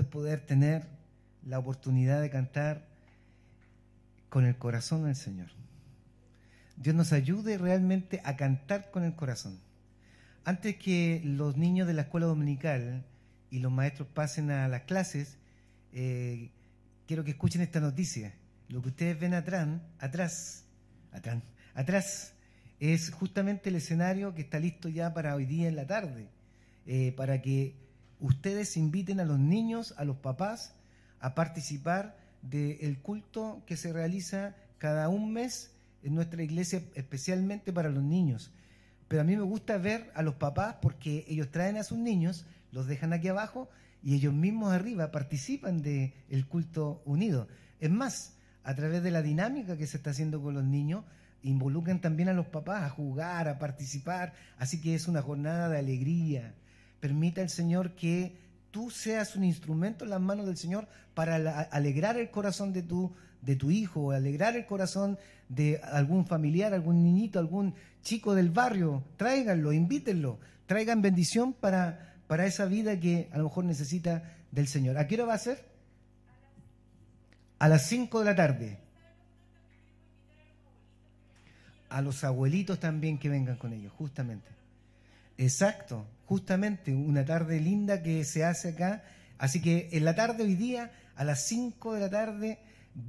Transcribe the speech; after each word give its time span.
es 0.00 0.06
poder 0.06 0.40
tener 0.40 0.86
la 1.46 1.58
oportunidad 1.58 2.20
de 2.20 2.30
cantar 2.30 2.86
con 4.28 4.46
el 4.46 4.56
corazón 4.56 5.04
del 5.04 5.16
Señor. 5.16 5.48
Dios 6.76 6.94
nos 6.94 7.12
ayude 7.12 7.58
realmente 7.58 8.20
a 8.24 8.36
cantar 8.36 8.90
con 8.90 9.04
el 9.04 9.14
corazón. 9.14 9.60
Antes 10.44 10.76
que 10.76 11.22
los 11.24 11.56
niños 11.56 11.86
de 11.86 11.94
la 11.94 12.02
escuela 12.02 12.26
dominical 12.26 13.04
y 13.50 13.60
los 13.60 13.70
maestros 13.70 14.08
pasen 14.08 14.50
a 14.50 14.68
las 14.68 14.82
clases, 14.82 15.38
eh, 15.92 16.50
quiero 17.06 17.24
que 17.24 17.30
escuchen 17.30 17.62
esta 17.62 17.80
noticia. 17.80 18.34
Lo 18.68 18.82
que 18.82 18.88
ustedes 18.88 19.18
ven 19.18 19.34
atrás, 19.34 19.68
atrás, 19.98 20.64
atrás, 21.12 21.42
atrás, 21.74 22.34
es 22.80 23.10
justamente 23.10 23.70
el 23.70 23.76
escenario 23.76 24.34
que 24.34 24.42
está 24.42 24.58
listo 24.58 24.88
ya 24.88 25.14
para 25.14 25.34
hoy 25.34 25.46
día 25.46 25.68
en 25.68 25.76
la 25.76 25.86
tarde, 25.86 26.28
eh, 26.86 27.14
para 27.16 27.40
que 27.40 27.83
ustedes 28.24 28.78
inviten 28.78 29.20
a 29.20 29.26
los 29.26 29.38
niños, 29.38 29.92
a 29.98 30.04
los 30.04 30.16
papás, 30.16 30.72
a 31.20 31.34
participar 31.34 32.16
del 32.40 32.98
culto 33.00 33.62
que 33.66 33.76
se 33.76 33.92
realiza 33.92 34.56
cada 34.78 35.10
un 35.10 35.32
mes 35.32 35.72
en 36.02 36.14
nuestra 36.14 36.42
iglesia, 36.42 36.82
especialmente 36.94 37.70
para 37.70 37.90
los 37.90 38.02
niños. 38.02 38.50
Pero 39.08 39.20
a 39.20 39.24
mí 39.24 39.36
me 39.36 39.42
gusta 39.42 39.76
ver 39.76 40.10
a 40.14 40.22
los 40.22 40.36
papás 40.36 40.76
porque 40.80 41.26
ellos 41.28 41.50
traen 41.50 41.76
a 41.76 41.84
sus 41.84 41.98
niños, 41.98 42.46
los 42.72 42.86
dejan 42.86 43.12
aquí 43.12 43.28
abajo 43.28 43.68
y 44.02 44.14
ellos 44.14 44.32
mismos 44.32 44.72
arriba 44.72 45.10
participan 45.10 45.82
del 45.82 46.14
el 46.30 46.46
culto 46.46 47.02
unido. 47.04 47.46
Es 47.78 47.90
más, 47.90 48.36
a 48.62 48.74
través 48.74 49.02
de 49.02 49.10
la 49.10 49.20
dinámica 49.20 49.76
que 49.76 49.86
se 49.86 49.98
está 49.98 50.10
haciendo 50.10 50.42
con 50.42 50.54
los 50.54 50.64
niños, 50.64 51.04
involucran 51.42 52.00
también 52.00 52.30
a 52.30 52.32
los 52.32 52.46
papás 52.46 52.84
a 52.84 52.88
jugar, 52.88 53.48
a 53.48 53.58
participar. 53.58 54.32
Así 54.56 54.80
que 54.80 54.94
es 54.94 55.08
una 55.08 55.20
jornada 55.20 55.68
de 55.68 55.78
alegría. 55.78 56.54
Permita 57.04 57.42
el 57.42 57.50
Señor 57.50 57.96
que 57.96 58.34
tú 58.70 58.88
seas 58.88 59.36
un 59.36 59.44
instrumento 59.44 60.04
en 60.04 60.10
las 60.10 60.22
manos 60.22 60.46
del 60.46 60.56
Señor 60.56 60.88
para 61.12 61.60
alegrar 61.64 62.16
el 62.16 62.30
corazón 62.30 62.72
de 62.72 62.82
tu, 62.82 63.12
de 63.42 63.56
tu 63.56 63.70
hijo, 63.70 64.12
alegrar 64.12 64.56
el 64.56 64.64
corazón 64.64 65.18
de 65.50 65.82
algún 65.82 66.26
familiar, 66.26 66.72
algún 66.72 67.02
niñito, 67.02 67.38
algún 67.38 67.74
chico 68.00 68.34
del 68.34 68.48
barrio. 68.48 69.04
Tráiganlo, 69.18 69.74
invítenlo, 69.74 70.38
traigan 70.64 71.02
bendición 71.02 71.52
para, 71.52 72.14
para 72.26 72.46
esa 72.46 72.64
vida 72.64 72.98
que 72.98 73.28
a 73.32 73.36
lo 73.36 73.44
mejor 73.44 73.66
necesita 73.66 74.22
del 74.50 74.66
Señor. 74.66 74.96
¿A 74.96 75.06
qué 75.06 75.16
hora 75.16 75.26
va 75.26 75.34
a 75.34 75.38
ser? 75.38 75.62
A 77.58 77.68
las 77.68 77.86
5 77.86 78.20
de 78.20 78.24
la 78.24 78.34
tarde. 78.34 78.78
A 81.90 82.00
los 82.00 82.24
abuelitos 82.24 82.80
también 82.80 83.18
que 83.18 83.28
vengan 83.28 83.58
con 83.58 83.74
ellos, 83.74 83.92
justamente. 83.92 84.48
Exacto, 85.36 86.06
justamente 86.26 86.94
una 86.94 87.24
tarde 87.24 87.60
linda 87.60 88.02
que 88.02 88.24
se 88.24 88.44
hace 88.44 88.70
acá. 88.70 89.02
Así 89.38 89.60
que 89.60 89.88
en 89.92 90.04
la 90.04 90.14
tarde 90.14 90.44
hoy 90.44 90.54
día, 90.54 90.92
a 91.16 91.24
las 91.24 91.46
5 91.46 91.94
de 91.94 92.00
la 92.00 92.10
tarde, 92.10 92.58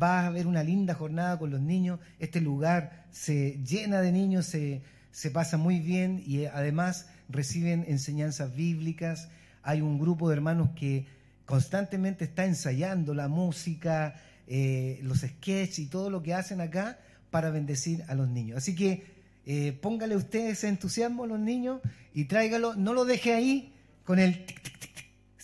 va 0.02 0.22
a 0.22 0.28
haber 0.28 0.48
una 0.48 0.64
linda 0.64 0.94
jornada 0.94 1.38
con 1.38 1.52
los 1.52 1.62
niños. 1.62 2.00
Este 2.20 2.42
lugar 2.42 3.06
se 3.12 3.60
llena 3.64 4.02
de 4.02 4.12
niños, 4.12 4.46
se, 4.46 4.82
se 5.12 5.32
pasa 5.32 5.58
muy 5.58 5.80
bien 5.80 6.24
y 6.26 6.46
además 6.46 7.08
reciben 7.30 7.86
enseñanzas 7.88 8.56
bíblicas. 8.56 9.30
Hay 9.64 9.82
un 9.82 10.00
grupo 10.00 10.30
de 10.30 10.36
hermanos 10.36 10.70
que 10.76 11.08
constantemente 11.46 12.26
está 12.26 12.46
ensayando 12.46 13.14
la 13.14 13.28
música, 13.28 14.16
eh, 14.48 15.00
los 15.04 15.20
sketches 15.20 15.80
y 15.80 15.86
todo 15.88 16.10
lo 16.10 16.22
que 16.22 16.34
hacen 16.34 16.62
acá 16.62 17.00
para 17.32 17.50
bendecir 17.50 18.04
a 18.08 18.16
los 18.16 18.30
niños. 18.30 18.58
Así 18.58 18.76
que 18.76 19.15
eh, 19.46 19.74
póngale 19.74 20.16
usted 20.16 20.50
ese 20.50 20.68
entusiasmo 20.68 21.24
a 21.24 21.28
los 21.28 21.40
niños 21.40 21.82
y 22.14 22.26
tráigalo, 22.26 22.76
no 22.76 22.94
lo 22.94 23.06
deje 23.06 23.34
ahí 23.34 23.74
con 24.04 24.20
el 24.20 24.46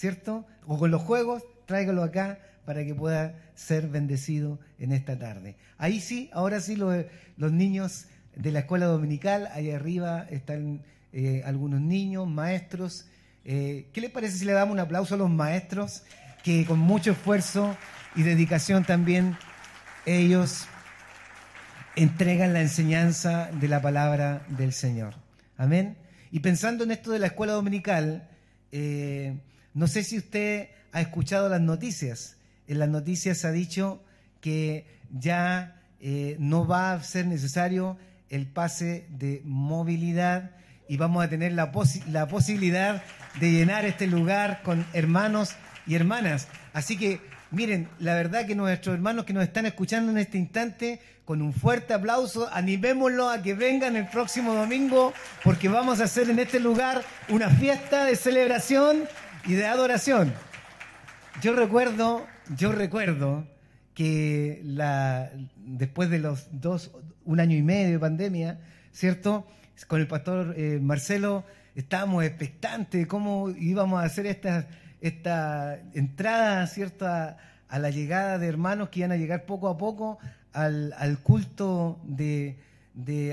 ¿cierto? 0.01 0.47
O 0.65 0.79
con 0.79 0.89
los 0.89 1.03
juegos, 1.03 1.43
tráigalo 1.67 2.01
acá 2.01 2.39
para 2.65 2.83
que 2.83 2.95
pueda 2.95 3.39
ser 3.53 3.87
bendecido 3.87 4.59
en 4.79 4.93
esta 4.93 5.19
tarde. 5.19 5.57
Ahí 5.77 5.99
sí, 5.99 6.31
ahora 6.33 6.59
sí 6.59 6.75
los 6.75 7.51
niños 7.51 8.07
de 8.35 8.51
la 8.51 8.59
escuela 8.61 8.87
dominical, 8.87 9.49
ahí 9.53 9.69
arriba 9.69 10.25
están 10.31 10.81
eh, 11.13 11.43
algunos 11.45 11.81
niños, 11.81 12.27
maestros. 12.27 13.05
Eh, 13.45 13.89
¿Qué 13.93 14.01
les 14.01 14.09
parece 14.09 14.37
si 14.37 14.45
le 14.45 14.53
damos 14.53 14.73
un 14.73 14.79
aplauso 14.79 15.13
a 15.13 15.17
los 15.19 15.29
maestros 15.29 16.01
que 16.43 16.65
con 16.65 16.79
mucho 16.79 17.11
esfuerzo 17.11 17.77
y 18.15 18.23
dedicación 18.23 18.83
también 18.83 19.37
ellos 20.07 20.65
entregan 21.95 22.53
la 22.53 22.61
enseñanza 22.61 23.49
de 23.51 23.67
la 23.67 23.81
palabra 23.81 24.45
del 24.49 24.73
Señor. 24.73 25.15
Amén. 25.57 25.97
Y 26.31 26.39
pensando 26.39 26.83
en 26.83 26.91
esto 26.91 27.11
de 27.11 27.19
la 27.19 27.27
escuela 27.27 27.53
dominical, 27.53 28.29
eh, 28.71 29.37
no 29.73 29.87
sé 29.87 30.03
si 30.03 30.17
usted 30.17 30.69
ha 30.93 31.01
escuchado 31.01 31.49
las 31.49 31.61
noticias. 31.61 32.37
En 32.67 32.79
las 32.79 32.89
noticias 32.89 33.43
ha 33.45 33.51
dicho 33.51 34.03
que 34.39 34.85
ya 35.11 35.81
eh, 35.99 36.37
no 36.39 36.65
va 36.65 36.93
a 36.93 37.03
ser 37.03 37.27
necesario 37.27 37.97
el 38.29 38.47
pase 38.47 39.05
de 39.09 39.41
movilidad 39.43 40.51
y 40.87 40.97
vamos 40.97 41.23
a 41.23 41.29
tener 41.29 41.51
la 41.51 41.71
posibilidad 41.71 43.03
de 43.39 43.51
llenar 43.51 43.85
este 43.85 44.07
lugar 44.07 44.61
con 44.63 44.85
hermanos 44.93 45.55
y 45.85 45.95
hermanas. 45.95 46.47
Así 46.73 46.97
que 46.97 47.21
Miren, 47.51 47.89
la 47.99 48.15
verdad 48.15 48.45
que 48.45 48.55
nuestros 48.55 48.95
hermanos 48.95 49.25
que 49.25 49.33
nos 49.33 49.43
están 49.43 49.65
escuchando 49.65 50.09
en 50.09 50.17
este 50.17 50.37
instante, 50.37 51.01
con 51.25 51.41
un 51.41 51.51
fuerte 51.51 51.93
aplauso, 51.93 52.47
animémoslo 52.49 53.29
a 53.29 53.41
que 53.41 53.53
vengan 53.55 53.97
el 53.97 54.07
próximo 54.07 54.53
domingo, 54.53 55.13
porque 55.43 55.67
vamos 55.67 55.99
a 55.99 56.05
hacer 56.05 56.29
en 56.29 56.39
este 56.39 56.61
lugar 56.61 57.03
una 57.27 57.49
fiesta 57.49 58.05
de 58.05 58.15
celebración 58.15 59.03
y 59.45 59.55
de 59.55 59.65
adoración. 59.65 60.33
Yo 61.41 61.53
recuerdo, 61.53 62.25
yo 62.55 62.71
recuerdo 62.71 63.45
que 63.95 64.63
después 65.57 66.09
de 66.09 66.19
los 66.19 66.47
dos, 66.53 66.91
un 67.25 67.41
año 67.41 67.57
y 67.57 67.63
medio 67.63 67.91
de 67.91 67.99
pandemia, 67.99 68.61
¿cierto? 68.93 69.45
Con 69.87 69.99
el 69.99 70.07
pastor 70.07 70.53
eh, 70.55 70.79
Marcelo 70.81 71.43
estábamos 71.75 72.23
expectantes 72.23 73.01
de 73.01 73.07
cómo 73.07 73.49
íbamos 73.49 74.01
a 74.01 74.05
hacer 74.05 74.25
estas 74.25 74.67
esta 75.01 75.79
entrada, 75.93 76.65
¿cierto?, 76.67 77.07
a, 77.07 77.37
la 77.71 77.89
llegada 77.89 78.37
de 78.37 78.47
hermanos 78.47 78.89
que 78.89 78.99
iban 78.99 79.13
a 79.13 79.15
llegar 79.15 79.45
poco 79.45 79.69
a 79.69 79.77
poco 79.77 80.19
al, 80.51 81.19
culto 81.23 81.99
de, 82.03 82.57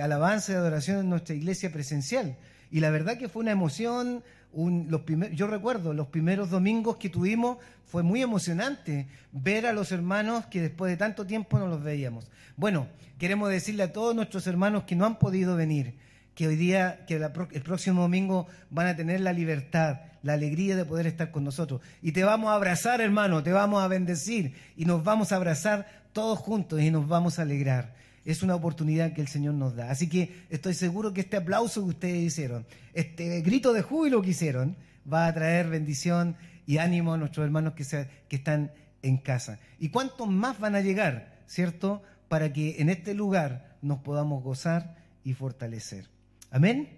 alabanza 0.01 0.53
y 0.53 0.55
adoración 0.55 1.01
en 1.01 1.11
nuestra 1.11 1.35
iglesia 1.35 1.73
presencial. 1.73 2.37
Y 2.71 2.81
la 2.81 2.91
verdad 2.91 3.19
que 3.19 3.29
fue 3.29 3.43
una 3.43 3.51
emoción, 3.51 4.23
los 4.55 5.03
yo 5.33 5.49
recuerdo 5.49 5.93
los 5.93 6.07
primeros 6.07 6.51
domingos 6.51 6.99
que 6.99 7.09
tuvimos, 7.09 7.59
fue 7.85 8.03
muy 8.03 8.23
emocionante 8.23 9.09
ver 9.33 9.67
a 9.67 9.73
los 9.73 9.91
hermanos 9.91 10.47
que 10.47 10.61
después 10.61 10.91
de 10.91 10.97
tanto 10.97 11.27
tiempo 11.27 11.59
no 11.59 11.67
los 11.67 11.83
veíamos. 11.83 12.31
Bueno, 12.57 12.87
queremos 13.19 13.51
decirle 13.51 13.83
a 13.83 13.93
todos 13.93 14.15
nuestros 14.15 14.47
hermanos 14.47 14.85
que 14.85 14.95
no 14.95 15.07
han 15.07 15.19
podido 15.19 15.57
venir, 15.57 15.95
que 16.39 16.47
hoy 16.47 16.55
día, 16.55 17.05
que 17.09 17.17
el 17.17 17.63
próximo 17.63 18.03
domingo 18.03 18.47
van 18.71 18.87
a 18.87 18.95
tener 18.95 19.21
la 19.21 19.33
libertad, 19.33 20.03
la 20.23 20.35
alegría 20.35 20.77
de 20.77 20.85
poder 20.85 21.09
estar 21.09 21.33
con 21.33 21.43
nosotros. 21.43 21.81
Y 22.01 22.13
te 22.13 22.23
vamos 22.23 22.51
a 22.51 22.55
abrazar, 22.55 23.01
hermano, 23.01 23.43
te 23.43 23.51
vamos 23.51 23.83
a 23.83 23.89
bendecir 23.89 24.55
y 24.77 24.85
nos 24.85 25.03
vamos 25.03 25.33
a 25.33 25.37
abrazar 25.37 25.89
todos 26.13 26.39
juntos 26.39 26.81
y 26.81 26.93
nos 26.93 27.09
vamos 27.09 27.41
a 27.41 27.43
alegrar. 27.43 27.93
Es 28.25 28.45
una 28.45 28.55
oportunidad 28.55 29.15
que 29.15 29.21
el 29.21 29.27
Señor 29.27 29.55
nos 29.55 29.75
da. 29.75 29.91
Así 29.91 30.09
que 30.09 30.45
estoy 30.49 30.75
seguro 30.75 31.13
que 31.13 31.23
este 31.23 31.39
aplauso 31.39 31.83
que 31.83 31.89
ustedes 31.89 32.23
hicieron, 32.23 32.67
este 32.95 33.41
grito 33.41 33.73
de 33.73 33.83
júbilo 33.83 34.23
que 34.23 34.31
hicieron, 34.31 34.77
va 35.13 35.27
a 35.27 35.35
traer 35.35 35.69
bendición 35.69 36.37
y 36.69 36.79
ánimo 36.79 37.15
a 37.15 37.19
nuestros 37.19 37.47
hermanos 37.47 37.73
que, 37.73 37.83
que 38.29 38.37
están 38.37 38.71
en 39.03 39.17
casa. 39.17 39.59
¿Y 39.81 39.89
cuántos 39.89 40.29
más 40.29 40.61
van 40.61 40.77
a 40.77 40.83
llegar, 40.83 41.37
cierto? 41.49 42.01
Para 42.29 42.53
que 42.53 42.77
en 42.79 42.91
este 42.91 43.13
lugar 43.13 43.77
nos 43.83 43.99
podamos 43.99 44.45
gozar 44.45 44.95
y 45.25 45.35
fortalecer. 45.35 46.17
Amén. 46.51 46.89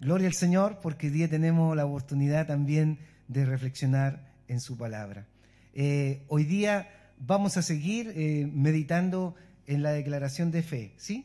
Gloria 0.00 0.26
al 0.26 0.34
Señor 0.34 0.80
porque 0.82 1.06
hoy 1.06 1.12
día 1.12 1.28
tenemos 1.28 1.76
la 1.76 1.86
oportunidad 1.86 2.48
también 2.48 2.98
de 3.28 3.46
reflexionar 3.46 4.32
en 4.48 4.60
su 4.60 4.76
palabra. 4.76 5.28
Eh, 5.74 6.24
hoy 6.26 6.42
día 6.42 6.88
vamos 7.16 7.56
a 7.56 7.62
seguir 7.62 8.12
eh, 8.16 8.50
meditando 8.52 9.36
en 9.68 9.84
la 9.84 9.92
declaración 9.92 10.50
de 10.50 10.64
fe, 10.64 10.92
¿sí? 10.96 11.24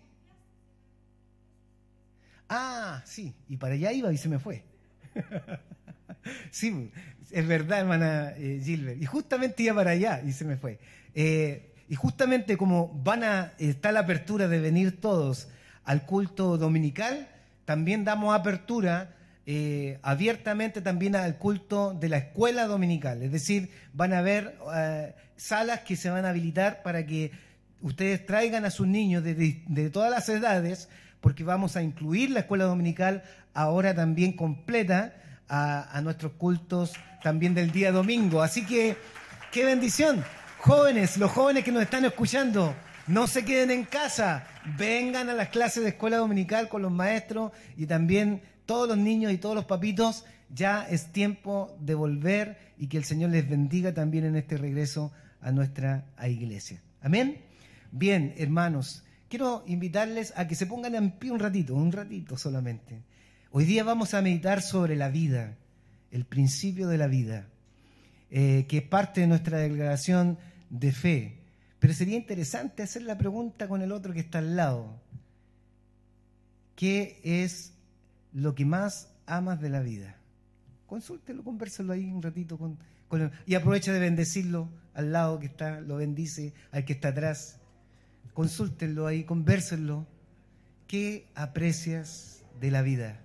Ah, 2.49 3.01
sí, 3.05 3.33
y 3.49 3.57
para 3.57 3.73
allá 3.73 3.91
iba 3.93 4.13
y 4.13 4.17
se 4.17 4.29
me 4.29 4.37
fue. 4.37 4.63
sí, 6.51 6.91
es 7.31 7.47
verdad, 7.47 7.79
hermana 7.79 8.33
eh, 8.37 8.61
Gilbert. 8.63 9.01
Y 9.01 9.07
justamente 9.07 9.63
iba 9.63 9.73
para 9.73 9.91
allá 9.91 10.21
y 10.23 10.33
se 10.33 10.45
me 10.45 10.55
fue. 10.55 10.79
y 11.15 11.95
justamente 11.95 12.57
como 12.57 12.93
van 13.03 13.23
a, 13.23 13.53
está 13.57 13.91
la 13.91 14.01
apertura 14.01 14.47
de 14.47 14.59
venir 14.59 15.01
todos 15.01 15.47
al 15.83 16.05
culto 16.05 16.59
dominical, 16.59 17.27
también 17.65 18.05
damos 18.05 18.33
apertura 18.33 19.15
eh, 19.47 19.99
abiertamente 20.01 20.81
también 20.81 21.15
al 21.15 21.37
culto 21.37 21.93
de 21.93 22.09
la 22.09 22.17
escuela 22.17 22.65
dominical. 22.65 23.21
Es 23.21 23.31
decir, 23.31 23.69
van 23.93 24.13
a 24.13 24.19
haber 24.19 24.57
eh, 24.75 25.13
salas 25.35 25.81
que 25.81 25.95
se 25.95 26.09
van 26.09 26.25
a 26.25 26.29
habilitar 26.29 26.81
para 26.81 27.05
que 27.05 27.31
ustedes 27.81 28.25
traigan 28.25 28.65
a 28.65 28.71
sus 28.71 28.87
niños 28.87 29.23
de, 29.23 29.89
todas 29.91 30.09
las 30.09 30.27
edades, 30.29 30.89
porque 31.21 31.43
vamos 31.43 31.75
a 31.75 31.83
incluir 31.83 32.31
la 32.31 32.39
escuela 32.41 32.65
dominical 32.65 33.23
ahora 33.53 33.93
también 33.93 34.33
completa 34.33 35.13
a, 35.47 35.95
a 35.95 36.01
nuestros 36.01 36.33
cultos 36.33 36.93
también 37.21 37.53
del 37.53 37.71
día 37.71 37.91
domingo. 37.91 38.41
Así 38.41 38.65
que, 38.65 38.97
qué 39.51 39.63
bendición. 39.65 40.23
Jóvenes, 40.57 41.17
los 41.17 41.31
jóvenes 41.31 41.63
que 41.63 41.71
nos 41.71 41.83
están 41.83 42.05
escuchando, 42.05 42.73
no 43.07 43.27
se 43.27 43.45
queden 43.45 43.69
en 43.71 43.83
casa, 43.83 44.47
vengan 44.77 45.29
a 45.29 45.33
las 45.33 45.49
clases 45.49 45.83
de 45.83 45.89
escuela 45.89 46.17
dominical 46.17 46.69
con 46.69 46.81
los 46.81 46.91
maestros 46.91 47.51
y 47.77 47.85
también 47.85 48.41
todos 48.65 48.87
los 48.87 48.97
niños 48.97 49.31
y 49.31 49.37
todos 49.37 49.55
los 49.55 49.65
papitos. 49.65 50.25
Ya 50.49 50.87
es 50.87 51.11
tiempo 51.11 51.75
de 51.79 51.95
volver 51.95 52.57
y 52.77 52.87
que 52.87 52.97
el 52.97 53.03
Señor 53.03 53.31
les 53.31 53.47
bendiga 53.47 53.93
también 53.93 54.25
en 54.25 54.35
este 54.35 54.57
regreso 54.57 55.11
a 55.41 55.51
nuestra 55.51 56.05
iglesia. 56.27 56.81
Amén. 57.01 57.41
Bien, 57.91 58.33
hermanos, 58.37 59.03
quiero 59.29 59.63
invitarles 59.67 60.33
a 60.35 60.47
que 60.47 60.55
se 60.55 60.65
pongan 60.65 60.95
en 60.95 61.11
pie 61.11 61.31
un 61.31 61.39
ratito, 61.39 61.75
un 61.75 61.91
ratito 61.91 62.37
solamente. 62.37 63.03
Hoy 63.51 63.65
día 63.65 63.83
vamos 63.83 64.13
a 64.13 64.21
meditar 64.21 64.61
sobre 64.61 64.95
la 64.95 65.09
vida, 65.09 65.55
el 66.11 66.25
principio 66.25 66.87
de 66.87 66.97
la 66.97 67.07
vida, 67.07 67.47
eh, 68.31 68.65
que 68.67 68.79
es 68.79 68.83
parte 68.83 69.21
de 69.21 69.27
nuestra 69.27 69.59
declaración 69.59 70.37
de 70.69 70.91
fe. 70.91 71.44
Pero 71.85 71.93
sería 71.93 72.17
interesante 72.17 72.81
hacer 72.81 73.03
la 73.03 73.15
pregunta 73.15 73.67
con 73.67 73.83
el 73.83 73.91
otro 73.91 74.11
que 74.11 74.21
está 74.21 74.39
al 74.39 74.55
lado. 74.55 74.99
¿Qué 76.75 77.21
es 77.23 77.73
lo 78.33 78.55
que 78.55 78.65
más 78.65 79.09
amas 79.27 79.61
de 79.61 79.69
la 79.69 79.81
vida? 79.81 80.17
Consúltelo, 80.87 81.43
conversalo 81.43 81.93
ahí 81.93 82.11
un 82.11 82.23
ratito 82.23 82.57
con, 82.57 82.79
y 83.45 83.53
aprovecha 83.53 83.93
de 83.93 83.99
bendecirlo 83.99 84.67
al 84.95 85.11
lado 85.11 85.37
que 85.39 85.45
está, 85.45 85.79
lo 85.79 85.97
bendice, 85.97 86.55
al 86.71 86.85
que 86.85 86.93
está 86.93 87.09
atrás. 87.09 87.59
Consúltenlo 88.33 89.05
ahí, 89.05 89.23
convérsenlo. 89.23 90.07
¿Qué 90.87 91.27
aprecias 91.35 92.41
de 92.59 92.71
la 92.71 92.81
vida? 92.81 93.19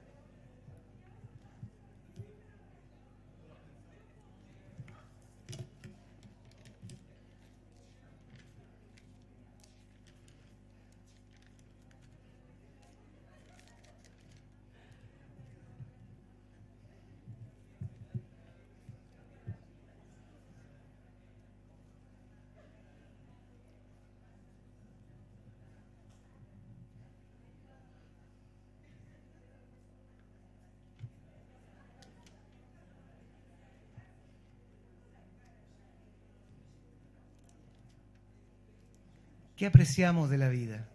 ¿Qué 39.61 39.67
apreciamos 39.67 40.31
de 40.31 40.39
la 40.39 40.49
vida? 40.49 40.89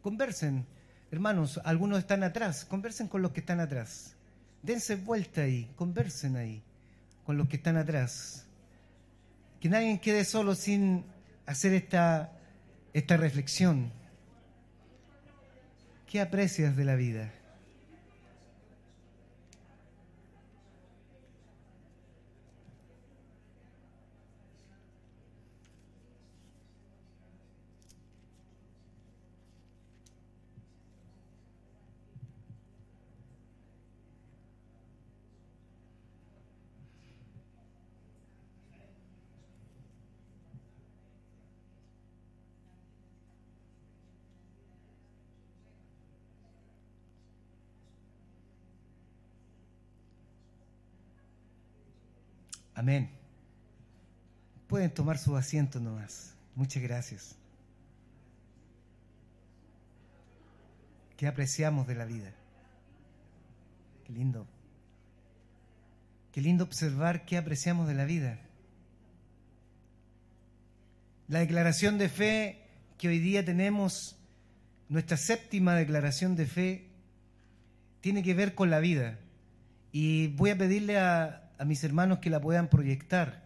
Conversen, 0.00 0.64
hermanos, 1.10 1.60
algunos 1.64 1.98
están 1.98 2.22
atrás, 2.22 2.64
conversen 2.64 3.08
con 3.08 3.20
los 3.20 3.32
que 3.32 3.40
están 3.40 3.58
atrás. 3.58 4.14
Dense 4.62 4.94
vuelta 4.94 5.40
ahí, 5.40 5.68
conversen 5.74 6.36
ahí 6.36 6.62
con 7.26 7.36
los 7.36 7.48
que 7.48 7.56
están 7.56 7.76
atrás. 7.76 8.46
Que 9.58 9.68
nadie 9.68 10.00
quede 10.00 10.24
solo 10.24 10.54
sin 10.54 11.04
hacer 11.46 11.74
esta, 11.74 12.30
esta 12.92 13.16
reflexión. 13.16 13.90
¿Qué 16.06 16.20
aprecias 16.20 16.76
de 16.76 16.84
la 16.84 16.94
vida? 16.94 17.32
Amén. 52.74 53.10
Pueden 54.66 54.90
tomar 54.90 55.18
su 55.18 55.36
asiento 55.36 55.78
nomás. 55.80 56.34
Muchas 56.54 56.82
gracias. 56.82 57.36
¿Qué 61.16 61.26
apreciamos 61.26 61.86
de 61.86 61.94
la 61.94 62.04
vida? 62.04 62.32
Qué 64.04 64.12
lindo. 64.12 64.46
Qué 66.32 66.40
lindo 66.40 66.64
observar 66.64 67.24
qué 67.24 67.36
apreciamos 67.36 67.86
de 67.86 67.94
la 67.94 68.04
vida. 68.04 68.40
La 71.28 71.38
declaración 71.38 71.96
de 71.96 72.08
fe 72.08 72.60
que 72.98 73.08
hoy 73.08 73.18
día 73.20 73.44
tenemos, 73.44 74.16
nuestra 74.88 75.16
séptima 75.16 75.74
declaración 75.74 76.34
de 76.36 76.46
fe, 76.46 76.88
tiene 78.00 78.22
que 78.22 78.34
ver 78.34 78.54
con 78.54 78.70
la 78.70 78.80
vida. 78.80 79.18
Y 79.92 80.28
voy 80.28 80.50
a 80.50 80.58
pedirle 80.58 80.98
a, 80.98 81.43
a 81.58 81.64
mis 81.64 81.84
hermanos 81.84 82.18
que 82.18 82.30
la 82.30 82.40
puedan 82.40 82.68
proyectar. 82.68 83.44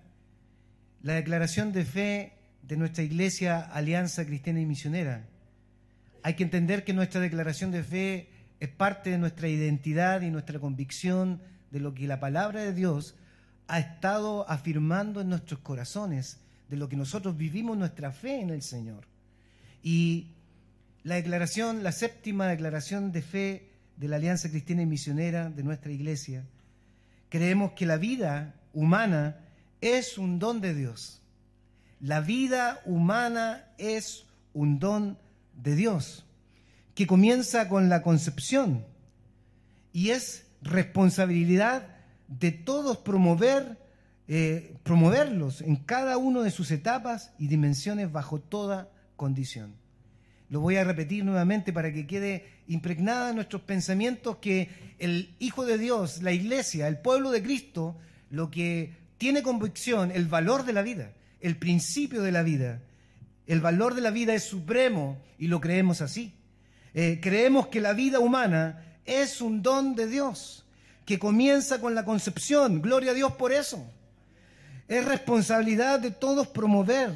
La 1.02 1.14
declaración 1.14 1.72
de 1.72 1.84
fe 1.84 2.32
de 2.62 2.76
nuestra 2.76 3.02
iglesia 3.02 3.60
Alianza 3.60 4.26
Cristiana 4.26 4.60
y 4.60 4.66
Misionera. 4.66 5.26
Hay 6.22 6.34
que 6.34 6.42
entender 6.42 6.84
que 6.84 6.92
nuestra 6.92 7.20
declaración 7.20 7.70
de 7.70 7.82
fe 7.82 8.28
es 8.60 8.68
parte 8.68 9.10
de 9.10 9.18
nuestra 9.18 9.48
identidad 9.48 10.20
y 10.20 10.30
nuestra 10.30 10.58
convicción 10.58 11.40
de 11.70 11.80
lo 11.80 11.94
que 11.94 12.06
la 12.06 12.20
palabra 12.20 12.62
de 12.62 12.74
Dios 12.74 13.14
ha 13.68 13.78
estado 13.78 14.48
afirmando 14.50 15.20
en 15.20 15.28
nuestros 15.28 15.60
corazones, 15.60 16.40
de 16.68 16.76
lo 16.76 16.88
que 16.88 16.96
nosotros 16.96 17.36
vivimos 17.36 17.76
nuestra 17.76 18.12
fe 18.12 18.40
en 18.40 18.50
el 18.50 18.62
Señor. 18.62 19.06
Y 19.82 20.32
la 21.04 21.14
declaración, 21.14 21.82
la 21.82 21.92
séptima 21.92 22.48
declaración 22.48 23.12
de 23.12 23.22
fe 23.22 23.70
de 23.96 24.08
la 24.08 24.16
Alianza 24.16 24.50
Cristiana 24.50 24.82
y 24.82 24.86
Misionera 24.86 25.50
de 25.50 25.62
nuestra 25.62 25.92
iglesia, 25.92 26.44
creemos 27.28 27.72
que 27.72 27.86
la 27.86 27.96
vida 27.96 28.54
humana 28.72 29.40
es 29.80 30.18
un 30.18 30.38
don 30.38 30.60
de 30.60 30.74
Dios. 30.74 31.22
La 32.00 32.20
vida 32.20 32.80
humana 32.84 33.66
es 33.78 34.26
un 34.52 34.78
don 34.78 35.18
de 35.54 35.74
Dios 35.74 36.24
que 36.94 37.06
comienza 37.06 37.68
con 37.68 37.88
la 37.88 38.02
concepción 38.02 38.84
y 39.92 40.10
es 40.10 40.46
responsabilidad 40.62 41.86
de 42.28 42.52
todos 42.52 42.98
promover, 42.98 43.78
eh, 44.26 44.76
promoverlos 44.82 45.60
en 45.60 45.76
cada 45.76 46.18
una 46.18 46.42
de 46.42 46.50
sus 46.50 46.70
etapas 46.70 47.32
y 47.38 47.48
dimensiones 47.48 48.10
bajo 48.12 48.40
toda 48.40 48.90
condición. 49.16 49.74
Lo 50.50 50.60
voy 50.60 50.76
a 50.76 50.84
repetir 50.84 51.24
nuevamente 51.24 51.72
para 51.72 51.92
que 51.92 52.06
quede 52.06 52.46
impregnada 52.68 53.30
en 53.30 53.36
nuestros 53.36 53.62
pensamientos 53.62 54.36
que 54.36 54.68
el 54.98 55.34
Hijo 55.38 55.66
de 55.66 55.76
Dios, 55.76 56.22
la 56.22 56.32
iglesia, 56.32 56.88
el 56.88 56.98
pueblo 56.98 57.30
de 57.30 57.42
Cristo, 57.42 57.96
lo 58.30 58.50
que 58.50 58.92
tiene 59.18 59.42
convicción, 59.42 60.10
el 60.10 60.26
valor 60.26 60.64
de 60.64 60.72
la 60.72 60.82
vida, 60.82 61.12
el 61.40 61.56
principio 61.56 62.22
de 62.22 62.32
la 62.32 62.42
vida, 62.42 62.80
el 63.46 63.60
valor 63.60 63.94
de 63.94 64.00
la 64.00 64.10
vida 64.10 64.34
es 64.34 64.44
supremo 64.44 65.18
y 65.38 65.48
lo 65.48 65.60
creemos 65.60 66.00
así. 66.00 66.32
Eh, 66.94 67.18
creemos 67.20 67.68
que 67.68 67.80
la 67.80 67.92
vida 67.92 68.18
humana 68.18 68.84
es 69.04 69.40
un 69.40 69.62
don 69.62 69.94
de 69.94 70.06
Dios, 70.06 70.64
que 71.04 71.18
comienza 71.18 71.80
con 71.80 71.94
la 71.94 72.04
concepción. 72.04 72.80
Gloria 72.82 73.12
a 73.12 73.14
Dios 73.14 73.32
por 73.32 73.52
eso. 73.52 73.84
Es 74.86 75.04
responsabilidad 75.04 76.00
de 76.00 76.10
todos 76.10 76.46
promover 76.48 77.12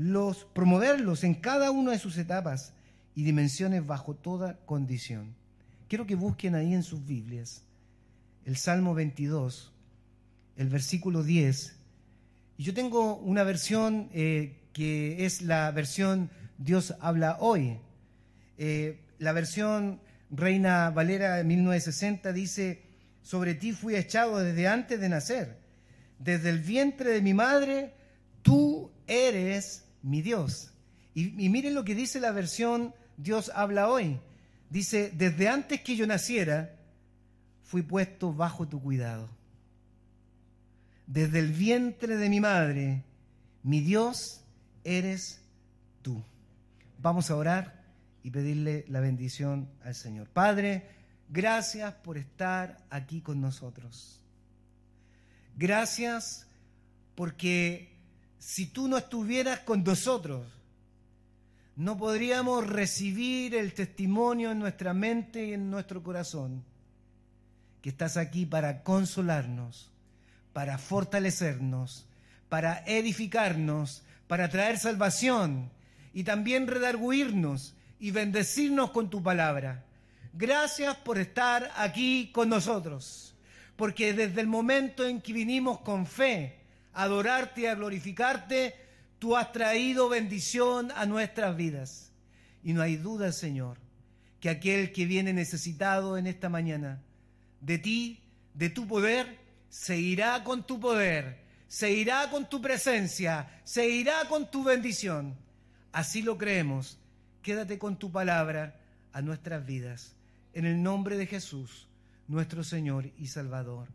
los, 0.00 0.46
promoverlos 0.46 1.24
en 1.24 1.34
cada 1.34 1.70
una 1.70 1.92
de 1.92 1.98
sus 1.98 2.16
etapas 2.16 2.72
y 3.14 3.22
dimensiones 3.22 3.86
bajo 3.86 4.14
toda 4.14 4.56
condición. 4.64 5.34
Quiero 5.88 6.06
que 6.06 6.14
busquen 6.14 6.54
ahí 6.54 6.72
en 6.72 6.82
sus 6.82 7.04
Biblias 7.04 7.64
el 8.46 8.56
Salmo 8.56 8.94
22, 8.94 9.74
el 10.56 10.68
versículo 10.70 11.22
10. 11.22 11.76
Y 12.56 12.62
yo 12.62 12.72
tengo 12.72 13.16
una 13.16 13.44
versión 13.44 14.08
eh, 14.14 14.56
que 14.72 15.26
es 15.26 15.42
la 15.42 15.70
versión 15.70 16.30
Dios 16.56 16.94
habla 17.00 17.36
hoy. 17.38 17.78
Eh, 18.56 19.02
la 19.18 19.32
versión 19.32 20.00
Reina 20.30 20.88
Valera 20.88 21.36
de 21.36 21.44
1960 21.44 22.32
dice, 22.32 22.82
sobre 23.20 23.54
ti 23.54 23.72
fui 23.72 23.96
echado 23.96 24.38
desde 24.38 24.66
antes 24.66 24.98
de 24.98 25.10
nacer. 25.10 25.58
Desde 26.18 26.48
el 26.48 26.60
vientre 26.60 27.10
de 27.10 27.20
mi 27.20 27.34
madre, 27.34 27.92
tú 28.42 28.90
eres 29.06 29.84
mi 30.02 30.22
Dios. 30.22 30.72
Y, 31.14 31.30
miren 31.48 31.74
lo 31.74 31.84
que 31.84 31.94
dice 31.94 32.20
la 32.20 32.32
versión 32.32 32.94
Dios 33.16 33.50
habla 33.54 33.88
hoy. 33.88 34.18
Dice, 34.70 35.10
desde 35.14 35.48
antes 35.48 35.80
que 35.80 35.96
yo 35.96 36.06
naciera, 36.06 36.76
fui 37.64 37.82
puesto 37.82 38.32
bajo 38.32 38.68
tu 38.68 38.80
cuidado. 38.80 39.28
Desde 41.06 41.40
el 41.40 41.52
vientre 41.52 42.16
de 42.16 42.28
mi 42.28 42.40
madre, 42.40 43.02
mi 43.62 43.80
Dios 43.80 44.42
eres 44.84 45.40
tú. 46.02 46.22
Vamos 46.98 47.30
a 47.30 47.36
orar 47.36 47.82
y 48.22 48.30
pedirle 48.30 48.84
la 48.88 49.00
bendición 49.00 49.68
al 49.82 49.94
Señor. 49.94 50.28
Padre, 50.28 50.84
gracias 51.28 51.94
por 51.94 52.16
estar 52.16 52.78
aquí 52.90 53.20
con 53.20 53.40
nosotros. 53.40 54.20
Gracias 55.56 56.46
porque 57.14 57.89
si 58.40 58.66
tú 58.66 58.88
no 58.88 58.96
estuvieras 58.96 59.60
con 59.60 59.84
nosotros, 59.84 60.46
no 61.76 61.98
podríamos 61.98 62.66
recibir 62.66 63.54
el 63.54 63.74
testimonio 63.74 64.50
en 64.50 64.58
nuestra 64.58 64.94
mente 64.94 65.44
y 65.44 65.52
en 65.52 65.70
nuestro 65.70 66.02
corazón 66.02 66.64
que 67.82 67.90
estás 67.90 68.16
aquí 68.16 68.46
para 68.46 68.82
consolarnos, 68.82 69.90
para 70.54 70.78
fortalecernos, 70.78 72.06
para 72.48 72.82
edificarnos, 72.86 74.02
para 74.26 74.48
traer 74.48 74.78
salvación 74.78 75.70
y 76.14 76.24
también 76.24 76.66
redarguirnos 76.66 77.74
y 77.98 78.10
bendecirnos 78.10 78.90
con 78.90 79.10
tu 79.10 79.22
palabra. 79.22 79.84
Gracias 80.32 80.96
por 80.96 81.18
estar 81.18 81.70
aquí 81.76 82.30
con 82.32 82.48
nosotros, 82.48 83.34
porque 83.76 84.14
desde 84.14 84.40
el 84.40 84.46
momento 84.46 85.04
en 85.04 85.20
que 85.20 85.34
vinimos 85.34 85.80
con 85.80 86.06
fe 86.06 86.59
adorarte 86.92 87.68
a 87.68 87.74
glorificarte, 87.74 88.74
tú 89.18 89.36
has 89.36 89.52
traído 89.52 90.08
bendición 90.08 90.90
a 90.96 91.06
nuestras 91.06 91.56
vidas. 91.56 92.12
Y 92.62 92.72
no 92.72 92.82
hay 92.82 92.96
duda, 92.96 93.32
Señor, 93.32 93.78
que 94.40 94.50
aquel 94.50 94.92
que 94.92 95.06
viene 95.06 95.32
necesitado 95.32 96.18
en 96.18 96.26
esta 96.26 96.48
mañana 96.48 97.02
de 97.60 97.78
ti, 97.78 98.22
de 98.54 98.70
tu 98.70 98.86
poder, 98.86 99.38
se 99.68 99.98
irá 99.98 100.42
con 100.44 100.66
tu 100.66 100.80
poder, 100.80 101.44
se 101.68 101.92
irá 101.92 102.28
con 102.30 102.48
tu 102.48 102.60
presencia, 102.60 103.60
se 103.64 103.88
irá 103.88 104.26
con 104.28 104.50
tu 104.50 104.64
bendición. 104.64 105.36
Así 105.92 106.22
lo 106.22 106.36
creemos. 106.36 106.98
Quédate 107.42 107.78
con 107.78 107.98
tu 107.98 108.10
palabra 108.10 108.80
a 109.12 109.22
nuestras 109.22 109.64
vidas. 109.64 110.16
En 110.52 110.66
el 110.66 110.82
nombre 110.82 111.16
de 111.16 111.26
Jesús, 111.26 111.88
nuestro 112.26 112.64
Señor 112.64 113.10
y 113.16 113.28
Salvador. 113.28 113.88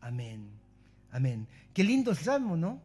Amén. 0.00 0.50
Amén. 1.12 1.46
Qué 1.72 1.84
lindo 1.84 2.10
el 2.10 2.16
salmo, 2.16 2.56
¿no? 2.56 2.80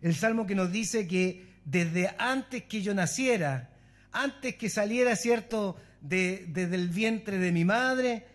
El 0.00 0.14
salmo 0.14 0.46
que 0.46 0.54
nos 0.54 0.70
dice 0.72 1.06
que 1.06 1.46
desde 1.64 2.14
antes 2.18 2.64
que 2.64 2.82
yo 2.82 2.94
naciera, 2.94 3.70
antes 4.12 4.54
que 4.56 4.70
saliera, 4.70 5.16
¿cierto?, 5.16 5.76
de, 6.00 6.46
desde 6.48 6.76
el 6.76 6.88
vientre 6.88 7.38
de 7.38 7.52
mi 7.52 7.64
madre, 7.64 8.26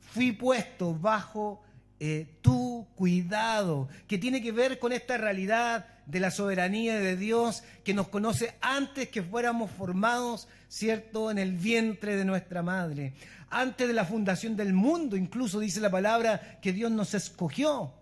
fui 0.00 0.32
puesto 0.32 0.94
bajo 0.94 1.62
eh, 1.98 2.38
tu 2.42 2.86
cuidado, 2.94 3.88
que 4.06 4.18
tiene 4.18 4.42
que 4.42 4.52
ver 4.52 4.78
con 4.78 4.92
esta 4.92 5.18
realidad 5.18 5.86
de 6.06 6.20
la 6.20 6.30
soberanía 6.30 6.98
de 6.98 7.16
Dios 7.16 7.62
que 7.84 7.94
nos 7.94 8.08
conoce 8.08 8.54
antes 8.60 9.08
que 9.08 9.22
fuéramos 9.22 9.70
formados, 9.70 10.48
¿cierto?, 10.68 11.30
en 11.30 11.38
el 11.38 11.52
vientre 11.52 12.16
de 12.16 12.24
nuestra 12.24 12.62
madre. 12.62 13.14
Antes 13.48 13.88
de 13.88 13.94
la 13.94 14.04
fundación 14.04 14.56
del 14.56 14.72
mundo, 14.72 15.16
incluso 15.16 15.58
dice 15.58 15.80
la 15.80 15.90
palabra 15.90 16.58
que 16.62 16.72
Dios 16.72 16.90
nos 16.90 17.14
escogió. 17.14 17.94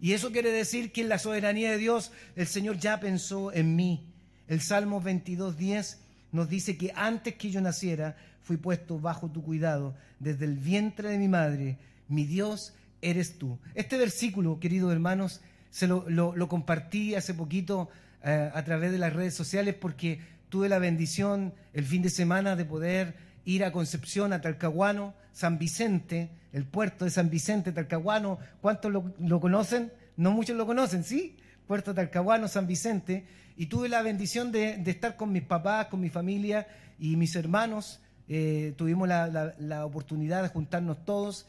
Y 0.00 0.12
eso 0.12 0.32
quiere 0.32 0.50
decir 0.50 0.92
que 0.92 1.02
en 1.02 1.08
la 1.08 1.18
soberanía 1.18 1.70
de 1.70 1.78
Dios 1.78 2.12
el 2.34 2.46
Señor 2.46 2.78
ya 2.78 3.00
pensó 3.00 3.52
en 3.52 3.76
mí. 3.76 4.06
El 4.48 4.60
Salmo 4.60 5.02
22.10 5.02 5.96
nos 6.32 6.48
dice 6.48 6.76
que 6.76 6.92
antes 6.94 7.34
que 7.34 7.50
yo 7.50 7.60
naciera 7.60 8.16
fui 8.42 8.56
puesto 8.56 9.00
bajo 9.00 9.30
tu 9.30 9.42
cuidado 9.42 9.96
desde 10.20 10.44
el 10.44 10.56
vientre 10.56 11.10
de 11.10 11.18
mi 11.18 11.28
madre. 11.28 11.78
Mi 12.08 12.26
Dios 12.26 12.74
eres 13.00 13.38
tú. 13.38 13.58
Este 13.74 13.96
versículo, 13.96 14.60
queridos 14.60 14.92
hermanos, 14.92 15.40
se 15.70 15.86
lo, 15.86 16.48
compartí 16.48 17.14
hace 17.14 17.34
poquito 17.34 17.88
eh, 18.22 18.50
a 18.52 18.64
través 18.64 18.92
de 18.92 18.98
las 18.98 19.12
redes 19.12 19.34
sociales 19.34 19.74
porque 19.74 20.20
tuve 20.48 20.68
la 20.68 20.78
bendición 20.78 21.54
el 21.72 21.84
fin 21.84 22.02
de 22.02 22.10
semana 22.10 22.56
de 22.56 22.64
poder 22.64 23.14
ir 23.46 23.64
a 23.64 23.72
Concepción, 23.72 24.34
a 24.34 24.42
Talcahuano, 24.42 25.14
San 25.32 25.58
Vicente, 25.58 26.30
el 26.52 26.66
puerto 26.66 27.04
de 27.06 27.10
San 27.10 27.30
Vicente, 27.30 27.72
Talcahuano. 27.72 28.38
¿Cuántos 28.60 28.92
lo, 28.92 29.40
conocen? 29.40 29.92
No 30.16 30.32
muchos 30.32 30.56
lo 30.56 30.66
conocen, 30.66 31.04
¿sí? 31.04 31.38
Puerto 31.66 31.94
Talcahuano, 31.94 32.48
San 32.48 32.66
Vicente. 32.66 33.24
Y 33.56 33.66
tuve 33.66 33.88
la 33.88 34.02
bendición 34.02 34.52
de, 34.52 34.82
estar 34.84 35.16
con 35.16 35.32
mis 35.32 35.44
papás, 35.44 35.86
con 35.86 36.00
mi 36.00 36.10
familia 36.10 36.66
y 36.98 37.16
mis 37.16 37.36
hermanos. 37.36 38.00
Eh, 38.28 38.74
tuvimos 38.76 39.08
la, 39.08 39.86
oportunidad 39.86 40.42
de 40.42 40.48
juntarnos 40.48 41.04
todos 41.04 41.46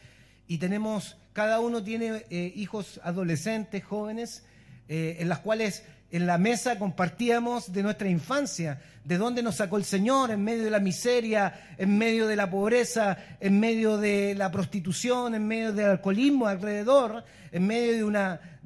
y 0.48 0.60
tenemos, 0.60 1.18
cada 1.34 1.60
uno 1.60 1.84
tiene 1.84 2.24
eh, 2.30 2.54
hijos 2.56 3.02
adolescentes, 3.04 3.84
jóvenes, 3.84 4.46
eh, 4.88 5.18
en 5.20 5.30
las 5.30 5.40
cuales 5.40 5.84
en 6.12 6.26
la 6.26 6.38
mesa 6.38 6.80
compartíamos 6.80 7.72
de 7.72 7.84
nuestra 7.84 8.10
infancia, 8.10 8.80
de 9.04 9.18
dónde 9.18 9.44
nos 9.44 9.56
sacó 9.56 9.78
el 9.78 9.84
Señor 9.84 10.32
en 10.32 10.44
medio 10.44 10.64
de 10.64 10.70
la 10.70 10.80
miseria, 10.80 11.76
en 11.78 11.98
medio 11.98 12.28
de 12.28 12.36
la 12.36 12.50
pobreza, 12.50 13.18
en 13.40 13.60
medio 13.60 13.98
de 13.98 14.34
la 14.36 14.52
prostitución, 14.52 15.36
en 15.36 15.48
medio 15.48 15.74
del 15.74 15.90
alcoholismo 15.92 16.48
alrededor, 16.48 17.24
en 17.52 17.68
medio 17.68 17.94
de 17.94 18.04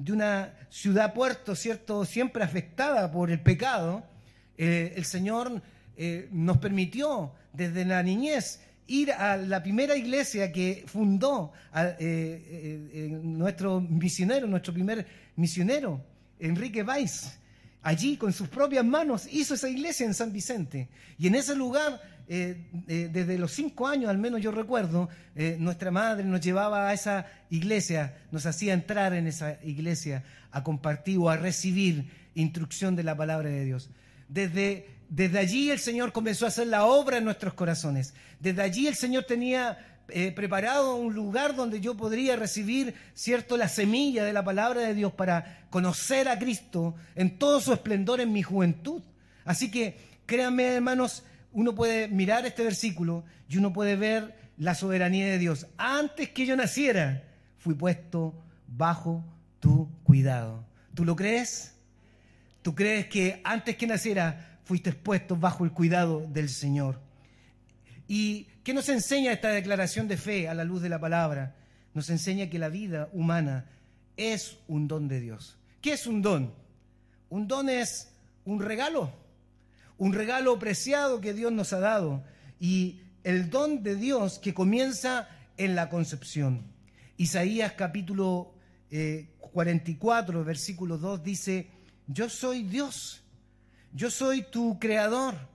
una, 0.08 0.54
ciudad 0.70 1.14
puerto, 1.14 1.54
¿cierto?, 1.56 2.06
siempre 2.06 2.44
afectada 2.44 3.12
por 3.12 3.30
el 3.30 3.42
pecado. 3.42 4.04
Eh, 4.58 4.94
el 4.96 5.06
Señor 5.06 5.62
eh, 5.98 6.30
nos 6.32 6.60
permitió 6.60 7.34
desde 7.52 7.84
la 7.84 8.02
niñez 8.02 8.62
ir 8.88 9.12
a 9.12 9.36
la 9.36 9.62
primera 9.62 9.96
iglesia 9.96 10.52
que 10.52 10.86
fundó 10.88 11.52
eh, 12.00 13.20
nuestro 13.22 13.82
misionero, 13.82 14.48
nuestro 14.48 14.74
primer 14.74 15.06
misionero, 15.36 16.02
Enrique 16.42 16.84
Weiss, 16.84 17.38
allí 17.84 18.18
con 18.18 18.34
sus 18.34 18.48
propias 18.48 18.84
manos 18.84 19.28
hizo 19.32 19.54
esa 19.54 19.70
iglesia 19.70 20.06
en 20.06 20.14
San 20.14 20.34
Vicente. 20.34 20.90
Y 21.18 21.28
en 21.28 21.36
ese 21.36 21.56
lugar, 21.56 22.02
eh, 22.28 22.66
eh, 22.88 23.10
desde 23.12 23.38
los 23.38 23.52
cinco 23.52 23.88
años 23.88 24.10
al 24.10 24.18
menos 24.18 24.42
yo 24.42 24.52
recuerdo, 24.52 25.10
eh, 25.36 25.58
nuestra 25.60 25.92
madre 25.92 26.24
nos 26.24 26.42
llevaba 26.42 26.90
a 26.90 26.94
esa 26.94 27.28
iglesia, 27.50 28.18
nos 28.32 28.46
hacía 28.46 28.74
entrar 28.74 29.14
en 29.14 29.28
esa 29.28 29.64
iglesia 29.64 30.24
a 30.52 30.64
compartir 30.64 31.18
o 31.20 31.30
a 31.30 31.38
recibir 31.38 32.10
instrucción 32.36 32.96
de 32.96 33.04
la 33.04 33.16
palabra 33.16 33.50
de 33.50 33.66
Dios. 33.66 33.90
Desde, 34.28 34.88
desde 35.10 35.40
allí 35.40 35.70
el 35.70 35.80
Señor 35.80 36.12
comenzó 36.12 36.46
a 36.46 36.50
hacer 36.50 36.68
la 36.68 36.86
obra 36.86 37.18
en 37.18 37.26
nuestros 37.26 37.54
corazones. 37.54 38.14
Desde 38.40 38.62
allí 38.62 38.88
el 38.88 38.96
Señor 38.96 39.26
tenía 39.26 39.91
He 40.10 40.32
preparado 40.32 40.96
un 40.96 41.14
lugar 41.14 41.56
donde 41.56 41.80
yo 41.80 41.96
podría 41.96 42.36
recibir, 42.36 42.96
cierto, 43.14 43.58
la 43.58 43.70
semilla 43.70 44.26
de 44.26 44.34
la 44.34 44.44
palabra 44.44 44.82
de 44.82 44.94
Dios 44.94 45.14
para 45.14 45.66
conocer 45.70 46.28
a 46.28 46.38
Cristo 46.38 46.96
en 47.16 47.38
todo 47.38 47.62
su 47.62 47.72
esplendor 47.74 48.20
en 48.20 48.34
mi 48.34 48.44
juventud. 48.44 49.02
Así 49.46 49.72
que 49.72 49.98
créanme, 50.26 50.66
hermanos, 50.76 51.24
uno 51.54 51.76
puede 51.76 52.08
mirar 52.08 52.46
este 52.46 52.64
versículo 52.64 53.24
y 53.48 53.58
uno 53.58 53.74
puede 53.74 53.96
ver 53.96 54.36
la 54.58 54.76
soberanía 54.76 55.28
de 55.28 55.38
Dios. 55.38 55.68
Antes 55.78 56.30
que 56.30 56.46
yo 56.46 56.56
naciera, 56.56 57.24
fui 57.58 57.74
puesto 57.74 58.34
bajo 58.68 59.24
tu 59.60 59.90
cuidado. 60.04 60.66
¿Tú 60.94 61.06
lo 61.06 61.16
crees? 61.16 61.76
¿Tú 62.62 62.76
crees 62.76 63.08
que 63.08 63.42
antes 63.44 63.76
que 63.76 63.88
naciera 63.88 64.60
fuiste 64.64 64.94
puesto 64.94 65.36
bajo 65.36 65.66
el 65.66 65.72
cuidado 65.72 66.26
del 66.28 66.50
Señor? 66.50 67.00
¿Y 68.14 68.50
qué 68.66 68.74
nos 68.74 68.90
enseña 68.90 69.32
esta 69.32 69.52
declaración 69.52 70.10
de 70.10 70.18
fe 70.18 70.50
a 70.50 70.54
la 70.54 70.66
luz 70.66 70.82
de 70.82 70.90
la 70.90 71.00
palabra? 71.00 71.56
Nos 71.94 72.10
enseña 72.10 72.50
que 72.50 72.60
la 72.60 72.68
vida 72.68 73.08
humana 73.14 73.70
es 74.18 74.58
un 74.68 74.90
don 74.90 75.08
de 75.08 75.22
Dios. 75.22 75.58
¿Qué 75.80 75.94
es 75.94 76.06
un 76.06 76.22
don? 76.22 76.54
Un 77.30 77.48
don 77.48 77.70
es 77.70 78.12
un 78.44 78.60
regalo, 78.60 79.14
un 79.98 80.12
regalo 80.12 80.60
preciado 80.60 81.22
que 81.22 81.34
Dios 81.34 81.54
nos 81.54 81.72
ha 81.72 81.80
dado 81.80 82.22
y 82.60 83.00
el 83.24 83.50
don 83.50 83.82
de 83.82 83.96
Dios 83.96 84.40
que 84.40 84.54
comienza 84.54 85.30
en 85.56 85.74
la 85.74 85.88
concepción. 85.88 86.66
Isaías 87.16 87.72
capítulo 87.78 88.54
44, 89.40 90.42
eh, 90.42 90.44
versículo 90.44 90.98
2 90.98 91.24
dice, 91.24 91.70
yo 92.08 92.28
soy 92.28 92.64
Dios, 92.64 93.24
yo 93.94 94.12
soy 94.12 94.42
tu 94.42 94.80
creador 94.80 95.51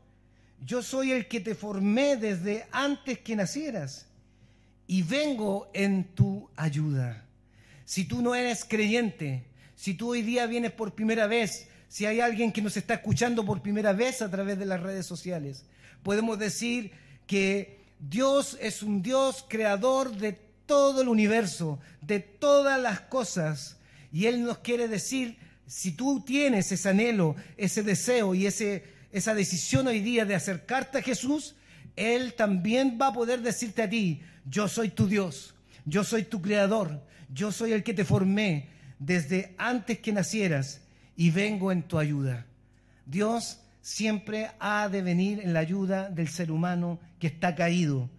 yo 0.65 0.83
soy 0.83 1.13
el 1.13 1.29
que 1.29 1.41
te 1.41 1.55
formé 1.55 2.17
desde 2.17 2.67
antes 2.73 3.19
que 3.19 3.37
nacieras 3.37 4.07
y 4.87 5.03
vengo 5.03 5.71
en 5.75 6.05
tu 6.15 6.49
ayuda. 6.57 7.25
Si 7.85 8.05
tú 8.05 8.23
no 8.23 8.35
eres 8.35 8.65
creyente, 8.65 9.45
si 9.75 9.95
tú 9.95 10.11
hoy 10.11 10.23
día 10.23 10.47
vienes 10.47 10.73
por 10.73 10.95
primera 10.95 11.27
vez, 11.27 11.69
si 11.89 12.07
hay 12.07 12.21
alguien 12.21 12.53
que 12.53 12.63
nos 12.63 12.77
está 12.77 12.95
escuchando 12.95 13.45
por 13.45 13.63
primera 13.63 13.93
vez 13.93 14.23
a 14.23 14.31
través 14.31 14.59
de 14.59 14.67
las 14.67 14.81
redes 14.81 15.07
sociales, 15.07 15.65
podemos 16.03 16.39
decir 16.39 16.93
que 17.27 17.81
Dios 18.01 18.57
es 18.61 18.83
un 18.83 19.03
Dios 19.03 19.45
creador 19.49 20.17
de 20.17 20.39
todo 20.67 21.03
el 21.03 21.09
universo, 21.09 21.79
de 22.01 22.21
todas 22.21 22.81
las 22.81 23.01
cosas. 23.01 23.77
Y 24.13 24.27
Él 24.27 24.43
nos 24.43 24.59
quiere 24.59 24.89
decir, 24.89 25.37
si 25.67 25.93
tú 25.93 26.23
tienes 26.25 26.71
ese 26.73 26.89
anhelo, 26.89 27.37
ese 27.57 27.83
deseo 27.83 28.35
y 28.35 28.47
ese 28.47 28.96
esa 29.17 29.35
decisión 29.35 29.87
hoy 29.87 30.01
día 30.01 30.27
de 30.27 30.35
acercarte 30.35 30.99
a 30.99 31.03
Jesús, 31.03 31.57
Él 31.97 32.35
también 32.35 32.99
va 33.01 33.09
a 33.09 33.13
poder 33.13 33.41
decirte 33.41 33.83
a 33.83 33.89
ti, 33.89 34.21
yo 34.45 34.69
soy 34.69 34.91
tu 34.91 35.09
Dios, 35.09 35.55
Yo 35.85 36.05
soy 36.05 36.25
tu 36.25 36.43
creador. 36.43 37.01
Yo 37.33 37.53
soy 37.53 37.73
el 37.73 37.83
que 37.83 37.95
te 37.95 38.05
formé 38.05 38.69
desde 38.99 39.55
antes 39.57 39.99
que 40.01 40.13
nacieras 40.13 40.81
y 41.17 41.31
vengo 41.31 41.73
en 41.73 41.83
tu 41.83 41.99
ayuda. 41.99 42.47
Dios 43.05 43.61
siempre 43.81 44.51
ha 44.59 44.89
de 44.89 45.03
venir 45.03 45.41
en 45.41 45.53
la 45.53 45.61
ayuda 45.61 46.11
del 46.11 46.29
ser 46.29 46.51
humano 46.51 47.01
que 47.19 47.29
está 47.29 47.55
caído. 47.55 48.11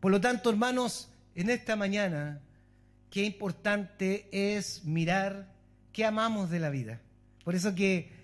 Por 0.00 0.12
lo 0.12 0.20
tanto, 0.20 0.48
hermanos, 0.48 1.10
en 1.34 1.50
esta 1.50 1.76
mañana, 1.76 2.40
qué 3.10 3.24
importante 3.24 4.28
es 4.32 4.84
mirar 4.84 5.52
qué 5.92 6.04
amamos 6.04 6.50
de 6.50 6.60
la 6.60 6.70
vida. 6.70 7.00
Por 7.44 7.54
eso 7.54 7.74
que, 7.74 8.21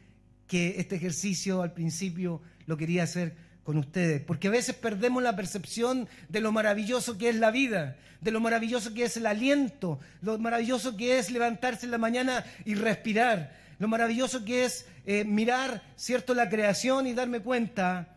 que 0.49 0.81
este 0.81 0.97
ejercicio 0.97 1.63
al 1.63 1.73
principio 1.73 2.43
lo 2.67 2.77
quería 2.77 3.05
hacer 3.05 3.37
con 3.63 3.77
ustedes, 3.77 4.23
porque 4.23 4.49
a 4.49 4.51
veces 4.51 4.75
perdemos 4.75 5.23
la 5.23 5.37
percepción 5.37 6.09
de 6.31 6.41
lo 6.41 6.53
maravilloso 6.53 7.19
que 7.19 7.29
es 7.29 7.37
la 7.37 7.51
vida, 7.51 7.97
de 8.23 8.31
lo 8.31 8.41
maravilloso 8.41 8.95
que 8.95 9.05
es 9.05 9.17
el 9.19 9.27
aliento, 9.27 10.01
lo 10.23 10.39
maravilloso 10.39 10.97
que 10.97 11.19
es 11.19 11.31
levantarse 11.31 11.85
en 11.85 11.93
la 11.93 11.99
mañana 11.99 12.45
y 12.65 12.75
respirar, 12.75 13.55
lo 13.79 13.87
maravilloso 13.87 14.45
que 14.45 14.65
es 14.65 14.87
eh, 15.05 15.25
mirar, 15.25 15.83
¿cierto?, 15.97 16.33
la 16.35 16.49
creación 16.49 17.07
y 17.07 17.13
darme 17.13 17.41
cuenta 17.41 18.17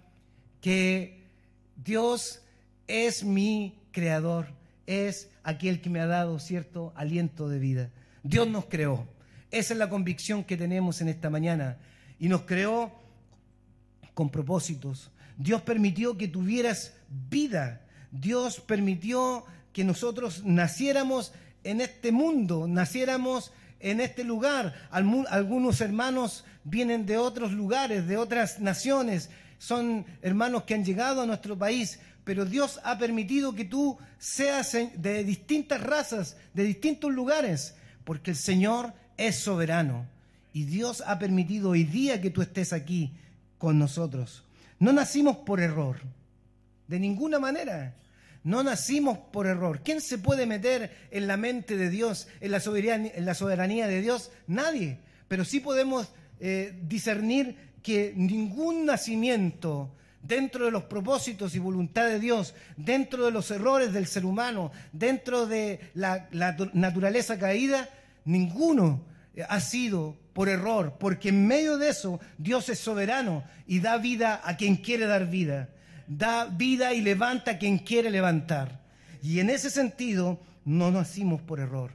que 0.61 1.25
Dios 1.75 2.41
es 2.88 3.23
mi 3.25 3.77
creador, 3.91 4.47
es 4.88 5.29
aquel 5.43 5.81
que 5.81 5.89
me 5.89 6.00
ha 6.00 6.07
dado 6.07 6.39
cierto 6.39 6.93
aliento 6.95 7.50
de 7.50 7.59
vida. 7.59 7.89
Dios 8.23 8.47
nos 8.47 8.65
creó. 8.65 9.07
Esa 9.51 9.73
es 9.73 9.79
la 9.79 9.89
convicción 9.89 10.45
que 10.45 10.55
tenemos 10.55 11.01
en 11.01 11.09
esta 11.09 11.29
mañana. 11.29 11.77
Y 12.21 12.29
nos 12.29 12.41
creó 12.41 12.91
con 14.13 14.29
propósitos. 14.29 15.09
Dios 15.37 15.63
permitió 15.63 16.19
que 16.19 16.27
tuvieras 16.27 16.93
vida. 17.09 17.81
Dios 18.11 18.59
permitió 18.59 19.43
que 19.73 19.83
nosotros 19.83 20.43
naciéramos 20.45 21.33
en 21.63 21.81
este 21.81 22.11
mundo, 22.11 22.67
naciéramos 22.67 23.51
en 23.79 24.01
este 24.01 24.23
lugar. 24.23 24.75
Algunos 24.91 25.81
hermanos 25.81 26.45
vienen 26.63 27.07
de 27.07 27.17
otros 27.17 27.53
lugares, 27.53 28.05
de 28.05 28.17
otras 28.17 28.59
naciones, 28.59 29.31
son 29.57 30.05
hermanos 30.21 30.65
que 30.65 30.75
han 30.75 30.85
llegado 30.85 31.23
a 31.23 31.25
nuestro 31.25 31.57
país, 31.57 31.99
pero 32.23 32.45
Dios 32.45 32.79
ha 32.83 32.99
permitido 32.99 33.55
que 33.55 33.65
tú 33.65 33.97
seas 34.19 34.77
de 34.95 35.23
distintas 35.23 35.81
razas, 35.81 36.37
de 36.53 36.65
distintos 36.65 37.11
lugares, 37.11 37.73
porque 38.03 38.29
el 38.29 38.37
Señor 38.37 38.93
es 39.17 39.37
soberano 39.39 40.05
y 40.53 40.65
Dios 40.65 41.03
ha 41.05 41.20
permitido 41.20 41.72
hoy 41.72 41.84
día 41.84 42.22
que 42.22 42.29
tú 42.29 42.41
estés 42.41 42.74
aquí 42.74 43.13
con 43.58 43.79
nosotros. 43.79 44.43
No 44.79 44.91
nacimos 44.91 45.38
por 45.38 45.60
error, 45.60 46.01
de 46.88 47.00
ninguna 47.00 47.39
manera. 47.39 47.96
No 48.43 48.63
nacimos 48.63 49.17
por 49.17 49.46
error. 49.46 49.81
¿Quién 49.84 50.01
se 50.01 50.17
puede 50.17 50.48
meter 50.48 50.91
en 51.12 51.27
la 51.27 51.38
mente 51.38 51.77
de 51.77 51.89
Dios, 51.89 52.27
en 52.39 52.51
la 52.51 52.60
soberanía, 52.60 53.88
de 53.88 54.01
Dios? 54.01 54.31
Nadie. 54.48 55.00
Pero 55.27 55.46
sí 55.46 55.60
podemos 55.60 56.12
eh, 56.39 56.79
discernir 56.84 57.55
que 57.84 58.13
ningún 58.15 58.86
nacimiento 58.86 59.93
dentro 60.24 60.65
de 60.65 60.72
los 60.72 60.84
propósitos 60.86 61.55
y 61.55 61.60
voluntad 61.60 62.08
de 62.08 62.20
Dios, 62.20 62.55
dentro 62.77 63.25
de 63.25 63.31
los 63.31 63.50
errores 63.51 63.93
del 63.93 64.08
ser 64.08 64.25
humano, 64.25 64.72
dentro 64.91 65.46
de 65.46 65.79
la 65.93 66.27
naturaleza 66.74 67.38
caída, 67.39 67.89
ninguno 68.25 69.05
ha 69.48 69.60
sido 69.60 70.17
por 70.33 70.50
error, 70.50 70.97
porque 71.00 71.29
en 71.29 71.47
medio 71.47 71.77
de 71.77 71.89
eso 71.89 72.19
Dios 72.38 72.69
es 72.69 72.79
soberano 72.79 73.43
y 73.67 73.79
da 73.79 73.97
vida 73.97 74.41
a 74.43 74.57
quien 74.57 74.77
quiere 74.77 75.05
dar 75.05 75.29
vida 75.29 75.69
da 76.17 76.45
vida 76.45 76.93
y 76.93 77.01
levanta 77.01 77.51
a 77.51 77.57
quien 77.57 77.77
quiere 77.77 78.09
levantar. 78.09 78.81
Y 79.23 79.39
en 79.39 79.50
ese 79.50 79.69
sentido, 79.69 80.41
no 80.65 80.91
nacimos 80.91 81.41
por 81.41 81.59
error. 81.59 81.91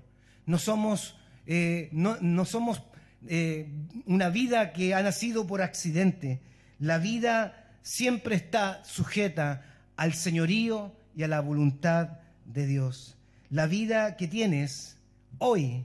No 0.47 0.59
somos, 0.59 1.19
eh, 1.47 1.91
no, 1.93 2.45
somos 2.45 2.83
eh, 3.29 3.69
una 4.07 4.31
vida 4.31 4.73
que 4.73 4.95
ha 4.95 5.03
nacido 5.03 5.47
por 5.47 5.61
accidente. 5.61 6.41
La 6.79 6.99
vida 6.99 7.69
siempre 7.83 8.37
está 8.37 8.83
sujeta 8.85 9.65
al 9.97 10.15
señorío 10.15 10.95
y 11.15 11.25
a 11.25 11.29
la 11.29 11.41
voluntad 11.41 12.21
de 12.47 12.67
Dios. 12.67 13.17
La 13.51 13.67
vida 13.67 14.17
que 14.17 14.29
tienes 14.29 14.97
hoy 15.39 15.85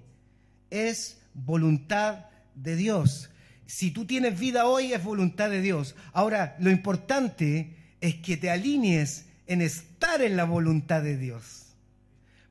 es 0.70 1.22
voluntad 1.34 2.26
de 2.56 2.76
Dios. 2.76 3.30
Si 3.66 3.92
tú 3.92 4.06
tienes 4.06 4.40
vida 4.40 4.66
hoy 4.66 4.94
es 4.94 5.04
voluntad 5.04 5.50
de 5.50 5.62
Dios. 5.62 5.96
Ahora, 6.14 6.56
lo 6.60 6.72
importante 6.72 7.78
es 8.02 8.16
que 8.16 8.38
te 8.38 8.50
alinees 8.50 9.28
en 9.48 9.62
estar 9.62 10.22
en 10.22 10.36
la 10.36 10.44
voluntad 10.44 11.02
de 11.04 11.18
Dios. 11.18 11.74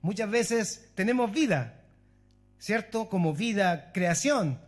Muchas 0.02 0.30
veces 0.30 0.90
tenemos 0.94 1.30
vida, 1.32 1.82
¿cierto? 2.58 3.08
Como 3.08 3.34
vida, 3.34 3.92
creación, 3.92 4.58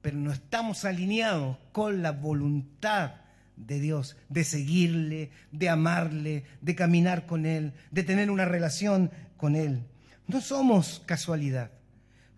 pero 0.00 0.16
no 0.16 0.32
estamos 0.32 0.84
alineados 0.84 1.58
con 1.72 2.02
la 2.02 2.12
voluntad 2.12 3.16
de 3.56 3.80
Dios, 3.80 4.16
de 4.28 4.44
seguirle, 4.44 5.30
de 5.50 5.68
amarle, 5.68 6.44
de 6.60 6.74
caminar 6.74 7.26
con 7.26 7.44
Él, 7.44 7.74
de 7.90 8.02
tener 8.02 8.30
una 8.30 8.44
relación 8.44 9.10
con 9.36 9.56
Él. 9.56 9.82
No 10.26 10.40
somos 10.40 11.02
casualidad, 11.06 11.70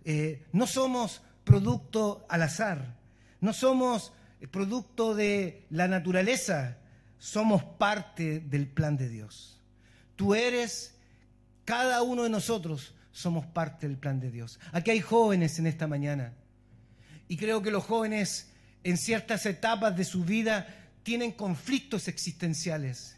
eh, 0.04 0.44
no 0.52 0.66
somos 0.66 1.22
producto 1.44 2.26
al 2.28 2.42
azar, 2.42 2.96
no 3.40 3.52
somos 3.52 4.12
producto 4.50 5.14
de 5.14 5.66
la 5.70 5.88
naturaleza, 5.88 6.78
somos 7.18 7.62
parte 7.62 8.40
del 8.40 8.66
plan 8.66 8.96
de 8.96 9.08
Dios. 9.08 9.60
Tú 10.16 10.34
eres, 10.34 10.94
cada 11.64 12.02
uno 12.02 12.22
de 12.24 12.30
nosotros 12.30 12.94
somos 13.12 13.46
parte 13.46 13.86
del 13.86 13.98
plan 13.98 14.20
de 14.20 14.30
Dios. 14.30 14.58
Aquí 14.72 14.90
hay 14.90 15.00
jóvenes 15.00 15.58
en 15.58 15.66
esta 15.66 15.86
mañana. 15.86 16.34
Y 17.28 17.36
creo 17.36 17.62
que 17.62 17.70
los 17.70 17.84
jóvenes 17.84 18.50
en 18.82 18.96
ciertas 18.96 19.44
etapas 19.46 19.96
de 19.96 20.04
su 20.04 20.24
vida 20.24 20.66
tienen 21.02 21.32
conflictos 21.32 22.08
existenciales. 22.08 23.16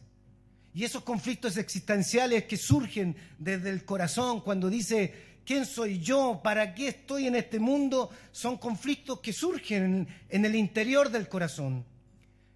Y 0.75 0.85
esos 0.85 1.03
conflictos 1.03 1.57
existenciales 1.57 2.45
que 2.45 2.57
surgen 2.57 3.17
desde 3.39 3.71
el 3.71 3.85
corazón 3.85 4.41
cuando 4.41 4.71
dice, 4.71 5.32
¿quién 5.44 5.66
soy 5.66 6.00
yo? 6.00 6.40
¿Para 6.42 6.74
qué 6.74 6.88
estoy 6.88 7.26
en 7.26 7.37
este 7.37 7.59
mundo? 7.59 8.11
Son 8.31 8.57
conflictos 8.59 9.20
que 9.20 9.33
surgen 9.33 10.09
en 10.28 10.44
el 10.44 10.55
interior 10.55 11.11
del 11.11 11.28
corazón. 11.28 11.85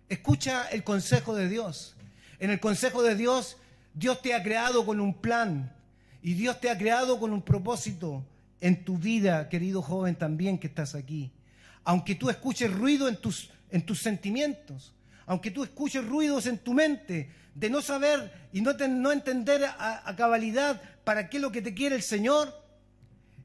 Escucha 0.09 0.69
el 0.69 0.85
consejo 0.85 1.35
de 1.35 1.49
Dios. 1.49 1.97
En 2.39 2.51
el 2.51 2.61
consejo 2.61 3.03
de 3.03 3.15
Dios, 3.15 3.57
Dios 3.95 4.21
te 4.23 4.35
ha 4.35 4.43
creado 4.43 4.85
con 4.85 5.01
un 5.01 5.15
plan 5.15 5.75
y 6.23 6.35
Dios 6.35 6.61
te 6.61 6.71
ha 6.71 6.77
creado 6.77 7.19
con 7.19 7.33
un 7.33 7.43
propósito 7.43 8.25
en 8.61 8.85
tu 8.85 8.99
vida, 8.99 9.49
querido 9.49 9.83
joven 9.83 10.17
también 10.17 10.59
que 10.59 10.67
estás 10.67 10.95
aquí. 10.95 11.33
Aunque 11.85 12.15
tú 12.15 12.31
escuches 12.31 12.73
ruido 12.73 13.09
en 13.09 13.17
tus, 13.17 13.51
en 13.71 13.83
tus 13.83 14.01
sentimientos, 14.01 14.93
aunque 15.27 15.51
tú 15.51 15.65
escuches 15.65 16.05
ruidos 16.05 16.47
en 16.47 16.59
tu 16.59 16.75
mente 16.75 17.31
de 17.55 17.71
no 17.71 17.81
saber 17.81 18.49
y 18.53 18.61
no, 18.61 18.73
no 18.73 19.13
entender 19.13 19.65
a, 19.65 20.15
cabalidad 20.17 20.81
para 21.05 21.29
qué 21.29 21.39
es 21.39 21.43
lo 21.43 21.53
que 21.53 21.63
te 21.63 21.75
quiere 21.75 21.97
el 21.97 22.03
Señor, 22.03 22.55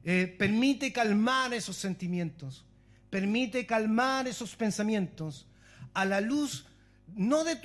eh, 0.04 0.34
permite 0.38 0.92
calmar 0.92 1.54
esos 1.54 1.76
sentimientos, 1.76 2.64
permite 3.10 3.66
calmar 3.66 4.26
esos 4.26 4.56
pensamientos 4.56 5.46
a 5.94 6.04
la 6.04 6.20
luz 6.20 6.66
no 7.14 7.44
de, 7.44 7.58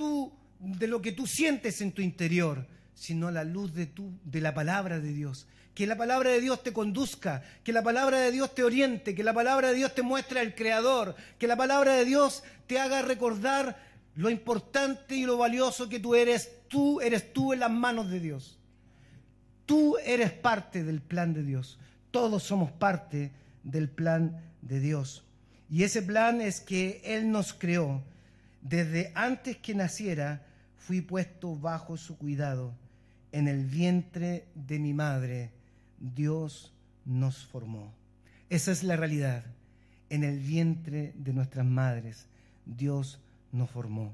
de 0.59 0.87
lo 0.87 1.01
que 1.01 1.11
tú 1.11 1.25
sientes 1.27 1.81
en 1.81 1.91
tu 1.91 2.01
interior, 2.01 2.67
sino 2.93 3.27
a 3.27 3.31
la 3.31 3.43
luz 3.43 3.73
de, 3.73 3.89
de 4.23 4.41
la 4.41 4.53
palabra 4.53 4.99
de 4.99 5.13
Dios. 5.13 5.47
Que 5.73 5.85
la 5.85 5.95
palabra 5.95 6.31
de 6.31 6.41
Dios 6.41 6.63
te 6.63 6.73
conduzca, 6.73 7.43
que 7.63 7.71
la 7.71 7.83
palabra 7.83 8.19
de 8.19 8.31
Dios 8.31 8.53
te 8.55 8.63
oriente, 8.63 9.13
que 9.13 9.23
la 9.23 9.33
palabra 9.33 9.69
de 9.69 9.75
Dios 9.75 9.93
te 9.93 10.01
muestre 10.01 10.39
al 10.39 10.55
Creador, 10.55 11.15
que 11.37 11.47
la 11.47 11.55
palabra 11.55 11.93
de 11.93 12.05
Dios 12.05 12.43
te 12.65 12.79
haga 12.79 13.03
recordar 13.03 13.79
lo 14.15 14.31
importante 14.31 15.15
y 15.15 15.25
lo 15.25 15.37
valioso 15.37 15.87
que 15.87 15.99
tú 15.99 16.15
eres. 16.15 16.51
Tú 16.67 16.99
eres 16.99 17.31
tú 17.31 17.53
en 17.53 17.59
las 17.59 17.71
manos 17.71 18.09
de 18.09 18.19
Dios. 18.19 18.57
Tú 19.67 19.97
eres 20.03 20.31
parte 20.31 20.83
del 20.83 21.01
plan 21.01 21.33
de 21.33 21.43
Dios. 21.43 21.77
Todos 22.17 22.41
somos 22.41 22.71
parte 22.71 23.29
del 23.63 23.89
plan 23.89 24.41
de 24.63 24.79
Dios. 24.79 25.23
Y 25.69 25.83
ese 25.83 26.01
plan 26.01 26.41
es 26.41 26.59
que 26.59 26.99
Él 27.05 27.29
nos 27.29 27.53
creó 27.53 28.01
desde 28.63 29.11
antes 29.13 29.57
que 29.57 29.75
naciera 29.75 30.43
fui 30.77 31.01
puesto 31.01 31.55
bajo 31.55 31.95
su 31.95 32.17
cuidado. 32.17 32.73
En 33.31 33.47
el 33.47 33.65
vientre 33.65 34.47
de 34.55 34.79
mi 34.79 34.95
madre 34.95 35.51
Dios 35.99 36.73
nos 37.05 37.45
formó. 37.45 37.93
Esa 38.49 38.71
es 38.71 38.81
la 38.81 38.95
realidad. 38.95 39.45
En 40.09 40.23
el 40.23 40.39
vientre 40.39 41.13
de 41.17 41.33
nuestras 41.33 41.67
madres 41.67 42.25
Dios 42.65 43.19
nos 43.51 43.69
formó. 43.69 44.11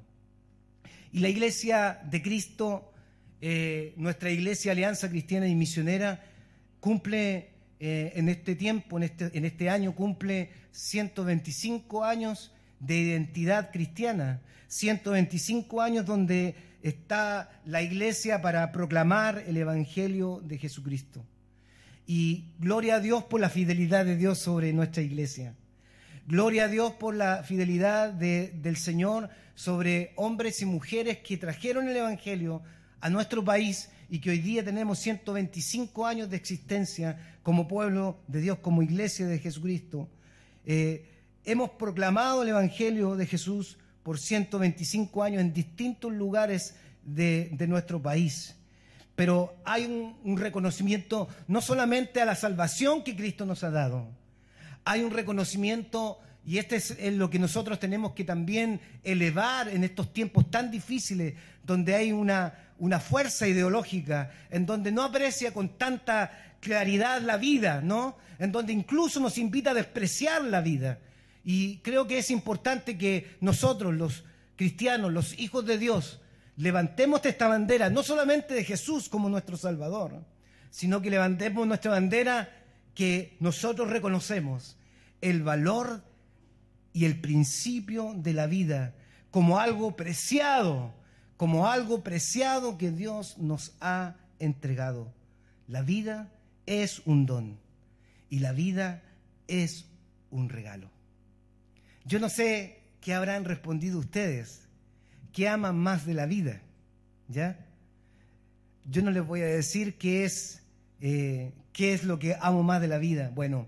Y 1.14 1.20
la 1.20 1.30
iglesia 1.30 2.02
de 2.12 2.22
Cristo, 2.22 2.92
eh, 3.40 3.94
nuestra 3.96 4.30
iglesia 4.30 4.74
Alianza 4.74 5.10
Cristiana 5.10 5.48
y 5.48 5.56
Misionera, 5.56 6.22
cumple 6.82 7.53
eh, 7.86 8.14
en 8.16 8.30
este 8.30 8.56
tiempo, 8.56 8.96
en 8.96 9.04
este, 9.04 9.30
en 9.38 9.44
este 9.44 9.70
año, 9.70 9.94
cumple 9.94 10.52
125 10.72 12.06
años 12.06 12.54
de 12.80 12.96
identidad 12.96 13.72
cristiana, 13.74 14.40
125 14.70 15.82
años 15.82 16.06
donde 16.06 16.56
está 16.82 17.52
la 17.66 17.82
iglesia 17.82 18.42
para 18.42 18.72
proclamar 18.72 19.44
el 19.48 19.58
Evangelio 19.58 20.42
de 20.46 20.60
Jesucristo. 20.60 21.26
Y 22.08 22.46
gloria 22.58 22.96
a 22.96 23.00
Dios 23.02 23.26
por 23.26 23.42
la 23.42 23.50
fidelidad 23.50 24.06
de 24.06 24.16
Dios 24.16 24.40
sobre 24.40 24.72
nuestra 24.72 25.04
iglesia. 25.04 25.54
Gloria 26.26 26.64
a 26.64 26.70
Dios 26.70 26.94
por 26.94 27.14
la 27.14 27.44
fidelidad 27.44 28.14
del 28.14 28.78
Señor 28.78 29.30
sobre 29.56 30.14
hombres 30.16 30.62
y 30.62 30.66
mujeres 30.66 31.18
que 31.18 31.36
trajeron 31.36 31.90
el 31.90 31.98
Evangelio 31.98 32.62
a 33.02 33.10
nuestro 33.10 33.44
país 33.44 33.90
y 34.14 34.20
que 34.20 34.30
hoy 34.30 34.38
día 34.38 34.64
tenemos 34.64 35.00
125 35.00 36.06
años 36.06 36.30
de 36.30 36.38
existencia 36.38 37.18
como 37.42 37.68
pueblo 37.68 38.20
de 38.28 38.42
Dios, 38.42 38.60
como 38.60 38.84
iglesia 38.84 39.26
de 39.26 39.40
Jesucristo. 39.40 40.08
Eh, 40.68 41.10
hemos 41.46 41.72
proclamado 41.72 42.44
el 42.44 42.50
Evangelio 42.50 43.16
de 43.16 43.26
Jesús 43.26 43.80
por 44.04 44.20
125 44.20 45.24
años 45.24 45.42
en 45.42 45.52
distintos 45.52 46.14
lugares 46.14 46.76
de, 47.04 47.58
nuestro 47.68 48.04
país. 48.04 48.56
Pero 49.16 49.56
hay 49.66 49.86
un, 50.24 50.38
reconocimiento 50.38 51.28
no 51.48 51.60
solamente 51.60 52.22
a 52.22 52.26
la 52.26 52.36
salvación 52.36 53.04
que 53.04 53.16
Cristo 53.16 53.48
nos 53.48 53.64
ha 53.64 53.72
dado, 53.72 54.08
hay 54.86 55.02
un 55.02 55.10
reconocimiento, 55.10 56.20
y 56.46 56.58
este 56.58 56.76
es, 56.76 56.98
lo 57.14 57.30
que 57.30 57.40
nosotros 57.40 57.80
tenemos 57.80 58.14
que 58.14 58.26
también 58.26 58.82
elevar 59.04 59.70
en 59.70 59.84
estos 59.84 60.12
tiempos 60.12 60.52
tan 60.52 60.72
difíciles, 60.72 61.36
donde 61.64 61.96
hay 61.96 62.12
una, 62.12 62.54
una 62.80 63.00
fuerza 63.00 63.48
ideológica, 63.48 64.32
en 64.50 64.66
donde 64.66 64.92
no 64.92 65.04
aprecia 65.04 65.54
con 65.54 65.78
tanta 65.78 66.56
claridad 66.60 67.22
la 67.22 67.38
vida, 67.38 67.82
¿no? 67.82 68.18
En 68.40 68.52
donde 68.52 68.74
incluso 68.74 69.22
nos 69.22 69.38
invita 69.38 69.72
a 69.72 69.74
despreciar 69.74 70.44
la 70.44 70.60
vida. 70.60 71.00
Y 71.46 71.78
creo 71.78 72.08
que 72.08 72.18
es 72.18 72.30
importante 72.30 72.98
que 72.98 73.36
nosotros, 73.40 73.94
los 73.94 74.26
cristianos, 74.58 75.14
los 75.14 75.40
hijos 75.40 75.66
de 75.66 75.78
Dios, 75.78 76.20
levantemos 76.58 77.26
esta 77.26 77.48
bandera, 77.48 77.90
no 77.90 78.04
solamente 78.04 78.54
de 78.54 78.66
Jesús 78.66 79.08
como 79.08 79.30
nuestro 79.30 79.56
Salvador, 79.56 80.24
sino 80.70 81.02
que 81.02 81.10
levantemos 81.10 81.66
nuestra 81.66 81.92
bandera 81.92 82.50
que 82.94 83.38
nosotros 83.40 83.90
reconocemos 83.90 84.76
el 85.22 85.42
valor 85.42 86.04
y 86.94 87.06
el 87.06 87.20
principio 87.20 88.14
de 88.16 88.34
la 88.34 88.48
vida 88.48 88.94
como 89.32 89.60
algo 89.60 89.96
preciado, 89.96 90.94
como 91.38 91.68
algo 91.68 92.04
preciado 92.04 92.78
que 92.78 92.92
Dios 92.92 93.40
nos 93.40 93.76
ha 93.82 94.16
entregado. 94.38 95.12
La 95.68 95.82
vida 95.82 96.32
es 96.68 97.02
un 97.06 97.26
don 97.26 97.58
y 98.30 98.40
la 98.40 98.52
vida 98.52 99.02
es 99.48 99.88
un 100.30 100.50
regalo. 100.50 100.92
Yo 102.06 102.20
no 102.20 102.30
sé 102.30 102.80
qué 103.02 103.14
habrán 103.14 103.46
respondido 103.46 103.98
ustedes, 104.00 104.68
qué 105.32 105.50
aman 105.50 105.78
más 105.78 106.06
de 106.06 106.14
la 106.14 106.26
vida, 106.26 106.62
¿ya? 107.28 107.66
Yo 108.86 109.02
no 109.02 109.12
les 109.12 109.26
voy 109.26 109.42
a 109.42 109.46
decir 109.46 109.98
qué 109.98 110.26
es, 110.26 110.62
eh, 111.02 111.54
qué 111.72 111.94
es 111.94 112.04
lo 112.04 112.20
que 112.20 112.36
amo 112.40 112.62
más 112.62 112.82
de 112.82 112.88
la 112.88 112.98
vida. 112.98 113.32
Bueno, 113.34 113.68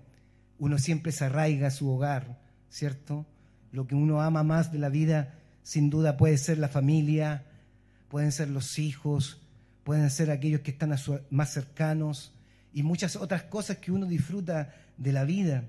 uno 0.58 0.78
siempre 0.78 1.12
se 1.12 1.24
arraiga 1.24 1.68
a 1.68 1.70
su 1.72 1.90
hogar, 1.90 2.38
¿cierto? 2.70 3.26
Lo 3.72 3.86
que 3.86 3.94
uno 3.94 4.20
ama 4.22 4.42
más 4.42 4.72
de 4.72 4.78
la 4.78 4.88
vida, 4.88 5.34
sin 5.62 5.90
duda, 5.90 6.16
puede 6.16 6.38
ser 6.38 6.58
la 6.58 6.68
familia, 6.68 7.44
pueden 8.08 8.32
ser 8.32 8.48
los 8.48 8.78
hijos, 8.78 9.40
pueden 9.84 10.10
ser 10.10 10.30
aquellos 10.30 10.60
que 10.60 10.70
están 10.70 10.94
más 11.30 11.52
cercanos 11.52 12.32
y 12.72 12.82
muchas 12.82 13.16
otras 13.16 13.44
cosas 13.44 13.78
que 13.78 13.92
uno 13.92 14.06
disfruta 14.06 14.74
de 14.96 15.12
la 15.12 15.24
vida. 15.24 15.64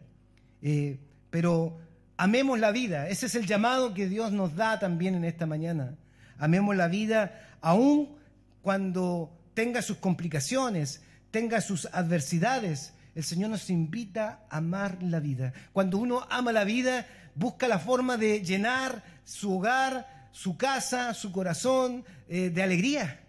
Eh, 0.62 1.00
pero 1.30 1.78
Amemos 2.18 2.60
la 2.60 2.72
vida. 2.72 3.08
Ese 3.10 3.28
es 3.28 3.36
el 3.36 3.46
llamado 3.46 3.94
que 3.94 4.10
Dios 4.10 4.32
nos 4.32 4.56
da 4.56 4.80
también 4.80 5.14
en 5.14 5.24
esta 5.24 5.46
mañana. 5.46 5.96
Amemos 6.40 6.76
la 6.76 6.88
vida 6.88 7.40
aún 7.62 8.18
cuando 8.64 9.32
tenga 9.54 9.84
sus 9.84 9.98
complicaciones, 9.98 11.04
tenga 11.30 11.62
sus 11.62 11.86
adversidades. 11.94 12.94
El 13.18 13.24
Señor 13.24 13.50
nos 13.50 13.72
invita 13.72 14.46
a 14.48 14.58
amar 14.58 15.02
la 15.02 15.20
vida. 15.20 15.52
Cuando 15.74 15.98
uno 15.98 16.28
ama 16.30 16.52
la 16.52 16.64
vida, 16.66 17.08
busca 17.34 17.68
la 17.68 17.80
forma 17.80 18.16
de 18.16 18.44
llenar 18.44 19.04
su 19.24 19.58
hogar, 19.58 20.30
su 20.32 20.56
casa, 20.56 21.16
su 21.16 21.32
corazón 21.32 22.06
eh, 22.30 22.52
de 22.52 22.62
alegría. 22.62 23.22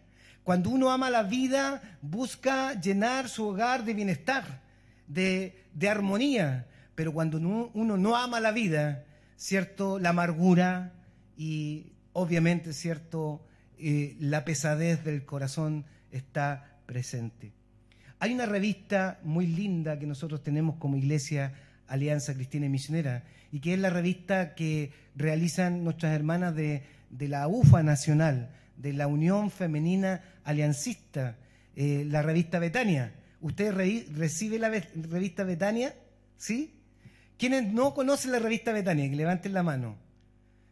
Cuando 0.44 0.68
uno 0.68 0.90
ama 0.90 1.08
la 1.08 1.22
vida, 1.22 1.80
busca 2.02 2.78
llenar 2.78 3.30
su 3.30 3.46
hogar 3.46 3.82
de 3.86 3.94
bienestar, 3.94 4.60
de, 5.06 5.64
armonía 5.88 6.66
pero 6.94 7.14
cuando 7.14 7.38
uno 7.38 7.96
no 7.96 8.14
ama 8.14 8.40
la 8.40 8.52
vida, 8.52 9.06
¿cierto? 9.36 9.98
La 9.98 10.10
amargura 10.10 10.92
y 11.34 11.94
obviamente, 12.12 12.74
¿cierto? 12.74 13.42
Eh, 13.78 14.18
la 14.20 14.44
pesadez 14.44 15.02
del 15.02 15.24
corazón 15.24 15.86
está 16.10 16.78
presente. 16.84 17.57
Hay 18.20 18.34
una 18.34 18.46
revista 18.46 19.20
muy 19.22 19.46
linda 19.46 19.98
que 19.98 20.06
nosotros 20.06 20.42
tenemos 20.42 20.76
como 20.76 20.96
Iglesia 20.96 21.52
Alianza 21.86 22.34
Cristiana 22.34 22.66
y 22.66 22.68
Misionera 22.68 23.22
y 23.52 23.60
que 23.60 23.74
es 23.74 23.80
la 23.80 23.90
revista 23.90 24.54
que 24.54 24.92
realizan 25.14 25.84
nuestras 25.84 26.14
hermanas 26.14 26.54
de, 26.54 26.82
la 27.20 27.46
UFA 27.46 27.82
Nacional, 27.82 28.50
de 28.76 28.92
la 28.92 29.06
Unión 29.06 29.50
Femenina 29.50 30.22
Aliancista, 30.44 31.36
eh, 31.76 32.04
la 32.08 32.22
revista 32.22 32.58
Betania. 32.58 33.12
¿Usted 33.40 33.72
recibe 33.72 34.58
la 34.58 34.68
revista 34.68 35.44
Betania? 35.44 35.94
¿Sí? 36.36 36.74
Quienes 37.38 37.72
no 37.72 37.94
conocen 37.94 38.32
la 38.32 38.40
revista 38.40 38.72
Betania, 38.72 39.08
que 39.08 39.14
levanten 39.14 39.52
la 39.52 39.62
mano. 39.62 39.96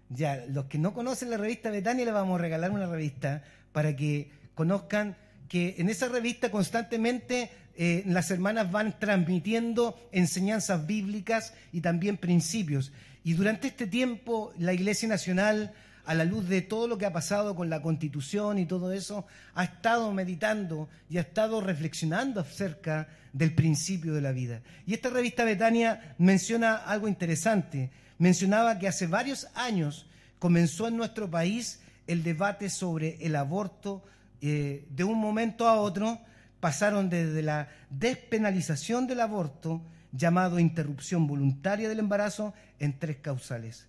Ya, 0.08 0.44
los 0.48 0.66
que 0.66 0.78
no 0.78 0.92
conocen 0.92 1.30
la 1.30 1.36
revista 1.36 1.70
Betania, 1.70 2.04
les 2.04 2.14
vamos 2.14 2.38
a 2.38 2.42
regalar 2.42 2.72
una 2.72 2.86
revista 2.86 3.44
para 3.70 3.94
que 3.94 4.30
conozcan 4.54 5.16
que 5.48 5.76
en 5.78 5.88
esa 5.88 6.08
revista 6.08 6.50
constantemente 6.50 7.50
eh, 7.76 8.02
las 8.06 8.30
hermanas 8.30 8.70
van 8.70 8.98
transmitiendo 8.98 9.98
enseñanzas 10.12 10.86
bíblicas 10.86 11.54
y 11.72 11.80
también 11.80 12.16
principios. 12.16 12.92
Y 13.24 13.34
durante 13.34 13.68
este 13.68 13.86
tiempo 13.86 14.52
la 14.58 14.72
Iglesia 14.72 15.08
Nacional 15.08 15.74
a 16.06 16.14
la 16.14 16.24
luz 16.24 16.48
de 16.48 16.62
todo 16.62 16.86
lo 16.86 16.96
que 16.96 17.04
ha 17.04 17.12
pasado 17.12 17.54
con 17.54 17.68
la 17.68 17.82
constitución 17.82 18.58
y 18.58 18.66
todo 18.66 18.92
eso, 18.92 19.26
ha 19.54 19.64
estado 19.64 20.12
meditando 20.12 20.88
y 21.10 21.18
ha 21.18 21.22
estado 21.22 21.60
reflexionando 21.60 22.40
acerca 22.40 23.08
del 23.32 23.54
principio 23.54 24.14
de 24.14 24.20
la 24.20 24.32
vida. 24.32 24.62
Y 24.86 24.94
esta 24.94 25.10
revista 25.10 25.44
Betania 25.44 26.14
menciona 26.18 26.76
algo 26.76 27.08
interesante. 27.08 27.90
Mencionaba 28.18 28.78
que 28.78 28.88
hace 28.88 29.08
varios 29.08 29.48
años 29.54 30.06
comenzó 30.38 30.86
en 30.88 30.96
nuestro 30.96 31.28
país 31.28 31.80
el 32.06 32.22
debate 32.22 32.70
sobre 32.70 33.18
el 33.20 33.34
aborto. 33.34 34.04
Eh, 34.40 34.86
de 34.90 35.04
un 35.04 35.18
momento 35.18 35.66
a 35.68 35.80
otro 35.80 36.20
pasaron 36.60 37.08
desde 37.08 37.42
la 37.42 37.68
despenalización 37.90 39.06
del 39.06 39.20
aborto, 39.20 39.82
llamado 40.12 40.58
interrupción 40.58 41.26
voluntaria 41.26 41.88
del 41.88 41.98
embarazo, 41.98 42.54
en 42.78 42.98
tres 42.98 43.16
causales 43.16 43.86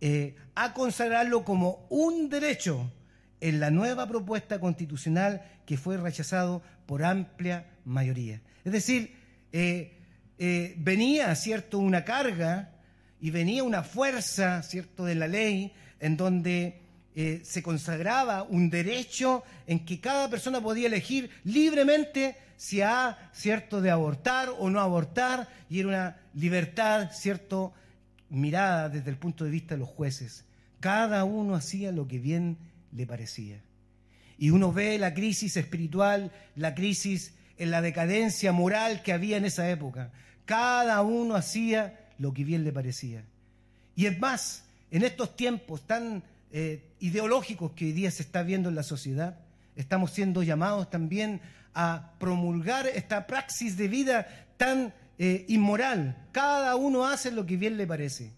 eh, 0.00 0.36
a 0.54 0.74
consagrarlo 0.74 1.44
como 1.44 1.86
un 1.90 2.28
derecho 2.28 2.92
en 3.40 3.60
la 3.60 3.70
nueva 3.70 4.06
propuesta 4.06 4.60
constitucional 4.60 5.42
que 5.66 5.76
fue 5.76 5.96
rechazado 5.96 6.62
por 6.86 7.04
amplia 7.04 7.66
mayoría. 7.84 8.40
Es 8.64 8.72
decir, 8.72 9.16
eh, 9.52 9.96
venía, 10.78 11.34
¿cierto?, 11.34 11.78
una 11.78 12.04
carga 12.04 12.72
y 13.20 13.30
venía 13.30 13.64
una 13.64 13.82
fuerza, 13.82 14.62
¿cierto?, 14.62 15.04
de 15.04 15.14
la 15.16 15.26
ley 15.26 15.72
en 16.00 16.16
donde 16.16 16.80
se 17.42 17.62
consagraba 17.62 18.44
un 18.44 18.70
derecho 18.70 19.42
en 19.66 19.84
que 19.84 20.00
cada 20.00 20.30
persona 20.30 20.60
podía 20.60 20.86
elegir 20.86 21.30
libremente 21.42 22.36
si 22.56 22.80
ha, 22.80 23.30
¿cierto?, 23.32 23.80
de 23.80 23.90
abortar 23.90 24.50
o 24.58 24.70
no 24.70 24.80
abortar, 24.80 25.48
y 25.68 25.80
era 25.80 25.88
una 25.88 26.16
libertad, 26.34 27.10
¿cierto?, 27.12 27.72
mirada 28.30 28.88
desde 28.88 29.10
el 29.10 29.16
punto 29.16 29.44
de 29.44 29.50
vista 29.50 29.74
de 29.74 29.80
los 29.80 29.88
jueces. 29.88 30.44
Cada 30.80 31.24
uno 31.24 31.54
hacía 31.54 31.92
lo 31.92 32.06
que 32.06 32.18
bien 32.18 32.58
le 32.92 33.06
parecía. 33.06 33.60
Y 34.38 34.50
uno 34.50 34.72
ve 34.72 34.98
la 34.98 35.14
crisis 35.14 35.56
espiritual, 35.56 36.30
la 36.54 36.74
crisis 36.74 37.34
en 37.56 37.72
la 37.72 37.82
decadencia 37.82 38.52
moral 38.52 39.02
que 39.02 39.12
había 39.12 39.36
en 39.36 39.44
esa 39.44 39.68
época. 39.68 40.12
Cada 40.44 41.02
uno 41.02 41.34
hacía 41.34 41.98
lo 42.18 42.32
que 42.32 42.44
bien 42.44 42.62
le 42.64 42.72
parecía. 42.72 43.24
Y 43.96 44.06
es 44.06 44.18
más, 44.20 44.64
en 44.90 45.02
estos 45.02 45.36
tiempos 45.36 45.86
tan 45.86 46.22
eh, 46.50 46.92
ideológicos 47.00 47.72
que 47.72 47.86
hoy 47.86 47.92
día 47.92 48.10
se 48.10 48.22
está 48.22 48.42
viendo 48.42 48.68
en 48.68 48.74
la 48.74 48.82
sociedad, 48.82 49.38
estamos 49.76 50.12
siendo 50.12 50.42
llamados 50.42 50.90
también 50.90 51.40
a 51.74 52.12
promulgar 52.18 52.86
esta 52.86 53.26
praxis 53.26 53.76
de 53.76 53.88
vida 53.88 54.26
tan 54.56 54.92
eh, 55.18 55.44
inmoral. 55.48 56.16
Cada 56.32 56.74
uno 56.76 57.06
hace 57.06 57.30
lo 57.30 57.46
que 57.46 57.56
bien 57.56 57.76
le 57.76 57.86
parece. 57.86 58.32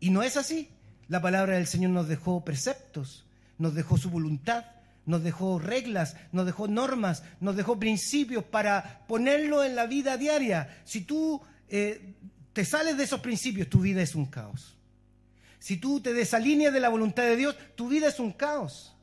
Y 0.00 0.10
no 0.10 0.22
es 0.22 0.36
así. 0.36 0.68
La 1.08 1.20
palabra 1.20 1.54
del 1.54 1.66
Señor 1.66 1.90
nos 1.90 2.08
dejó 2.08 2.44
preceptos, 2.44 3.26
nos 3.58 3.74
dejó 3.74 3.96
su 3.96 4.10
voluntad, 4.10 4.64
nos 5.06 5.22
dejó 5.22 5.58
reglas, 5.58 6.16
nos 6.32 6.46
dejó 6.46 6.68
normas, 6.68 7.24
nos 7.40 7.56
dejó 7.56 7.78
principios 7.78 8.44
para 8.44 9.04
ponerlo 9.06 9.64
en 9.64 9.74
la 9.74 9.86
vida 9.86 10.16
diaria. 10.16 10.82
Si 10.84 11.02
tú 11.02 11.40
eh, 11.68 12.14
te 12.52 12.64
sales 12.64 12.96
de 12.96 13.04
esos 13.04 13.20
principios, 13.20 13.68
tu 13.68 13.80
vida 13.80 14.02
es 14.02 14.14
un 14.14 14.26
caos. 14.26 14.76
Si 15.60 15.76
tú 15.76 16.00
te 16.00 16.12
desalineas 16.12 16.72
de 16.72 16.80
la 16.80 16.88
voluntad 16.88 17.22
de 17.22 17.36
Dios, 17.36 17.54
tu 17.76 17.88
vida 17.88 18.08
es 18.08 18.18
un 18.18 18.32
caos. 18.32 18.96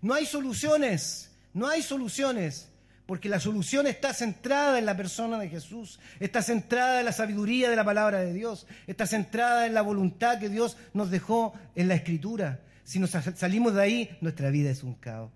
No 0.00 0.14
hay 0.14 0.24
soluciones, 0.24 1.32
no 1.52 1.68
hay 1.68 1.82
soluciones 1.82 2.68
porque 3.06 3.28
la 3.28 3.38
solución 3.38 3.86
está 3.86 4.12
centrada 4.12 4.78
en 4.78 4.86
la 4.86 4.96
persona 4.96 5.38
de 5.38 5.48
Jesús, 5.48 6.00
está 6.18 6.42
centrada 6.42 7.00
en 7.00 7.04
la 7.06 7.12
sabiduría 7.12 7.70
de 7.70 7.76
la 7.76 7.84
palabra 7.84 8.20
de 8.20 8.32
Dios, 8.32 8.66
está 8.86 9.06
centrada 9.06 9.66
en 9.66 9.74
la 9.74 9.82
voluntad 9.82 10.40
que 10.40 10.48
Dios 10.48 10.76
nos 10.92 11.10
dejó 11.10 11.54
en 11.76 11.88
la 11.88 11.94
Escritura. 11.94 12.60
Si 12.84 12.98
nos 12.98 13.10
salimos 13.10 13.74
de 13.74 13.82
ahí, 13.82 14.18
nuestra 14.20 14.50
vida 14.50 14.70
es 14.70 14.82
un 14.82 14.94
caos. 14.94 15.30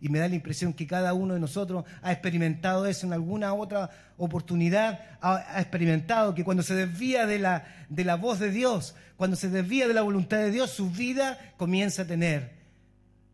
Y 0.00 0.08
me 0.08 0.18
da 0.18 0.28
la 0.28 0.34
impresión 0.34 0.72
que 0.72 0.86
cada 0.86 1.14
uno 1.14 1.34
de 1.34 1.40
nosotros 1.40 1.84
ha 2.02 2.12
experimentado 2.12 2.86
eso 2.86 3.06
en 3.06 3.12
alguna 3.12 3.54
otra 3.54 3.90
oportunidad, 4.16 5.00
ha, 5.20 5.60
experimentado 5.60 6.34
que 6.34 6.44
cuando 6.44 6.62
se 6.62 6.74
desvía 6.74 7.26
de 7.26 7.38
la, 7.38 7.64
de 7.88 8.04
la 8.04 8.16
voz 8.16 8.38
de 8.38 8.50
Dios, 8.50 8.94
cuando 9.16 9.36
se 9.36 9.48
desvía 9.48 9.88
de 9.88 9.94
la 9.94 10.02
voluntad 10.02 10.38
de 10.38 10.50
Dios, 10.50 10.70
su 10.70 10.90
vida 10.90 11.38
comienza 11.56 12.02
a 12.02 12.06
tener 12.06 12.52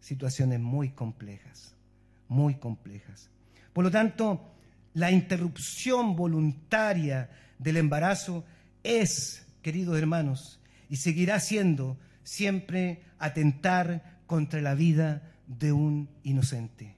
situaciones 0.00 0.60
muy 0.60 0.90
complejas, 0.90 1.74
muy 2.28 2.54
complejas. 2.54 3.30
Por 3.72 3.84
lo 3.84 3.90
tanto, 3.90 4.52
la 4.94 5.10
interrupción 5.10 6.16
voluntaria 6.16 7.30
del 7.58 7.76
embarazo 7.76 8.44
es, 8.82 9.46
queridos 9.62 9.98
hermanos, 9.98 10.60
y 10.88 10.96
seguirá 10.96 11.38
siendo 11.40 11.98
siempre 12.22 13.02
atentar 13.18 14.20
contra 14.26 14.60
la 14.60 14.74
vida 14.74 15.22
de 15.58 15.72
un 15.72 16.08
inocente. 16.22 16.96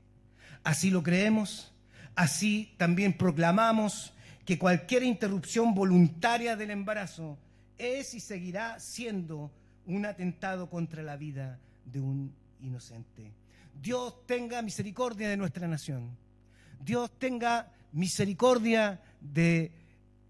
Así 0.62 0.91
lo 0.91 1.03
creemos, 1.03 1.73
así 2.15 2.75
también 2.77 3.17
proclamamos 3.17 4.12
que 4.45 4.59
cualquier 4.59 5.03
interrupción 5.03 5.75
voluntaria 5.75 6.57
del 6.57 6.71
embarazo 6.71 7.38
es 7.79 8.15
y 8.15 8.21
seguirá 8.21 8.79
siendo 8.79 9.51
un 9.87 10.05
atentado 10.05 10.69
contra 10.69 11.03
la 11.03 11.17
vida 11.17 11.59
de 11.85 12.01
un 12.01 12.35
inocente. 12.61 13.33
Dios 13.81 14.27
tenga 14.27 14.62
misericordia 14.62 15.29
de 15.29 15.37
nuestra 15.37 15.67
nación. 15.67 16.17
Dios 16.85 17.11
tenga 17.19 17.73
misericordia 17.93 19.01
de 19.21 19.73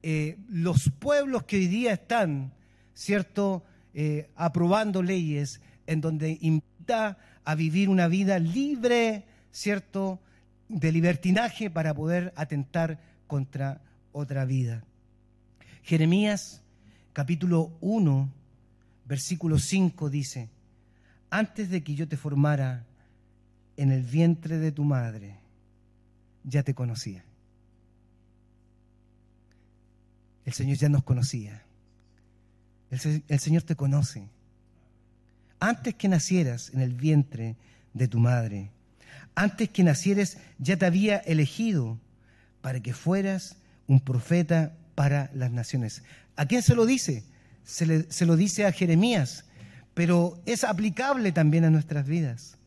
eh, 0.03 0.39
los 0.49 0.91
pueblos 0.99 1.45
que 1.45 1.57
hoy 1.57 1.67
día 1.67 1.93
están, 1.93 2.53
¿cierto?, 2.95 3.65
eh, 3.95 4.31
aprobando 4.37 5.03
leyes 5.03 5.61
en 5.87 6.01
donde 6.01 6.39
invita 6.41 7.19
a 7.45 7.55
vivir 7.55 7.89
una 7.89 8.09
vida 8.09 8.39
libre, 8.39 9.25
¿cierto?, 9.51 10.21
de 10.69 10.91
libertinaje 10.91 11.71
para 11.71 11.93
poder 11.95 12.33
atentar 12.37 12.99
contra 13.27 13.83
otra 14.13 14.45
vida. 14.45 14.85
Jeremías 15.83 16.63
capítulo 17.13 17.77
1, 17.81 18.33
versículo 19.05 19.59
5 19.59 20.09
dice, 20.09 20.49
antes 21.31 21.71
de 21.71 21.83
que 21.83 21.95
yo 21.95 22.09
te 22.09 22.17
formara 22.17 22.87
en 23.77 23.91
el 23.91 24.03
vientre 24.03 24.59
de 24.59 24.73
tu 24.73 24.85
madre, 24.85 25.37
ya 26.45 26.63
te 26.63 26.75
conocía. 26.75 27.25
El 30.45 30.53
Señor 30.53 30.77
ya 30.77 30.89
nos 30.89 31.05
conocía. 31.05 31.63
El, 32.91 33.23
el, 33.29 33.39
Señor 33.39 33.63
te 33.63 33.77
conoce. 33.77 34.29
Antes 35.63 35.95
que 35.95 36.09
nacieras 36.09 36.71
en 36.75 36.81
el 36.81 36.93
vientre 36.93 37.55
de 37.95 38.09
tu 38.09 38.19
madre, 38.19 38.73
antes 39.37 39.69
que 39.69 39.85
nacieras 39.85 40.39
ya 40.59 40.77
te 40.77 40.87
había 40.87 41.19
elegido 41.19 42.01
para 42.63 42.81
que 42.81 42.93
fueras 42.93 43.55
un 43.87 44.01
profeta 44.01 44.73
para 44.97 45.31
las 45.35 45.53
naciones. 45.53 46.03
¿A 46.35 46.47
quién 46.47 46.63
se 46.63 46.75
lo 46.75 46.85
dice? 46.85 47.23
Se, 47.63 48.11
se 48.11 48.27
lo 48.27 48.35
dice 48.35 48.67
a 48.67 48.73
Jeremías, 48.73 49.45
pero 49.95 50.43
es 50.47 50.65
aplicable 50.65 51.31
también 51.31 51.65
a 51.65 51.71
nuestras 51.71 52.09
vidas. 52.09 52.59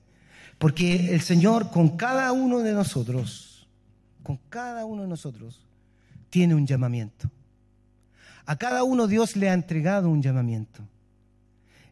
Porque 0.57 1.13
el 1.13 1.19
Señor 1.19 1.71
con 1.71 1.97
cada 1.97 2.31
uno 2.31 2.59
de 2.59 2.71
nosotros, 2.71 3.67
con 4.23 4.39
cada 4.47 4.85
uno 4.85 5.01
de 5.01 5.09
nosotros, 5.09 5.67
tiene 6.29 6.55
un 6.55 6.65
llamamiento. 6.65 7.29
A 8.45 8.55
cada 8.55 8.85
uno 8.85 9.05
Dios 9.05 9.35
le 9.35 9.49
ha 9.49 9.53
entregado 9.53 10.07
un 10.07 10.21
llamamiento. 10.21 10.87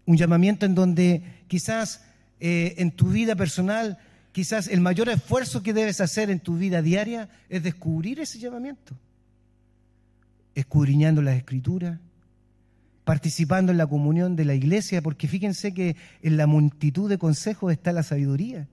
Un 0.05 0.17
llamamiento 0.17 0.65
en 0.65 0.75
donde 0.75 1.23
quizás 1.47 2.03
eh, 2.39 2.75
en 2.77 2.91
tu 2.91 3.09
vida 3.09 3.35
personal, 3.35 3.97
quizás 4.31 4.67
el 4.67 4.81
mayor 4.81 5.09
esfuerzo 5.09 5.63
que 5.63 5.73
debes 5.73 6.01
hacer 6.01 6.29
en 6.29 6.39
tu 6.39 6.57
vida 6.57 6.81
diaria 6.81 7.29
es 7.49 7.63
descubrir 7.63 8.19
ese 8.19 8.39
llamamiento 8.39 8.95
escudriñando 10.55 11.21
las 11.21 11.35
escrituras, 11.35 11.99
participando 13.03 13.71
en 13.71 13.77
la 13.77 13.87
comunión 13.87 14.35
de 14.35 14.45
la 14.45 14.53
iglesia, 14.53 15.01
porque 15.01 15.27
fíjense 15.27 15.73
que 15.73 15.95
en 16.21 16.37
la 16.37 16.47
multitud 16.47 17.09
de 17.09 17.17
consejos 17.17 17.71
está 17.71 17.91
la 17.91 18.03
sabiduría. 18.03 18.67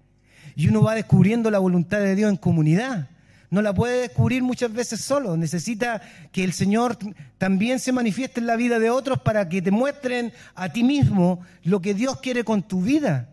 Y 0.57 0.69
uno 0.69 0.83
va 0.83 0.95
descubriendo 0.95 1.51
la 1.51 1.59
voluntad 1.59 2.01
de 2.01 2.15
Dios 2.15 2.31
en 2.31 2.37
comunidad. 2.37 3.09
No 3.51 3.63
la 3.63 3.75
puede 3.75 4.03
descubrir 4.03 4.43
muchas 4.43 4.73
veces 4.73 5.01
solo. 5.01 5.37
Necesita 5.37 6.01
que 6.31 6.45
el 6.45 6.53
Señor 6.53 6.97
también 7.37 7.81
se 7.81 7.93
manifieste 7.93 8.39
en 8.39 8.47
la 8.47 8.57
vida 8.57 8.79
de 8.79 8.91
otros 8.91 9.21
para 9.21 9.49
que 9.49 9.61
te 9.61 9.73
muestren 9.73 10.33
a 10.55 10.73
ti 10.73 10.85
mismo 10.85 11.41
lo 11.65 11.81
que 11.81 11.93
Dios 11.93 12.21
quiere 12.21 12.45
con 12.45 12.63
tu 12.63 12.81
vida. 12.81 13.29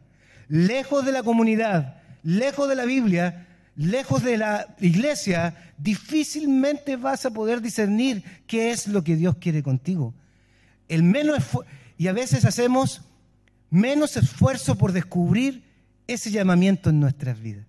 Lejos 0.48 1.06
de 1.06 1.12
la 1.12 1.22
comunidad, 1.22 2.02
lejos 2.24 2.68
de 2.68 2.76
la 2.76 2.86
Biblia, 2.86 3.48
lejos 3.76 4.24
de 4.24 4.38
la 4.38 4.76
iglesia, 4.80 5.56
difícilmente 5.78 6.96
vas 6.96 7.26
a 7.28 7.32
poder 7.32 7.62
discernir 7.62 8.24
qué 8.48 8.72
es 8.72 8.88
lo 8.88 9.04
que 9.04 9.16
Dios 9.16 9.36
quiere 9.38 9.62
contigo. 9.62 10.16
El 10.88 11.04
menos 11.04 11.44
y 11.98 12.08
a 12.08 12.14
veces 12.14 12.44
hacemos 12.44 13.02
menos 13.70 14.18
esfuerzo 14.18 14.76
por 14.76 14.94
descubrir 14.94 15.64
ese 16.08 16.32
llamamiento 16.32 16.90
en 16.90 17.00
nuestras 17.00 17.40
vidas. 17.40 17.66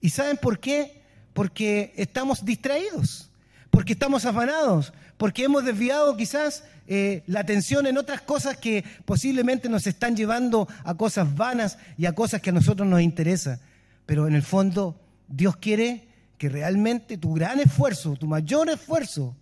¿Y 0.00 0.10
saben 0.10 0.38
por 0.38 0.58
qué? 0.58 1.05
Porque 1.36 1.92
estamos 1.96 2.46
distraídos, 2.46 3.28
porque 3.68 3.92
estamos 3.92 4.24
afanados, 4.24 4.94
porque 5.18 5.44
hemos 5.44 5.66
desviado 5.66 6.16
quizás 6.16 6.64
eh, 6.86 7.24
la 7.26 7.40
atención 7.40 7.86
en 7.86 7.98
otras 7.98 8.22
cosas 8.22 8.56
que 8.56 8.82
posiblemente 9.04 9.68
nos 9.68 9.86
están 9.86 10.16
llevando 10.16 10.66
a 10.82 10.94
cosas 10.94 11.36
vanas 11.36 11.76
y 11.98 12.06
a 12.06 12.14
cosas 12.14 12.40
que 12.40 12.48
a 12.48 12.54
nosotros 12.54 12.88
nos 12.88 13.02
interesan. 13.02 13.60
Pero 14.06 14.26
en 14.26 14.34
el 14.34 14.42
fondo 14.42 14.98
Dios 15.28 15.56
quiere 15.56 16.08
que 16.38 16.48
realmente 16.48 17.18
tu 17.18 17.34
gran 17.34 17.60
esfuerzo, 17.60 18.16
tu 18.16 18.26
mayor 18.26 18.70
esfuerzo 18.70 19.36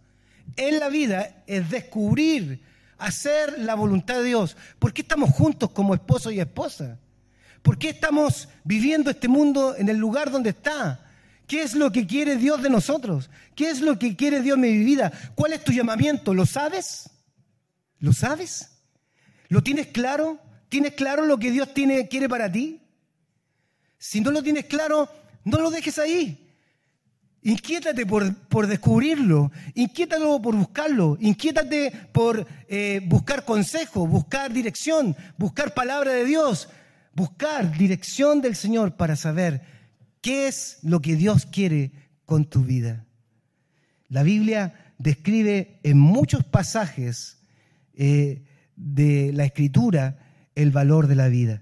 en 0.56 0.80
la 0.80 0.88
vida 0.88 1.44
es 1.46 1.70
descubrir, 1.70 2.60
hacer 2.98 3.60
la 3.60 3.76
voluntad 3.76 4.16
de 4.16 4.24
Dios. 4.24 4.56
¿Por 4.80 4.92
qué 4.92 5.02
estamos 5.02 5.30
juntos 5.30 5.70
como 5.70 5.94
esposo 5.94 6.32
y 6.32 6.40
esposa? 6.40 6.98
¿Por 7.62 7.78
qué 7.78 7.90
estamos 7.90 8.48
viviendo 8.64 9.12
este 9.12 9.28
mundo 9.28 9.76
en 9.78 9.88
el 9.88 9.96
lugar 9.96 10.32
donde 10.32 10.50
está? 10.50 11.04
¿Qué 11.46 11.62
es 11.62 11.74
lo 11.74 11.92
que 11.92 12.06
quiere 12.06 12.36
Dios 12.36 12.62
de 12.62 12.70
nosotros? 12.70 13.30
¿Qué 13.54 13.70
es 13.70 13.80
lo 13.80 13.98
que 13.98 14.16
quiere 14.16 14.40
Dios 14.40 14.60
de 14.60 14.68
mi 14.68 14.84
vida? 14.84 15.12
¿Cuál 15.34 15.52
es 15.52 15.62
tu 15.62 15.72
llamamiento? 15.72 16.32
¿Lo 16.32 16.46
sabes? 16.46 17.10
¿Lo 17.98 18.12
sabes? 18.12 18.78
¿Lo 19.48 19.62
tienes 19.62 19.88
claro? 19.88 20.40
¿Tienes 20.68 20.94
claro 20.94 21.26
lo 21.26 21.38
que 21.38 21.50
Dios 21.50 21.72
tiene, 21.74 22.08
quiere 22.08 22.28
para 22.28 22.50
ti? 22.50 22.80
Si 23.98 24.20
no 24.20 24.30
lo 24.30 24.42
tienes 24.42 24.64
claro, 24.64 25.08
no 25.44 25.60
lo 25.60 25.70
dejes 25.70 25.98
ahí. 25.98 26.40
Inquiétate 27.42 28.06
por, 28.06 28.66
descubrirlo, 28.66 29.52
inquiétate 29.74 30.24
por 30.42 30.56
buscarlo, 30.56 31.18
inquiétate 31.20 31.92
por 32.10 32.46
eh, 32.68 33.02
buscar 33.04 33.44
consejo, 33.44 34.06
buscar 34.06 34.50
dirección, 34.50 35.14
buscar 35.36 35.74
palabra 35.74 36.12
de 36.12 36.24
Dios, 36.24 36.70
buscar 37.12 37.76
dirección 37.76 38.40
del 38.40 38.56
Señor 38.56 38.96
para 38.96 39.14
saber 39.14 39.73
qué 40.24 40.48
es 40.48 40.78
lo 40.82 41.02
que 41.02 41.16
Dios 41.16 41.44
quiere 41.44 41.92
con 42.24 42.46
tu 42.46 42.64
vida. 42.64 43.04
La 44.08 44.22
Biblia 44.22 44.72
describe 44.96 45.80
en 45.82 45.98
muchos 45.98 46.44
pasajes 46.44 47.42
eh, 47.92 48.42
de 48.74 49.32
la 49.34 49.44
Escritura 49.44 50.16
el 50.54 50.70
valor 50.70 51.08
de 51.08 51.14
la 51.14 51.28
vida. 51.28 51.60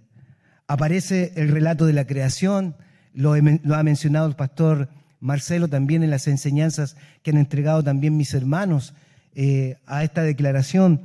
Aparece 0.68 1.32
el 1.34 1.48
relato 1.48 1.86
de 1.86 1.92
la 1.92 2.06
creación, 2.06 2.76
lo, 3.14 3.32
ha 3.32 3.82
mencionado 3.82 4.28
el 4.28 4.36
pastor 4.36 4.88
Marcelo 5.18 5.66
también 5.66 6.04
en 6.04 6.10
las 6.10 6.28
enseñanzas 6.28 6.96
que 7.24 7.32
han 7.32 7.38
entregado 7.38 7.82
también 7.82 8.16
mis 8.16 8.32
hermanos 8.32 8.94
eh, 9.34 9.78
a 9.86 10.04
esta 10.04 10.22
declaración. 10.22 11.00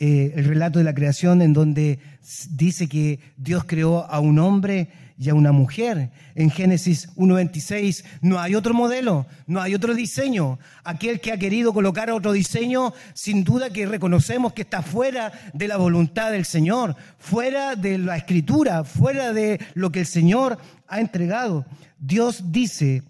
Eh, 0.00 0.32
el 0.34 0.44
relato 0.44 0.80
de 0.80 0.84
la 0.84 0.94
creación 0.94 1.40
en 1.40 1.52
donde 1.52 2.00
dice 2.50 2.88
que 2.88 3.20
Dios 3.36 3.62
creó 3.64 4.10
a 4.10 4.18
un 4.18 4.40
hombre 4.40 4.88
y 5.18 5.28
a 5.30 5.34
una 5.34 5.52
mujer. 5.52 6.10
En 6.34 6.50
Génesis 6.50 7.08
1.26 7.16 8.04
no 8.20 8.38
hay 8.38 8.54
otro 8.54 8.74
modelo, 8.74 9.26
no 9.46 9.60
hay 9.60 9.74
otro 9.74 9.94
diseño. 9.94 10.58
Aquel 10.84 11.20
que 11.20 11.32
ha 11.32 11.38
querido 11.38 11.72
colocar 11.72 12.10
otro 12.10 12.32
diseño, 12.32 12.92
sin 13.14 13.44
duda 13.44 13.70
que 13.70 13.86
reconocemos 13.86 14.52
que 14.52 14.62
está 14.62 14.82
fuera 14.82 15.32
de 15.54 15.68
la 15.68 15.76
voluntad 15.76 16.32
del 16.32 16.44
Señor, 16.44 16.96
fuera 17.18 17.76
de 17.76 17.98
la 17.98 18.16
escritura, 18.16 18.84
fuera 18.84 19.32
de 19.32 19.60
lo 19.74 19.90
que 19.90 20.00
el 20.00 20.06
Señor 20.06 20.58
ha 20.86 21.00
entregado. 21.00 21.64
Dios 21.98 22.52
dice, 22.52 23.02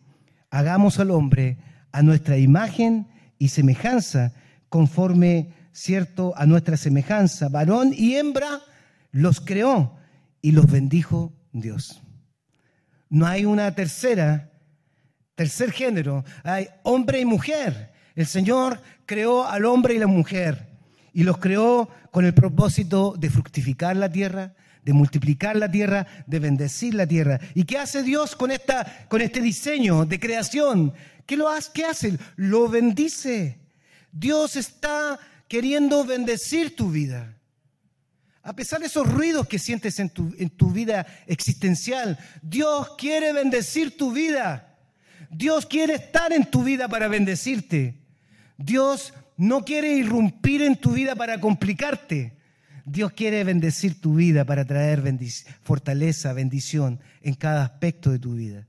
hagamos 0.51 0.99
al 1.01 1.11
hombre 1.11 1.59
a 1.93 2.03
nuestra 2.03 2.39
imagen 2.39 3.09
y 3.39 3.49
semejanza, 3.49 4.33
conforme 4.69 5.51
cierto 5.73 6.35
a 6.37 6.47
nuestra 6.47 6.77
semejanza. 6.77 7.49
Varón 7.49 7.93
y 7.97 8.17
hembra 8.17 8.61
los 9.11 9.41
creó 9.41 9.97
y 10.41 10.53
los 10.53 10.71
bendijo 10.71 11.33
Dios. 11.61 12.03
No 13.09 13.27
hay 13.27 13.45
una 13.45 13.75
tercera 13.75 14.51
Tercer 15.37 15.71
género, 15.71 16.25
hay 16.43 16.67
hombre 16.83 17.21
y 17.21 17.27
mujer. 17.27 17.93
El 18.15 18.27
Señor 18.27 18.81
creó 19.05 19.47
al 19.47 19.67
hombre 19.67 19.95
y 19.95 19.99
la 19.99 20.07
mujer 20.07 20.67
y 21.13 21.25
los 21.25 21.37
creó 21.37 21.91
con 22.11 22.25
el 22.25 22.33
propósito 22.33 23.15
de 23.19 23.29
fructificar 23.29 23.97
la 23.97 24.11
tierra, 24.11 24.55
de 24.83 24.95
multiplicar 24.95 25.57
la 25.57 25.71
tierra, 25.71 26.07
de 26.27 26.39
bendecir 26.39 26.95
la 26.95 27.07
tierra. 27.07 27.39
¿Y 27.55 27.65
qué 27.65 27.77
hace 27.77 28.03
Dios 28.03 28.35
con, 28.35 28.51
esta, 28.51 29.07
con 29.09 29.21
este 29.21 29.43
diseño 29.43 30.07
de 30.07 30.19
creación? 30.19 30.95
¿Qué, 31.27 31.37
lo 31.37 31.51
hace? 31.51 31.71
¿Qué 31.75 31.85
hace? 31.85 32.19
Lo 32.37 32.71
bendice. 32.71 33.61
Dios 34.11 34.57
está 34.57 35.19
queriendo 35.49 36.03
bendecir 36.07 36.75
tu 36.75 36.91
vida. 36.91 37.36
A 38.47 38.55
pesar 38.55 38.79
de 38.79 38.87
esos 38.87 39.13
ruidos 39.13 39.49
que 39.49 39.59
sientes 39.59 39.99
en 39.99 40.09
tu, 40.09 40.33
en 40.39 40.51
tu 40.51 40.71
vida 40.71 41.05
existencial, 41.27 42.17
Dios 42.43 42.91
quiere 42.97 43.33
bendecir 43.33 43.97
tu 43.97 44.13
vida. 44.13 44.79
Dios 45.33 45.67
quiere 45.67 45.95
estar 45.95 46.33
en 46.33 46.49
tu 46.49 46.63
vida 46.63 46.87
para 46.87 47.09
bendecirte. 47.09 47.97
Dios 48.57 49.13
no 49.37 49.65
quiere 49.65 49.95
irrumpir 49.95 50.63
en 50.63 50.77
tu 50.77 50.93
vida 50.93 51.17
para 51.17 51.41
complicarte. 51.41 52.37
Dios 52.85 53.11
quiere 53.15 53.43
bendecir 53.43 54.01
tu 54.01 54.15
vida 54.15 54.45
para 54.45 54.65
traer 54.65 55.03
fortaleza, 55.63 56.33
bendición 56.33 57.01
en 57.23 57.35
cada 57.35 57.65
aspecto 57.65 58.13
de 58.13 58.21
tu 58.21 58.37
vida. 58.37 58.69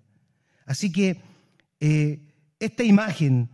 Así 0.65 0.91
que 0.91 1.21
eh, 1.79 2.21
esta 2.59 2.83
imagen 2.83 3.49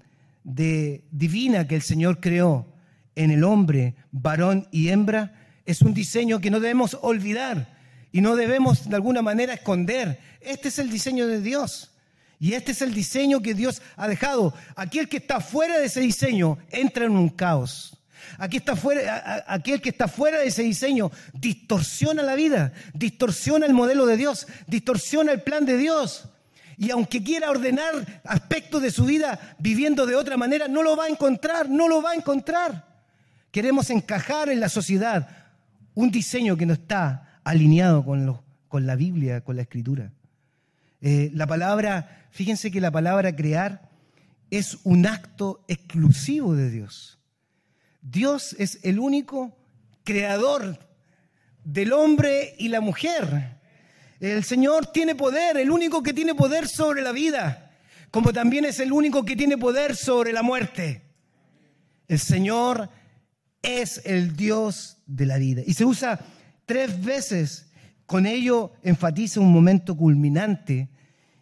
de, 0.46 1.04
divina 1.12 1.68
que 1.68 1.76
el 1.76 1.82
Señor 1.82 2.22
creó 2.22 2.74
en 3.14 3.30
el 3.30 3.44
hombre, 3.44 3.96
varón 4.14 4.70
y 4.72 4.88
hembra, 4.88 5.43
es 5.66 5.82
un 5.82 5.94
diseño 5.94 6.40
que 6.40 6.52
no 6.52 6.60
debemos 6.60 6.98
olvidar 7.02 7.78
y 8.12 8.22
no 8.22 8.36
debemos 8.36 8.90
de 8.90 8.96
alguna 8.96 9.22
manera 9.22 9.54
esconder. 9.54 10.20
Este 10.42 10.68
es 10.68 10.80
el 10.80 10.90
diseño 10.90 11.28
de 11.28 11.42
Dios. 11.42 11.92
Y 12.40 12.54
este 12.54 12.74
es 12.74 12.82
el 12.82 12.94
diseño 12.94 13.42
que 13.42 13.54
Dios 13.54 13.82
ha 13.96 14.08
dejado. 14.08 14.54
Aquel 14.76 15.08
que 15.08 15.18
está 15.18 15.40
fuera 15.40 15.78
de 15.80 15.86
ese 15.86 16.02
diseño 16.02 16.58
entra 16.72 17.06
en 17.06 17.12
un 17.12 17.30
caos. 17.30 17.98
Aquí 18.38 18.58
está 18.58 18.76
fuera, 18.76 19.44
aquel 19.48 19.82
que 19.82 19.90
está 19.90 20.08
fuera 20.08 20.40
de 20.40 20.48
ese 20.48 20.64
diseño 20.64 21.12
distorsiona 21.34 22.24
la 22.24 22.36
vida, 22.36 22.74
distorsiona 22.94 23.66
el 23.66 23.74
modelo 23.74 24.06
de 24.06 24.18
Dios, 24.18 24.48
distorsiona 24.68 25.32
el 25.32 25.42
plan 25.42 25.66
de 25.66 25.78
Dios. 25.78 26.26
Y 26.78 26.90
aunque 26.90 27.24
quiera 27.24 27.52
ordenar 27.52 28.22
aspectos 28.26 28.82
de 28.82 28.92
su 28.92 29.06
vida 29.06 29.56
viviendo 29.60 30.06
de 30.06 30.16
otra 30.16 30.38
manera, 30.38 30.68
no 30.68 30.84
lo 30.84 30.96
va 30.96 31.06
a 31.06 31.10
encontrar, 31.10 31.70
no 31.70 31.88
lo 31.88 32.02
va 32.02 32.12
a 32.12 32.16
encontrar. 32.16 32.88
Queremos 33.52 33.90
encajar 33.90 34.50
en 34.50 34.60
la 34.60 34.70
sociedad 34.70 35.43
un 35.96 36.12
diseño 36.12 36.58
que 36.58 36.66
no 36.66 36.74
está 36.74 37.40
alineado 37.44 38.04
con, 38.04 38.42
con 38.68 38.86
la 38.86 38.96
Biblia, 38.96 39.42
con 39.42 39.56
la 39.56 39.64
Escritura. 39.64 40.12
Eh, 41.02 41.32
la 41.34 41.48
palabra, 41.48 42.28
fíjense 42.32 42.72
que 42.72 42.82
la 42.82 42.92
palabra 42.92 43.36
crear 43.36 43.90
es 44.50 44.78
un 44.84 45.06
acto 45.06 45.66
exclusivo 45.68 46.56
de 46.56 46.70
Dios. 46.70 47.20
Dios 48.02 48.56
es 48.60 48.80
el 48.84 49.00
único 49.00 49.58
creador 50.04 50.80
del 51.64 51.94
hombre 51.94 52.56
y 52.58 52.68
la 52.70 52.82
mujer. 52.82 53.58
El 54.20 54.44
Señor 54.44 54.88
tiene 54.88 55.16
poder, 55.16 55.58
el 55.58 55.72
único 55.72 56.04
que 56.04 56.14
tiene 56.14 56.36
poder 56.36 56.68
sobre 56.68 57.02
la 57.02 57.12
vida, 57.12 57.72
como 58.12 58.32
también 58.32 58.66
es 58.66 58.80
el 58.80 58.92
único 58.92 59.26
que 59.26 59.36
tiene 59.36 59.58
poder 59.58 59.96
sobre 59.96 60.32
la 60.32 60.44
muerte. 60.44 61.02
El 62.08 62.20
Señor 62.20 62.90
es 63.62 64.02
el 64.06 64.36
Dios 64.36 64.93
de 65.14 65.26
la 65.26 65.38
vida. 65.38 65.62
Y 65.66 65.74
se 65.74 65.86
usa 65.86 66.20
tres 66.66 67.04
veces. 67.04 67.72
Con 68.06 68.26
ello 68.26 68.74
enfatiza 68.84 69.40
un 69.40 69.52
momento 69.52 69.96
culminante 69.96 70.90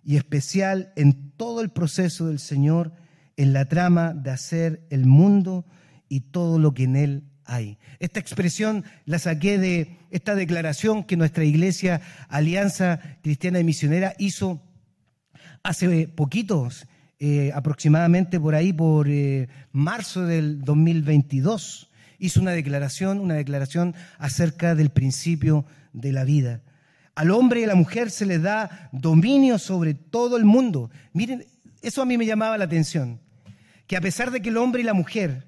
y 0.04 0.16
especial 0.16 0.92
en 0.96 1.32
todo 1.32 1.62
el 1.62 1.70
proceso 1.70 2.28
del 2.28 2.40
Señor, 2.40 2.94
en 3.38 3.54
la 3.54 3.66
trama 3.66 4.14
de 4.14 4.32
hacer 4.32 4.86
el 4.90 5.06
mundo 5.06 5.66
y 6.10 6.22
todo 6.22 6.60
lo 6.60 6.74
que 6.74 6.84
en 6.84 6.96
él 6.96 7.24
hay. 7.46 7.78
Esta 8.00 8.20
expresión 8.20 8.84
la 9.06 9.20
saqué 9.20 9.58
de 9.58 9.98
esta 10.12 10.36
declaración 10.36 11.04
que 11.04 11.18
nuestra 11.18 11.44
iglesia 11.44 12.02
Alianza 12.30 13.00
Cristiana 13.22 13.60
y 13.60 13.64
Misionera 13.64 14.14
hizo 14.20 14.62
hace 15.64 16.08
poquitos, 16.08 16.88
eh, 17.20 17.52
aproximadamente 17.54 18.40
por 18.40 18.56
ahí, 18.56 18.74
por 18.74 19.08
eh, 19.10 19.48
marzo 19.72 20.26
del 20.26 20.62
2022. 20.62 21.91
Hizo 22.22 22.40
una 22.40 22.52
declaración, 22.52 23.20
una 23.20 23.34
declaración 23.34 23.96
acerca 24.20 24.76
del 24.76 24.92
principio 24.92 25.66
de 25.92 26.12
la 26.12 26.24
vida. 26.24 26.62
Al 27.16 27.32
hombre 27.32 27.62
y 27.62 27.64
a 27.64 27.68
la 27.68 27.74
mujer 27.74 28.12
se 28.12 28.28
les 28.28 28.44
da 28.44 28.90
dominio 28.92 29.58
sobre 29.58 29.96
todo 29.96 30.38
el 30.38 30.46
mundo. 30.46 30.92
Miren, 31.14 31.48
eso 31.82 32.04
a 32.04 32.06
mí 32.06 32.20
me 32.20 32.28
llamaba 32.28 32.60
la 32.60 32.66
atención, 32.66 33.20
que 33.88 33.98
a 33.98 34.02
pesar 34.02 34.30
de 34.30 34.40
que 34.40 34.50
el 34.50 34.58
hombre 34.58 34.82
y 34.82 34.86
la 34.86 34.94
mujer 34.94 35.48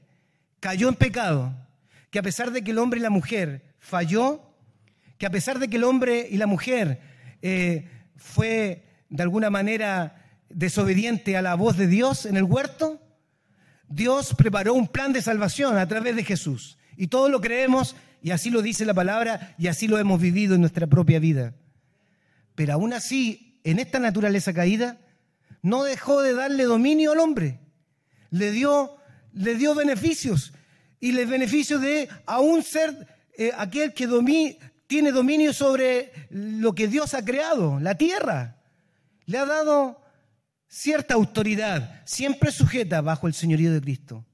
cayó 0.59 0.89
en 0.89 0.95
pecado, 0.95 1.55
que 2.09 2.17
a 2.17 2.23
pesar 2.23 2.49
de 2.49 2.63
que 2.63 2.71
el 2.71 2.79
hombre 2.79 2.99
y 2.99 3.03
la 3.03 3.11
mujer 3.11 3.75
falló, 3.77 4.41
que 5.19 5.27
a 5.27 5.29
pesar 5.29 5.59
de 5.59 5.67
que 5.67 5.77
el 5.77 5.83
hombre 5.83 6.27
y 6.27 6.37
la 6.37 6.47
mujer 6.47 7.01
eh, 7.43 7.87
fue 8.15 8.83
de 9.09 9.21
alguna 9.21 9.51
manera 9.51 10.25
desobediente 10.49 11.37
a 11.37 11.43
la 11.43 11.53
voz 11.53 11.77
de 11.77 11.85
Dios 11.85 12.25
en 12.25 12.35
el 12.35 12.45
huerto, 12.45 12.99
Dios 13.93 14.33
preparó 14.35 14.73
un 14.73 14.87
plan 14.87 15.13
de 15.13 15.21
salvación 15.21 15.77
a 15.77 15.87
través 15.87 16.15
de 16.15 16.23
Jesús. 16.23 16.77
Y 16.97 17.07
todos 17.07 17.29
lo 17.29 17.41
creemos 17.41 17.95
y 18.21 18.31
así 18.31 18.49
lo 18.49 18.61
dice 18.61 18.85
la 18.85 18.93
palabra 18.93 19.55
y 19.57 19.67
así 19.67 19.87
lo 19.87 19.99
hemos 19.99 20.19
vivido 20.19 20.55
en 20.55 20.61
nuestra 20.61 20.87
propia 20.87 21.19
vida. 21.19 21.53
Pero 22.55 22.73
aún 22.73 22.93
así, 22.93 23.59
en 23.63 23.79
esta 23.79 23.99
naturaleza 23.99 24.53
caída, 24.53 24.97
no 25.61 25.83
dejó 25.83 26.21
de 26.21 26.33
darle 26.33 26.63
dominio 26.63 27.11
al 27.11 27.19
hombre. 27.19 27.59
Le 28.29 28.51
dio 28.51 28.97
le 29.33 29.55
dio 29.55 29.75
beneficios 29.75 30.53
y 30.99 31.11
les 31.11 31.27
beneficios 31.27 31.81
de 31.81 32.07
aún 32.25 32.63
ser 32.63 33.07
eh, 33.37 33.51
aquel 33.57 33.93
que 33.93 34.07
tiene 34.87 35.11
dominio 35.11 35.53
sobre 35.53 36.11
lo 36.29 36.73
que 36.73 36.87
Dios 36.87 37.13
ha 37.13 37.25
creado, 37.25 37.79
la 37.79 37.95
tierra. 37.95 38.57
Le 39.25 39.37
ha 39.37 39.45
dado 39.45 40.02
cierta 40.73 41.13
autoridad, 41.13 42.01
siempre 42.03 42.51
sujeta 42.51 43.01
bajo 43.01 43.27
el 43.27 43.35
señorío 43.35 43.71
de 43.71 43.79
Cristo. 43.79 44.25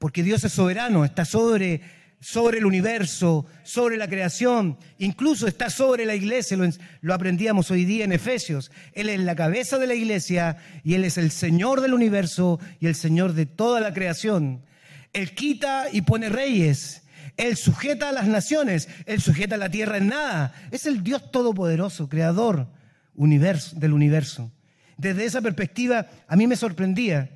Porque 0.00 0.24
Dios 0.24 0.42
es 0.42 0.52
soberano, 0.52 1.04
está 1.04 1.24
sobre, 1.24 1.82
sobre 2.20 2.58
el 2.58 2.66
universo, 2.66 3.46
sobre 3.62 3.96
la 3.96 4.08
creación, 4.08 4.76
incluso 4.98 5.46
está 5.46 5.70
sobre 5.70 6.04
la 6.04 6.16
iglesia, 6.16 6.58
lo, 7.00 7.14
aprendíamos 7.14 7.70
hoy 7.70 7.84
día 7.84 8.04
en 8.04 8.10
Efesios. 8.10 8.72
Él 8.92 9.08
es 9.08 9.20
la 9.20 9.36
cabeza 9.36 9.78
de 9.78 9.86
la 9.86 9.94
iglesia 9.94 10.56
y 10.82 10.94
Él 10.94 11.04
es 11.04 11.16
el 11.16 11.30
Señor 11.30 11.80
del 11.80 11.94
universo 11.94 12.58
y 12.80 12.88
el 12.88 12.96
Señor 12.96 13.34
de 13.34 13.46
toda 13.46 13.78
la 13.78 13.94
creación. 13.94 14.64
Él 15.12 15.32
quita 15.32 15.86
y 15.92 16.02
pone 16.02 16.28
reyes. 16.28 17.04
Él 17.36 17.56
sujeta 17.56 18.08
a 18.08 18.12
las 18.12 18.26
naciones, 18.26 18.88
Él 19.06 19.20
sujeta 19.20 19.54
a 19.54 19.58
la 19.58 19.70
tierra 19.70 19.98
en 19.98 20.08
nada. 20.08 20.54
Es 20.72 20.86
el 20.86 21.04
Dios 21.04 21.30
todopoderoso, 21.30 22.08
creador 22.08 22.66
universo, 23.14 23.76
del 23.76 23.92
universo. 23.92 24.50
Desde 24.98 25.24
esa 25.24 25.40
perspectiva, 25.40 26.08
a 26.26 26.36
mí 26.36 26.46
me 26.46 26.56
sorprendía 26.56 27.30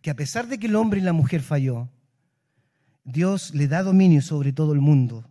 que 0.00 0.10
a 0.10 0.14
pesar 0.14 0.46
de 0.46 0.58
que 0.58 0.68
el 0.68 0.76
hombre 0.76 1.00
y 1.00 1.02
la 1.02 1.12
mujer 1.12 1.42
falló, 1.42 1.90
Dios 3.04 3.54
le 3.54 3.66
da 3.66 3.82
dominio 3.82 4.22
sobre 4.22 4.52
todo 4.52 4.72
el 4.72 4.80
mundo, 4.80 5.28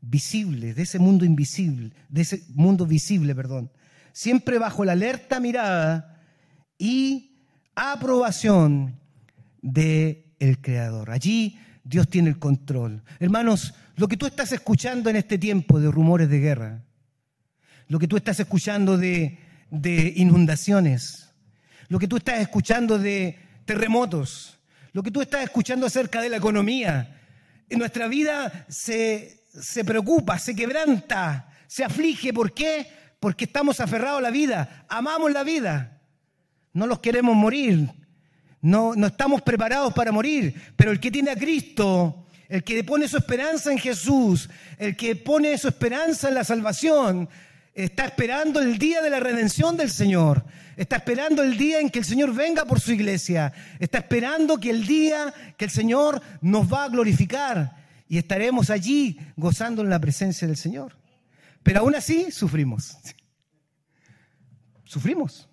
visible, 0.00 0.74
de 0.74 0.82
ese 0.82 0.98
mundo 0.98 1.24
invisible, 1.24 1.92
de 2.08 2.22
ese 2.22 2.42
mundo 2.54 2.86
visible, 2.86 3.36
perdón, 3.36 3.70
siempre 4.12 4.58
bajo 4.58 4.84
la 4.84 4.92
alerta 4.92 5.38
mirada 5.38 6.20
y 6.76 7.36
aprobación 7.76 8.98
de 9.62 10.34
el 10.40 10.60
creador. 10.60 11.12
Allí 11.12 11.56
Dios 11.84 12.08
tiene 12.08 12.30
el 12.30 12.40
control. 12.40 13.04
Hermanos, 13.20 13.74
lo 13.94 14.08
que 14.08 14.16
tú 14.16 14.26
estás 14.26 14.50
escuchando 14.50 15.08
en 15.08 15.16
este 15.16 15.38
tiempo 15.38 15.78
de 15.78 15.88
rumores 15.88 16.28
de 16.28 16.40
guerra, 16.40 16.82
lo 17.86 18.00
que 18.00 18.08
tú 18.08 18.16
estás 18.16 18.40
escuchando 18.40 18.98
de, 18.98 19.38
de 19.72 20.12
inundaciones, 20.16 21.30
lo 21.88 21.98
que 21.98 22.06
tú 22.06 22.18
estás 22.18 22.40
escuchando 22.40 22.98
de 22.98 23.38
terremotos, 23.64 24.58
lo 24.92 25.02
que 25.02 25.10
tú 25.10 25.22
estás 25.22 25.42
escuchando 25.42 25.86
acerca 25.86 26.20
de 26.20 26.28
la 26.28 26.36
economía. 26.36 27.18
En 27.70 27.78
nuestra 27.78 28.06
vida 28.06 28.66
se, 28.68 29.44
se 29.50 29.82
preocupa, 29.82 30.38
se 30.38 30.54
quebranta, 30.54 31.48
se 31.66 31.84
aflige. 31.84 32.34
¿Por 32.34 32.52
qué? 32.52 32.86
Porque 33.18 33.46
estamos 33.46 33.80
aferrados 33.80 34.18
a 34.18 34.22
la 34.22 34.30
vida, 34.30 34.84
amamos 34.90 35.32
la 35.32 35.42
vida, 35.42 36.02
no 36.74 36.86
los 36.86 36.98
queremos 36.98 37.34
morir, 37.34 37.88
no, 38.60 38.94
no 38.94 39.06
estamos 39.06 39.40
preparados 39.40 39.94
para 39.94 40.12
morir, 40.12 40.54
pero 40.76 40.90
el 40.90 41.00
que 41.00 41.10
tiene 41.10 41.30
a 41.30 41.36
Cristo, 41.36 42.26
el 42.46 42.62
que 42.62 42.84
pone 42.84 43.08
su 43.08 43.16
esperanza 43.16 43.72
en 43.72 43.78
Jesús, 43.78 44.50
el 44.76 44.94
que 44.96 45.16
pone 45.16 45.56
su 45.56 45.68
esperanza 45.68 46.28
en 46.28 46.34
la 46.34 46.44
salvación, 46.44 47.28
está 47.74 48.04
esperando 48.04 48.60
el 48.60 48.78
día 48.78 49.00
de 49.00 49.10
la 49.10 49.20
redención 49.20 49.76
del 49.76 49.90
Señor. 49.90 50.44
Está 50.76 50.96
esperando 50.96 51.42
el 51.42 51.56
día 51.56 51.80
en 51.80 51.90
que 51.90 51.98
el 51.98 52.04
Señor 52.04 52.34
venga 52.34 52.64
por 52.64 52.80
su 52.80 52.92
iglesia. 52.92 53.52
Está 53.78 53.98
esperando 53.98 54.58
que 54.58 54.70
el 54.70 54.86
día 54.86 55.32
que 55.56 55.64
el 55.64 55.70
Señor 55.70 56.22
nos 56.40 56.72
va 56.72 56.84
a 56.84 56.88
glorificar 56.88 57.76
y 58.08 58.18
estaremos 58.18 58.70
allí 58.70 59.18
gozando 59.36 59.82
en 59.82 59.90
la 59.90 60.00
presencia 60.00 60.46
del 60.46 60.56
Señor. 60.56 60.96
Pero 61.62 61.80
aún 61.80 61.94
así 61.94 62.30
sufrimos. 62.30 62.96
Sufrimos. 64.84 65.48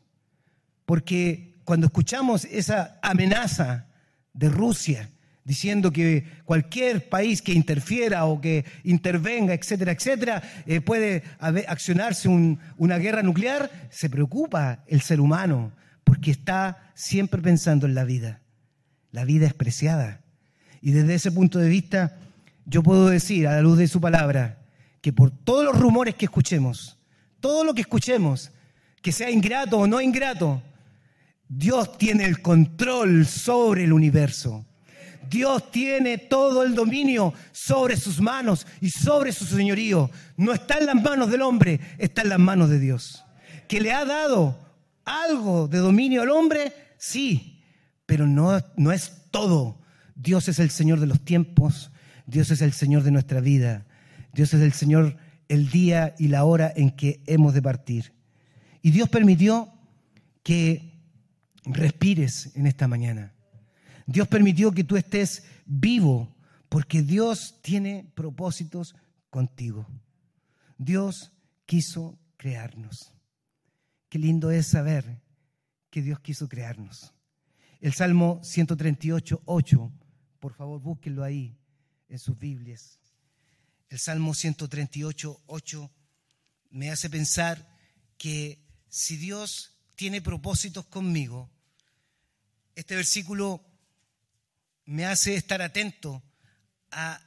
Porque 0.86 1.60
cuando 1.64 1.88
escuchamos 1.88 2.46
esa 2.46 3.00
amenaza 3.02 3.88
de 4.34 4.50
Rusia, 4.50 5.10
diciendo 5.50 5.92
que 5.92 6.26
cualquier 6.46 7.10
país 7.10 7.42
que 7.42 7.54
interfiera 7.54 8.26
o 8.26 8.40
que 8.40 8.66
intervenga, 8.84 9.56
etcétera, 9.56 9.94
etcétera, 9.94 10.44
eh, 10.68 10.80
puede 10.80 11.24
accionarse 11.40 12.30
una 12.30 13.00
guerra 13.00 13.24
nuclear, 13.24 13.72
se 13.90 14.12
preocupa 14.12 14.84
el 14.86 15.02
ser 15.02 15.20
humano 15.20 15.72
porque 16.04 16.30
está 16.30 16.92
siempre 16.94 17.42
pensando 17.42 17.88
en 17.88 17.96
la 17.96 18.04
vida. 18.04 18.42
La 19.10 19.26
vida 19.26 19.48
es 19.48 19.56
preciada. 19.56 20.22
Y 20.82 20.92
desde 20.92 21.16
ese 21.16 21.32
punto 21.32 21.58
de 21.58 21.68
vista, 21.68 22.20
yo 22.68 22.84
puedo 22.84 23.10
decir, 23.10 23.48
a 23.48 23.54
la 23.54 23.62
luz 23.62 23.80
de 23.80 23.88
su 23.88 24.00
palabra, 24.00 24.60
que 25.02 25.12
por 25.12 25.32
todos 25.32 25.66
los 25.66 25.80
rumores 25.80 26.14
que 26.14 26.26
escuchemos, 26.26 27.00
todo 27.40 27.64
lo 27.64 27.74
que 27.74 27.82
escuchemos, 27.82 28.52
que 29.02 29.12
sea 29.12 29.32
ingrato 29.32 29.80
o 29.80 29.88
no 29.88 30.00
ingrato, 30.00 30.62
Dios 31.48 31.98
tiene 31.98 32.26
el 32.26 32.44
control 32.44 33.26
sobre 33.26 33.86
el 33.86 33.94
universo. 33.94 34.69
Dios 35.30 35.72
tiene 35.72 36.18
todo 36.18 36.64
el 36.64 36.74
dominio 36.74 37.34
sobre 37.52 37.96
sus 37.96 38.20
manos 38.20 38.66
y 38.82 38.90
sobre 38.90 39.32
su 39.32 39.46
señorío. 39.46 40.10
No 40.38 40.54
está 40.54 40.78
en 40.78 40.88
las 40.88 41.02
manos 41.02 41.30
del 41.30 41.42
hombre, 41.42 41.80
está 41.98 42.24
en 42.24 42.30
las 42.30 42.40
manos 42.40 42.70
de 42.70 42.80
Dios. 42.80 43.24
Que 43.68 43.80
le 43.80 43.94
ha 43.94 44.06
dado 44.06 44.58
algo 45.06 45.68
de 45.68 45.78
dominio 45.78 46.22
al 46.22 46.32
hombre, 46.32 46.74
sí, 46.98 47.62
pero 48.06 48.28
no, 48.28 48.60
no 48.76 48.92
es 48.92 49.30
todo. 49.32 49.80
Dios 50.16 50.48
es 50.48 50.60
el 50.60 50.70
Señor 50.70 51.00
de 51.00 51.08
los 51.08 51.24
tiempos, 51.24 51.92
Dios 52.26 52.52
es 52.52 52.62
el 52.62 52.74
Señor 52.74 53.04
de 53.04 53.12
nuestra 53.12 53.40
vida, 53.40 53.86
Dios 54.34 54.54
es 54.54 54.62
el 54.62 54.74
Señor 54.74 55.18
el 55.48 55.70
día 55.70 56.16
y 56.18 56.28
la 56.28 56.44
hora 56.44 56.72
en 56.76 56.92
que 56.92 57.22
hemos 57.26 57.54
de 57.54 57.62
partir. 57.62 58.14
Y 58.82 58.92
Dios 58.92 59.10
permitió 59.10 59.70
que 60.44 60.94
respires 61.66 62.52
en 62.56 62.68
esta 62.68 62.88
mañana. 62.88 63.34
Dios 64.10 64.28
permitió 64.28 64.72
que 64.72 64.84
tú 64.84 64.98
estés 64.98 65.44
vivo 65.68 66.36
porque 66.68 67.04
Dios 67.04 67.60
tiene 67.62 68.12
propósitos 68.16 68.96
contigo. 69.30 69.88
Dios 70.80 71.32
quiso 71.68 72.18
crearnos. 72.36 73.14
Qué 74.10 74.18
lindo 74.18 74.50
es 74.50 74.66
saber 74.66 75.22
que 75.92 76.02
Dios 76.02 76.20
quiso 76.22 76.50
crearnos. 76.50 77.14
El 77.82 77.94
Salmo 77.94 78.40
138, 78.44 79.44
8, 79.46 79.92
por 80.40 80.56
favor 80.56 80.82
búsquenlo 80.82 81.24
ahí 81.24 81.56
en 82.08 82.18
sus 82.18 82.36
Biblias. 82.36 83.00
El 83.90 84.00
Salmo 84.00 84.34
138, 84.34 85.44
8 85.46 85.92
me 86.72 86.90
hace 86.90 87.12
pensar 87.12 87.78
que 88.18 88.66
si 88.88 89.18
Dios 89.18 89.78
tiene 89.94 90.20
propósitos 90.20 90.88
conmigo, 90.88 91.52
este 92.74 92.96
versículo 92.96 93.69
me 94.90 95.06
hace 95.06 95.36
estar 95.36 95.62
atento 95.62 96.24
a 96.90 97.22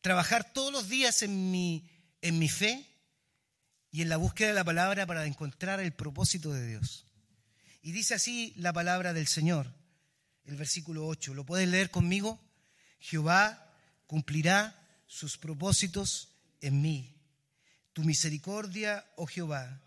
trabajar 0.00 0.52
todos 0.52 0.72
los 0.72 0.88
días 0.88 1.22
en 1.22 1.52
mi, 1.52 1.88
en 2.22 2.40
mi 2.40 2.48
fe 2.48 2.84
y 3.92 4.02
en 4.02 4.08
la 4.08 4.16
búsqueda 4.16 4.48
de 4.48 4.54
la 4.54 4.64
palabra 4.64 5.06
para 5.06 5.24
encontrar 5.24 5.78
el 5.78 5.92
propósito 5.92 6.52
de 6.52 6.66
Dios. 6.66 7.06
Y 7.82 7.92
dice 7.92 8.14
así 8.14 8.52
la 8.56 8.72
palabra 8.72 9.12
del 9.12 9.28
Señor, 9.28 9.72
el 10.44 10.56
versículo 10.56 11.06
8. 11.06 11.34
¿Lo 11.34 11.46
puedes 11.46 11.68
leer 11.68 11.92
conmigo? 11.92 12.40
Jehová 12.98 13.72
cumplirá 14.08 14.76
sus 15.06 15.38
propósitos 15.38 16.30
en 16.60 16.82
mí. 16.82 17.14
Tu 17.92 18.02
misericordia, 18.02 19.06
oh 19.14 19.26
Jehová, 19.26 19.80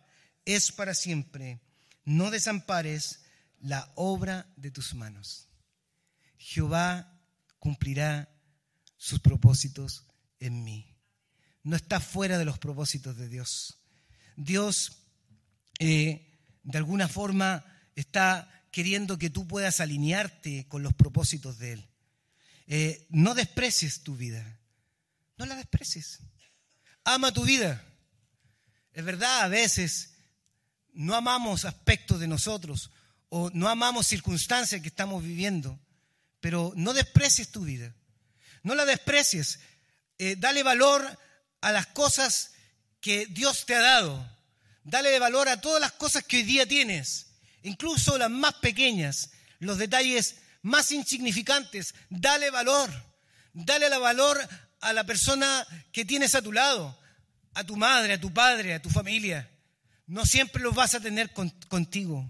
es 0.45 0.72
para 0.72 0.93
siempre. 0.93 1.59
No 2.05 2.32
desampares 2.32 3.20
la 3.59 3.91
obra 3.95 4.47
de 4.55 4.72
tus 4.72 4.93
manos. 4.93 5.51
Jehová 6.42 7.22
cumplirá 7.60 8.28
sus 8.98 9.20
propósitos 9.20 10.08
en 10.39 10.64
mí. 10.64 10.98
No 11.64 11.76
está 11.76 12.00
fuera 12.00 12.39
de 12.39 12.46
los 12.46 12.58
propósitos 12.58 13.16
de 13.18 13.30
Dios. 13.30 13.78
Dios, 14.36 15.04
eh, 15.78 16.39
de 16.64 16.78
alguna 16.80 17.08
forma, 17.08 17.64
está 17.96 18.50
queriendo 18.72 19.20
que 19.20 19.30
tú 19.30 19.48
puedas 19.48 19.80
alinearte 19.80 20.68
con 20.68 20.82
los 20.82 20.96
propósitos 20.96 21.60
de 21.60 21.74
Él. 21.74 21.89
Eh, 22.66 23.06
no 23.12 23.36
desprecies 23.36 24.02
tu 24.02 24.16
vida. 24.16 24.60
No 25.38 25.46
la 25.46 25.56
desprecies. 25.56 26.20
Ama 27.04 27.32
tu 27.32 27.46
vida. 27.46 27.86
Es 28.94 29.06
verdad, 29.06 29.42
a 29.44 29.48
veces 29.48 30.16
no 30.94 31.16
amamos 31.16 31.66
aspectos 31.66 32.20
de 32.20 32.28
nosotros 32.28 32.92
o 33.30 33.52
no 33.54 33.70
amamos 33.70 34.08
circunstancias 34.08 34.82
que 34.82 34.88
estamos 34.88 35.24
viviendo 35.24 35.80
pero 36.42 36.74
no 36.76 36.94
desprecies 36.94 37.52
tu 37.52 37.62
vida. 37.62 37.96
No 38.64 38.76
la 38.76 38.86
desprecies. 38.86 39.60
Eh, 40.18 40.36
dale 40.38 40.64
valor 40.64 41.18
a 41.62 41.72
las 41.72 41.88
cosas 41.88 42.52
que 43.00 43.28
Dios 43.28 43.66
te 43.66 43.76
ha 43.76 43.82
dado. 43.82 44.30
Dale 44.84 45.18
valor 45.20 45.48
a 45.48 45.62
todas 45.62 45.80
las 45.80 45.94
cosas 45.94 46.24
que 46.24 46.38
hoy 46.38 46.44
día 46.44 46.68
tienes, 46.68 47.28
incluso 47.62 48.18
las 48.18 48.32
más 48.32 48.56
pequeñas, 48.56 49.30
los 49.60 49.78
detalles 49.78 50.38
más 50.64 50.92
insignificantes. 50.92 51.94
Dale 52.10 52.50
valor. 52.50 52.89
Dale 53.54 53.89
valor 53.98 54.39
a 54.82 54.94
la 54.94 55.04
persona 55.04 55.66
que 55.92 56.06
tienes 56.06 56.34
a 56.34 56.42
tu 56.42 56.52
lado, 56.52 56.98
a 57.54 57.64
tu 57.64 57.76
madre, 57.76 58.14
a 58.14 58.22
tu 58.22 58.34
padre, 58.34 58.74
a 58.74 58.82
tu 58.82 58.89
familia. 58.89 59.50
No 60.08 60.26
siempre 60.26 60.64
los 60.64 60.74
vas 60.74 60.96
a 60.96 61.00
tener 61.00 61.32
contigo. 61.32 62.28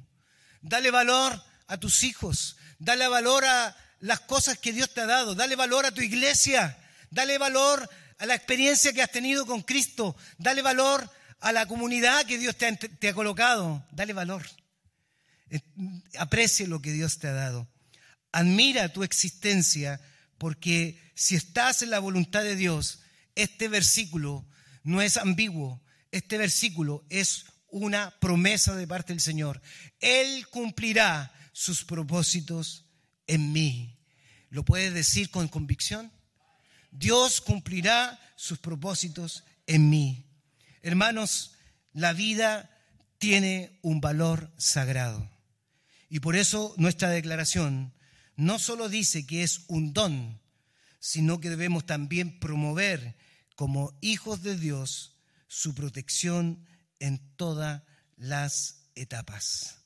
Dale 0.61 0.91
valor 0.91 1.41
a 1.67 1.77
tus 1.77 2.03
hijos. 2.03 2.57
Dale 2.79 3.07
valor 3.07 3.45
a, 3.45 3.75
las 4.01 4.19
cosas 4.21 4.57
que 4.57 4.73
Dios 4.73 4.93
te 4.93 5.01
ha 5.01 5.05
dado. 5.05 5.35
Dale 5.35 5.55
valor 5.55 5.85
a 5.85 5.91
tu 5.91 6.01
iglesia. 6.01 6.77
Dale 7.09 7.37
valor 7.37 7.89
a 8.17 8.25
la 8.25 8.35
experiencia 8.35 8.91
que 8.93 9.01
has 9.01 9.11
tenido 9.11 9.45
con 9.45 9.61
Cristo. 9.61 10.15
Dale 10.37 10.61
valor 10.61 11.09
a 11.39 11.51
la 11.51 11.65
comunidad 11.67 12.25
que 12.25 12.37
Dios 12.37 12.55
te 12.57 13.07
ha, 13.07 13.13
colocado. 13.13 13.85
Dale 13.91 14.13
valor. 14.13 14.45
Eh, 15.49 15.61
aprecie 16.17 16.67
lo 16.67 16.81
que 16.81 16.91
Dios 16.91 17.19
te 17.19 17.27
ha 17.27 17.33
dado. 17.33 17.67
Admira 18.31 18.91
tu 18.91 19.03
existencia 19.03 20.01
porque 20.37 20.99
si 21.15 21.35
estás 21.35 21.81
en 21.81 21.91
la 21.91 21.99
voluntad 21.99 22.43
de 22.43 22.55
Dios, 22.55 22.99
este 23.35 23.67
versículo 23.67 24.45
no 24.83 25.01
es 25.01 25.17
ambiguo. 25.17 25.81
Este 26.11 26.37
versículo 26.37 27.05
es 27.09 27.45
una 27.67 28.17
promesa 28.19 28.75
de 28.75 28.87
parte 28.87 29.13
del 29.13 29.21
Señor. 29.21 29.61
Él 29.99 30.47
cumplirá 30.47 31.31
sus 31.53 31.85
propósitos 31.85 32.85
en 33.27 33.51
mí. 33.51 33.97
¿Lo 34.49 34.65
puedes 34.65 34.93
decir 34.93 35.29
con 35.29 35.47
convicción? 35.47 36.11
Dios 36.91 37.41
cumplirá 37.41 38.19
sus 38.35 38.59
propósitos 38.59 39.43
en 39.65 39.89
mí. 39.89 40.25
Hermanos, 40.81 41.53
la 41.93 42.13
vida 42.13 42.69
tiene 43.17 43.79
un 43.81 44.01
valor 44.01 44.51
sagrado. 44.57 45.29
Y 46.09 46.19
por 46.19 46.35
eso 46.35 46.73
nuestra 46.77 47.09
declaración 47.09 47.93
no 48.35 48.59
solo 48.59 48.89
dice 48.89 49.25
que 49.25 49.43
es 49.43 49.61
un 49.67 49.93
don, 49.93 50.41
sino 50.99 51.39
que 51.39 51.49
debemos 51.49 51.85
también 51.85 52.39
promover 52.39 53.15
como 53.55 53.97
hijos 54.01 54.41
de 54.41 54.57
Dios 54.57 55.17
su 55.47 55.75
protección 55.75 56.65
en 56.99 57.19
todas 57.35 57.83
las 58.17 58.89
etapas. 58.95 59.80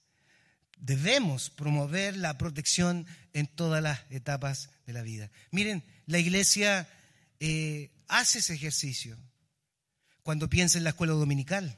Debemos 0.78 1.50
promover 1.50 2.18
la 2.18 2.38
protección 2.38 3.08
en 3.34 3.48
todas 3.48 3.82
las 3.82 4.00
etapas 4.10 4.70
de 4.86 4.94
la 4.94 5.02
vida. 5.02 5.32
Miren, 5.52 5.84
la 6.06 6.20
iglesia 6.20 6.88
eh, 7.40 7.92
hace 8.08 8.40
ese 8.40 8.54
ejercicio. 8.54 9.18
Cuando 10.24 10.50
piensa 10.50 10.78
en 10.78 10.84
la 10.84 10.92
escuela 10.92 11.14
dominical, 11.14 11.78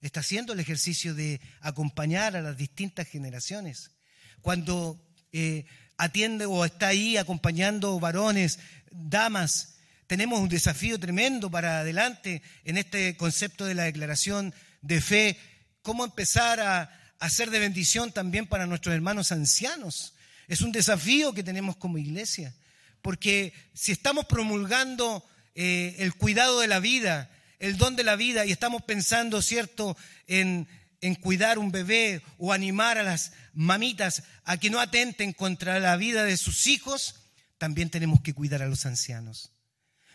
está 0.00 0.20
haciendo 0.20 0.52
el 0.52 0.60
ejercicio 0.60 1.14
de 1.14 1.40
acompañar 1.60 2.36
a 2.36 2.42
las 2.42 2.56
distintas 2.56 3.06
generaciones. 3.06 3.92
Cuando 4.40 5.00
eh, 5.32 5.64
atiende 5.96 6.46
o 6.46 6.64
está 6.64 6.88
ahí 6.88 7.16
acompañando 7.16 7.98
varones, 8.00 8.58
damas, 8.90 9.76
tenemos 10.06 10.40
un 10.40 10.48
desafío 10.48 10.98
tremendo 10.98 11.50
para 11.50 11.80
adelante 11.80 12.42
en 12.64 12.76
este 12.76 13.16
concepto 13.16 13.64
de 13.64 13.74
la 13.74 13.84
declaración 13.84 14.52
de 14.80 15.00
fe, 15.00 15.38
cómo 15.82 16.04
empezar 16.04 16.60
a, 16.60 17.01
a 17.22 17.30
ser 17.30 17.50
de 17.50 17.60
bendición 17.60 18.10
también 18.10 18.48
para 18.48 18.66
nuestros 18.66 18.92
hermanos 18.92 19.30
ancianos. 19.30 20.14
Es 20.48 20.60
un 20.60 20.72
desafío 20.72 21.32
que 21.32 21.44
tenemos 21.44 21.76
como 21.76 21.96
iglesia, 21.96 22.52
porque 23.00 23.52
si 23.74 23.92
estamos 23.92 24.26
promulgando 24.26 25.24
eh, 25.54 25.94
el 26.00 26.14
cuidado 26.14 26.58
de 26.58 26.66
la 26.66 26.80
vida, 26.80 27.30
el 27.60 27.76
don 27.78 27.94
de 27.94 28.02
la 28.02 28.16
vida, 28.16 28.44
y 28.44 28.50
estamos 28.50 28.82
pensando, 28.82 29.40
¿cierto?, 29.40 29.96
en, 30.26 30.66
en 31.00 31.14
cuidar 31.14 31.60
un 31.60 31.70
bebé 31.70 32.22
o 32.38 32.52
animar 32.52 32.98
a 32.98 33.04
las 33.04 33.30
mamitas 33.54 34.24
a 34.42 34.56
que 34.56 34.70
no 34.70 34.80
atenten 34.80 35.32
contra 35.32 35.78
la 35.78 35.94
vida 35.94 36.24
de 36.24 36.36
sus 36.36 36.66
hijos, 36.66 37.14
también 37.56 37.88
tenemos 37.88 38.20
que 38.20 38.34
cuidar 38.34 38.62
a 38.62 38.66
los 38.66 38.84
ancianos, 38.84 39.52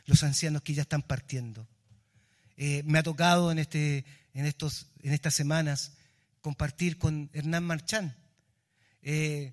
los 0.08 0.24
ancianos 0.24 0.62
que 0.62 0.74
ya 0.74 0.82
están 0.82 1.04
partiendo. 1.04 1.70
Eh, 2.58 2.84
me 2.84 3.00
ha 3.00 3.04
tocado 3.04 3.50
en, 3.50 3.60
este, 3.60 4.04
en, 4.34 4.46
estos, 4.46 4.88
en 5.04 5.14
estas 5.14 5.36
semanas 5.36 5.94
compartir 6.48 6.98
con 6.98 7.30
Hernán 7.34 7.66
Marchán. 7.66 8.16
eh, 9.02 9.52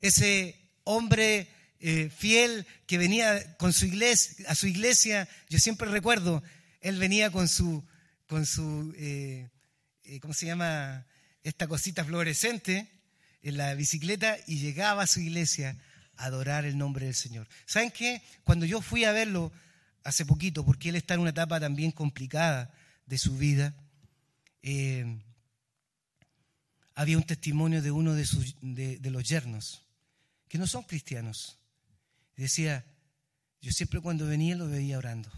ese 0.00 0.58
hombre 0.84 1.50
eh, 1.80 2.08
fiel 2.08 2.66
que 2.86 2.96
venía 2.96 3.58
con 3.58 3.74
su 3.74 3.84
iglesia, 3.84 4.46
a 4.48 4.54
su 4.54 4.66
iglesia, 4.66 5.28
yo 5.50 5.58
siempre 5.58 5.90
recuerdo, 5.90 6.42
él 6.80 6.96
venía 6.96 7.30
con 7.30 7.46
su, 7.46 7.84
con 8.26 8.46
su 8.46 8.94
eh, 8.96 9.50
¿cómo 10.22 10.32
se 10.32 10.46
llama? 10.46 11.06
Esta 11.42 11.68
cosita 11.68 12.06
fluorescente 12.06 12.88
en 13.42 13.58
la 13.58 13.74
bicicleta 13.74 14.38
y 14.46 14.60
llegaba 14.60 15.02
a 15.02 15.06
su 15.06 15.20
iglesia 15.20 15.76
a 16.16 16.24
adorar 16.24 16.64
el 16.64 16.78
nombre 16.78 17.04
del 17.04 17.14
Señor. 17.14 17.48
¿Saben 17.66 17.90
qué? 17.90 18.22
Cuando 18.44 18.64
yo 18.64 18.80
fui 18.80 19.04
a 19.04 19.12
verlo 19.12 19.52
hace 20.04 20.24
poquito, 20.24 20.64
porque 20.64 20.88
él 20.88 20.96
está 20.96 21.12
en 21.12 21.20
una 21.20 21.30
etapa 21.36 21.60
también 21.60 21.90
complicada 21.90 22.72
de 23.04 23.18
su 23.18 23.36
vida, 23.36 23.74
había 27.00 27.16
un 27.16 27.24
testimonio 27.24 27.80
de 27.80 27.90
uno 27.90 28.12
de, 28.12 28.26
sus, 28.26 28.56
de, 28.60 29.10
los 29.10 29.26
yernos, 29.26 29.86
que 30.48 30.58
no 30.58 30.66
son 30.66 30.82
cristianos. 30.82 31.56
decía, 32.36 32.84
yo 33.62 33.72
siempre 33.72 34.02
cuando 34.02 34.26
venía 34.26 34.54
lo 34.54 34.68
veía 34.68 34.98
orando. 34.98 35.30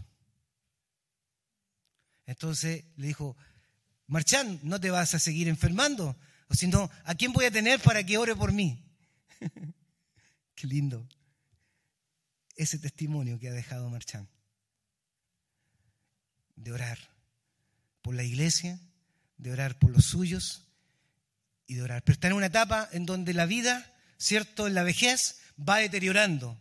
Entonces 2.25 2.83
le 2.97 3.07
dijo, 3.07 3.37
Marchán, 4.07 4.59
no 4.61 4.77
te 4.81 4.91
vas 4.91 5.13
a 5.13 5.19
seguir 5.19 5.47
enfermando, 5.47 6.17
o 6.49 6.53
si 6.53 6.67
no, 6.67 6.91
¿a 7.05 7.15
quién 7.15 7.31
voy 7.31 7.45
a 7.45 7.51
tener 7.51 7.79
para 7.79 8.05
que 8.05 8.17
ore 8.17 8.35
por 8.35 8.51
mí? 8.51 8.83
Qué 10.55 10.67
lindo 10.67 11.07
ese 12.57 12.77
testimonio 12.77 13.39
que 13.39 13.47
ha 13.47 13.53
dejado 13.53 13.89
Marchán, 13.89 14.27
de 16.57 16.73
orar 16.73 16.99
por 18.01 18.15
la 18.15 18.23
iglesia, 18.23 18.81
de 19.37 19.53
orar 19.53 19.79
por 19.79 19.91
los 19.91 20.03
suyos 20.07 20.67
y 21.67 21.75
de 21.75 21.83
orar. 21.83 22.03
Pero 22.03 22.13
está 22.13 22.27
en 22.27 22.33
una 22.33 22.47
etapa 22.47 22.89
en 22.91 23.05
donde 23.05 23.33
la 23.33 23.45
vida, 23.45 23.93
¿cierto? 24.17 24.67
En 24.67 24.73
la 24.73 24.83
vejez 24.83 25.39
va 25.57 25.77
deteriorando. 25.77 26.59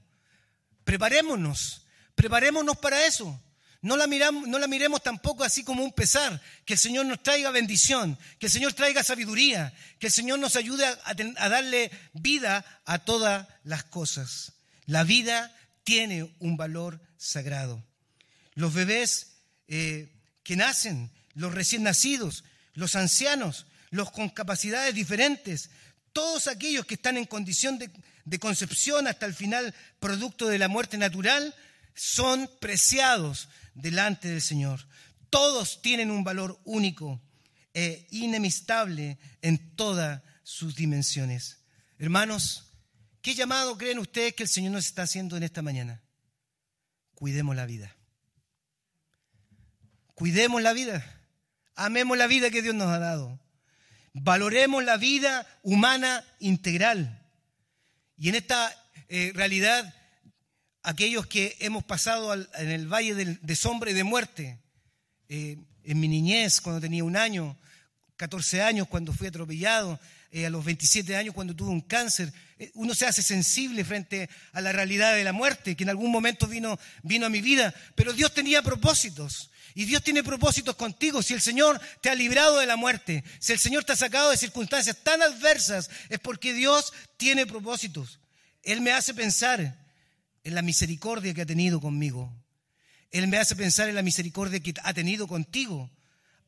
Preparémonos, 0.85 1.87
preparémonos 2.15 2.77
para 2.79 3.07
eso. 3.07 3.41
No 3.83 3.97
la, 3.97 4.07
miramos, 4.07 4.47
no 4.47 4.61
la 4.61 4.69
miremos 4.69 5.03
tampoco 5.03 5.43
así 5.43 5.65
como 5.65 5.83
un 5.83 5.93
pesar. 5.93 6.41
Que 6.65 6.75
el 6.75 6.79
Señor 6.79 7.05
nos 7.07 7.23
traiga 7.23 7.51
bendición, 7.51 8.17
que 8.39 8.47
el 8.47 8.53
Señor 8.53 8.75
traiga 8.75 9.03
sabiduría, 9.03 9.75
que 9.99 10.07
el 10.07 10.13
Señor 10.13 10.39
nos 10.39 10.55
ayude 10.55 10.87
a, 10.87 11.49
darle 11.49 11.91
vida 12.13 12.65
a 12.85 13.01
todas 13.01 13.49
las 13.65 13.83
cosas. 13.83 14.53
La 14.87 15.03
vida 15.03 15.53
tiene 15.83 16.33
un 16.39 16.57
valor 16.57 17.01
sagrado. 17.17 17.85
Los 18.55 18.73
bebés 18.73 19.33
eh, 19.67 20.13
que 20.45 20.55
nacen, 20.55 21.11
los 21.35 21.53
recién 21.53 21.83
nacidos, 21.83 22.45
los 22.75 22.95
ancianos, 22.95 23.67
los 23.93 24.11
con 24.11 24.31
capacidades 24.31 24.95
diferentes, 24.95 25.71
todos 26.15 26.49
aquellos 26.49 26.87
que 26.87 26.95
están 26.95 27.19
en 27.19 27.27
condición 27.27 27.79
de, 27.79 28.39
concepción 28.39 29.07
hasta 29.07 29.27
el 29.27 29.35
final, 29.35 29.75
producto 30.01 30.49
de 30.49 30.59
la 30.59 30.67
muerte 30.67 30.97
natural, 30.97 31.55
son 31.95 32.51
preciados 32.59 33.51
delante 33.75 34.29
del 34.29 34.41
Señor. 34.41 34.89
Todos 35.29 35.83
tienen 35.83 36.11
un 36.11 36.25
valor 36.25 36.59
único 36.65 37.21
e 37.75 38.07
inemistable 38.11 39.19
en 39.43 39.77
todas 39.77 40.23
sus 40.43 40.75
dimensiones. 40.75 41.61
Hermanos, 41.99 42.73
¿qué 43.21 43.35
llamado 43.35 43.77
creen 43.77 43.99
ustedes 43.99 44.35
que 44.35 44.45
el 44.45 44.49
Señor 44.49 44.73
nos 44.73 44.87
está 44.87 45.03
haciendo 45.03 45.37
en 45.37 45.43
esta 45.43 45.61
mañana? 45.61 46.01
Cuidemos 47.15 47.55
la 47.55 47.67
vida. 47.67 47.95
Cuidemos 50.15 50.63
la 50.63 50.73
vida. 50.73 51.21
Amemos 51.75 52.17
la 52.17 52.27
vida 52.27 52.51
que 52.51 52.63
Dios 52.63 52.75
nos 52.75 52.89
ha 52.89 52.99
dado. 52.99 53.42
Valoremos 54.15 54.85
la 54.85 54.97
vida 54.97 55.47
humana 55.63 56.25
integral. 56.39 57.23
Y 58.17 58.29
en 58.29 58.35
esta 58.35 58.75
eh, 59.09 59.33
realidad, 59.35 59.95
aquellos 60.83 61.27
que 61.27 61.57
hemos 61.61 61.83
pasado 61.85 62.35
en 62.35 62.71
el 62.71 62.87
valle 62.87 63.15
de, 63.15 63.57
sombra 63.57 63.91
y 63.91 63.95
de 63.95 64.05
muerte, 64.05 64.59
eh, 65.29 65.57
en 65.85 66.01
mi 66.01 66.09
niñez, 66.09 66.61
cuando 66.61 66.81
tenía 66.81 67.05
un 67.05 67.17
año, 67.17 67.57
14 68.17 68.63
años, 68.63 68.87
cuando 68.89 69.13
fui 69.13 69.29
atropellado, 69.29 69.99
eh, 70.31 70.47
a 70.47 70.51
los 70.51 70.65
27 70.65 71.17
años, 71.17 71.35
cuando 71.35 71.57
tuve 71.57 71.71
un 71.71 71.81
cáncer, 71.81 72.33
uno 72.75 72.95
se 72.95 73.07
hace 73.07 73.23
sensible 73.23 73.85
frente 73.85 74.29
a 74.53 74.61
la 74.61 74.73
realidad 74.73 75.15
de 75.15 75.25
la 75.25 75.33
muerte, 75.33 75.75
que 75.75 75.85
en 75.85 75.91
algún 75.91 76.13
momento 76.13 76.47
vino, 76.47 76.79
vino 77.03 77.27
a 77.27 77.31
mi 77.31 77.41
vida, 77.41 77.75
pero 77.95 78.13
Dios 78.13 78.33
tenía 78.33 78.63
propósitos. 78.63 79.51
Y 79.75 79.85
Dios 79.85 80.03
tiene 80.03 80.23
propósitos 80.23 80.77
contigo. 80.77 81.23
Si 81.23 81.35
el 81.35 81.41
Señor 81.41 81.81
te 82.01 82.11
ha 82.11 82.15
librado 82.15 82.59
de 82.59 82.67
la 82.67 82.77
muerte, 82.77 83.25
si 83.39 83.53
el 83.53 83.59
Señor 83.59 83.85
te 83.85 83.93
ha 83.93 83.97
sacado 83.97 84.31
de 84.31 84.37
circunstancias 84.37 84.99
tan 85.03 85.23
adversas, 85.23 85.91
es 86.09 86.19
porque 86.19 86.53
Dios 86.53 86.93
tiene 87.17 87.47
propósitos. 87.47 88.21
Él 88.63 88.81
me 88.81 88.93
hace 88.93 89.15
pensar 89.15 89.77
en 90.45 90.55
la 90.55 90.63
misericordia 90.63 91.35
que 91.35 91.43
ha 91.43 91.47
tenido 91.47 91.81
conmigo. 91.81 92.33
Él 93.11 93.29
me 93.29 93.39
hace 93.39 93.57
pensar 93.57 93.89
en 93.89 93.95
la 93.95 94.03
misericordia 94.03 94.61
que 94.61 94.75
ha 94.83 94.95
tenido 94.95 95.27
contigo, 95.27 95.91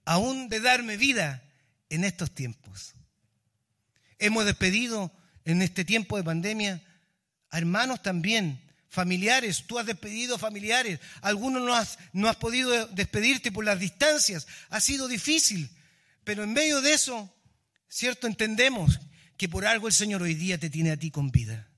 aún 0.05 0.49
de 0.49 0.61
darme 0.61 0.97
vida 0.97 1.43
en 1.91 2.05
estos 2.05 2.35
tiempos. 2.35 2.95
Hemos 4.19 4.45
despedido 4.45 5.13
en 5.45 5.63
este 5.63 5.85
tiempo 5.85 6.17
de 6.17 6.25
pandemia 6.25 6.83
a 7.51 7.59
hermanos 7.59 8.03
también 8.03 8.64
familiares, 8.95 9.65
tú 9.67 9.79
has 9.79 9.87
despedido 9.87 10.39
familiares, 10.39 11.01
algunos 11.21 11.63
no 11.63 11.75
has, 11.75 11.99
no 12.13 12.29
has 12.29 12.37
podido 12.37 12.87
despedirte 12.87 13.51
por 13.51 13.65
las 13.65 13.79
distancias, 13.81 14.47
ha 14.71 14.81
sido 14.81 15.09
difícil, 15.09 15.69
pero 16.23 16.45
en 16.45 16.53
medio 16.53 16.81
de 16.81 16.95
eso, 16.95 17.35
¿cierto? 17.89 18.29
Entendemos 18.29 19.01
que 19.37 19.49
por 19.49 19.67
algo 19.67 19.89
el 19.89 19.93
Señor 19.93 20.23
hoy 20.23 20.35
día 20.35 20.59
te 20.59 20.71
tiene 20.71 20.93
a 20.93 20.97
ti 20.97 21.11
con 21.11 21.33
vida, 21.33 21.69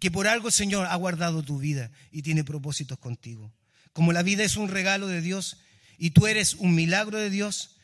que 0.00 0.10
por 0.10 0.26
algo 0.26 0.48
el 0.48 0.54
Señor 0.54 0.86
ha 0.86 0.96
guardado 0.96 1.42
tu 1.44 1.58
vida 1.58 1.90
y 2.10 2.22
tiene 2.22 2.42
propósitos 2.42 2.98
contigo. 2.98 3.54
Como 3.92 4.12
la 4.12 4.22
vida 4.22 4.42
es 4.42 4.56
un 4.56 4.68
regalo 4.68 5.06
de 5.06 5.20
Dios 5.20 5.58
y 5.98 6.10
tú 6.10 6.26
eres 6.26 6.54
un 6.54 6.74
milagro 6.74 7.18
de 7.18 7.30
Dios, 7.30 7.76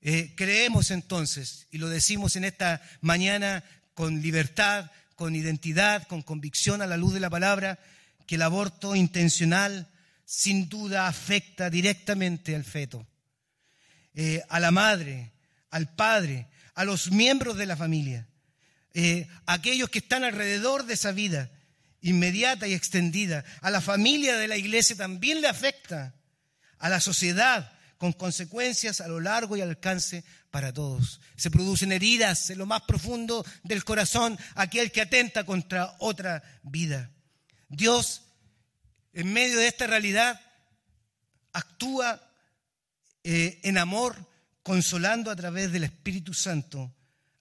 eh, 0.00 0.34
creemos 0.36 0.90
entonces, 0.90 1.68
y 1.70 1.78
lo 1.78 1.88
decimos 1.88 2.34
en 2.34 2.44
esta 2.44 2.82
mañana 3.00 3.62
con 3.94 4.22
libertad, 4.22 4.90
con 5.14 5.34
identidad, 5.36 6.06
con 6.06 6.22
convicción 6.22 6.82
a 6.82 6.86
la 6.86 6.96
luz 6.96 7.14
de 7.14 7.20
la 7.20 7.30
palabra, 7.30 7.78
que 8.26 8.36
el 8.36 8.42
aborto 8.42 8.94
intencional 8.96 9.88
sin 10.24 10.68
duda 10.68 11.08
afecta 11.08 11.70
directamente 11.70 12.54
al 12.54 12.64
feto, 12.64 13.06
eh, 14.14 14.42
a 14.48 14.60
la 14.60 14.70
madre, 14.70 15.32
al 15.70 15.94
padre, 15.94 16.48
a 16.74 16.84
los 16.84 17.10
miembros 17.10 17.56
de 17.56 17.66
la 17.66 17.76
familia, 17.76 18.26
eh, 18.94 19.28
aquellos 19.46 19.90
que 19.90 19.98
están 19.98 20.24
alrededor 20.24 20.86
de 20.86 20.94
esa 20.94 21.12
vida 21.12 21.50
inmediata 22.00 22.66
y 22.66 22.74
extendida, 22.74 23.44
a 23.60 23.70
la 23.70 23.80
familia 23.80 24.36
de 24.36 24.48
la 24.48 24.56
iglesia 24.56 24.96
también 24.96 25.40
le 25.40 25.48
afecta, 25.48 26.14
a 26.78 26.88
la 26.88 27.00
sociedad, 27.00 27.72
con 28.02 28.14
consecuencias 28.14 29.00
a 29.00 29.06
lo 29.06 29.20
largo 29.20 29.56
y 29.56 29.60
al 29.60 29.68
alcance 29.68 30.24
para 30.50 30.72
todos. 30.72 31.20
Se 31.36 31.52
producen 31.52 31.92
heridas 31.92 32.50
en 32.50 32.58
lo 32.58 32.66
más 32.66 32.82
profundo 32.82 33.46
del 33.62 33.84
corazón, 33.84 34.36
aquel 34.56 34.90
que 34.90 35.02
atenta 35.02 35.46
contra 35.46 35.94
otra 36.00 36.42
vida. 36.64 37.12
Dios, 37.68 38.22
en 39.12 39.32
medio 39.32 39.56
de 39.56 39.68
esta 39.68 39.86
realidad, 39.86 40.40
actúa 41.52 42.28
eh, 43.22 43.60
en 43.62 43.78
amor, 43.78 44.28
consolando 44.64 45.30
a 45.30 45.36
través 45.36 45.70
del 45.70 45.84
Espíritu 45.84 46.34
Santo 46.34 46.92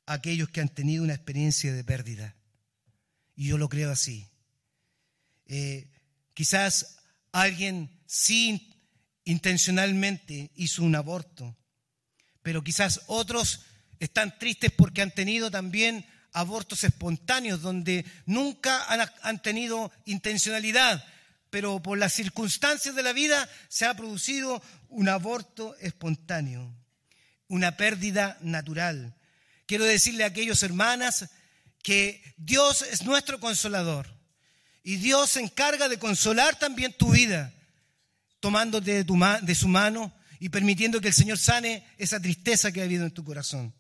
a 0.06 0.14
aquellos 0.14 0.50
que 0.50 0.62
han 0.62 0.70
tenido 0.70 1.04
una 1.04 1.16
experiencia 1.16 1.74
de 1.74 1.84
pérdida. 1.84 2.36
Y 3.36 3.48
yo 3.48 3.58
lo 3.58 3.68
creo 3.68 3.90
así. 3.90 4.30
Eh, 5.48 5.90
quizás 6.36 7.00
alguien 7.32 8.00
sin 8.06 8.71
intencionalmente 9.26 10.52
hizo 10.56 10.84
un 10.84 10.96
aborto, 10.96 11.56
pero 12.42 12.64
quizás 12.64 13.02
otros 13.08 13.62
están 14.00 14.38
tristes 14.40 14.72
porque 14.72 15.02
han 15.02 15.12
tenido 15.12 15.52
también 15.52 16.06
abortos 16.34 16.84
espontáneos 16.84 17.62
donde 17.62 18.06
nunca 18.26 18.86
han, 19.22 19.42
tenido 19.42 19.92
intencionalidad, 20.06 21.06
pero 21.50 21.82
por 21.82 21.98
las 21.98 22.14
circunstancias 22.14 22.96
de 22.96 23.04
la 23.04 23.14
vida 23.14 23.48
se 23.68 23.86
ha 23.86 23.94
producido 23.94 24.62
un 24.90 25.10
aborto 25.10 25.76
espontáneo, 25.76 26.74
una 27.48 27.78
pérdida 27.78 28.38
natural. 28.42 29.16
Quiero 29.66 29.86
decirle 29.86 30.24
a 30.24 30.28
aquellos 30.28 30.64
hermanas 30.64 31.30
que 31.84 32.24
Dios 32.38 32.82
es 32.84 33.04
nuestro 33.04 33.40
consolador 33.40 34.08
y 34.84 34.96
Dios 34.96 35.32
se 35.32 35.42
encarga 35.42 35.90
de 35.90 36.00
consolar 36.00 36.58
también 36.58 36.94
tu 36.94 37.12
vida 37.12 37.54
tomándote 38.42 39.04
de, 39.04 39.06
tu 39.06 39.16
su 39.56 39.68
mano 39.70 40.14
y 40.40 40.50
permitiendo 40.50 41.00
que 41.00 41.08
el 41.08 41.14
Señor 41.14 41.38
sane 41.38 41.88
esa 41.98 42.20
tristeza 42.20 42.74
que 42.74 42.82
ha 42.82 42.84
habido 42.84 43.06
en 43.06 43.12
tu 43.12 43.24
corazón. 43.24 43.74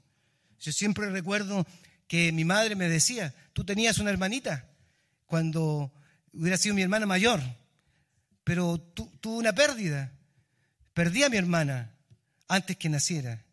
Yo 0.61 0.71
siempre 0.71 1.09
recuerdo 1.09 1.67
que 2.07 2.31
mi 2.31 2.45
madre 2.45 2.77
me 2.77 2.87
decía, 2.87 3.35
tú 3.51 3.65
tenías 3.65 3.97
una 3.97 4.11
hermanita 4.11 4.69
cuando 5.25 5.91
hubiera 6.31 6.57
sido 6.57 6.75
mi 6.75 6.81
hermana 6.81 7.05
mayor, 7.05 7.41
pero 8.45 8.79
tuvo 8.79 9.37
una 9.37 9.53
pérdida. 9.53 10.13
Perdí 10.93 11.23
a 11.23 11.29
mi 11.29 11.35
hermana 11.35 11.91
antes 12.47 12.77
que 12.77 12.87
naciera. 12.87 13.43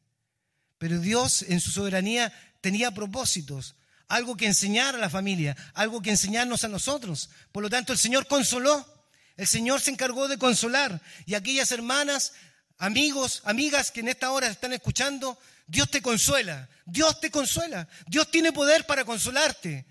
Pero 0.78 1.00
Dios 1.00 1.42
en 1.42 1.61
su 1.61 1.72
soberanía 1.72 2.32
tenía 2.61 2.92
propósitos 2.92 3.74
algo 4.09 4.36
que 4.36 4.46
enseñar 4.46 4.94
a 4.94 4.98
la 4.98 5.11
familia, 5.11 5.56
algo 5.74 6.00
que 6.00 6.11
enseñarnos 6.11 6.64
a 6.64 6.68
nosotros. 6.68 7.30
Por 7.52 7.62
lo 7.62 7.70
tanto, 7.70 7.92
el 7.92 7.98
Señor 7.98 8.26
consoló, 8.26 8.97
el 9.39 9.47
Señor 9.47 9.80
se 9.80 9.93
encargó 9.93 10.28
de 10.28 10.36
consolar. 10.36 11.01
Y 11.24 11.34
aquellas 11.34 11.70
hermanas, 11.70 12.32
amigos, 12.76 13.41
amigas 13.45 13.93
que 13.93 14.01
en 14.01 14.09
esta 14.09 14.32
hora 14.32 14.49
están 14.49 14.72
escuchando, 14.72 15.39
Dios 15.68 15.91
te 15.91 16.03
consuela, 16.03 16.68
Dios 16.84 17.20
te 17.20 17.30
consuela, 17.30 17.89
Dios 18.09 18.30
tiene 18.32 18.53
poder 18.53 18.84
para 18.84 19.05
consolarte, 19.05 19.86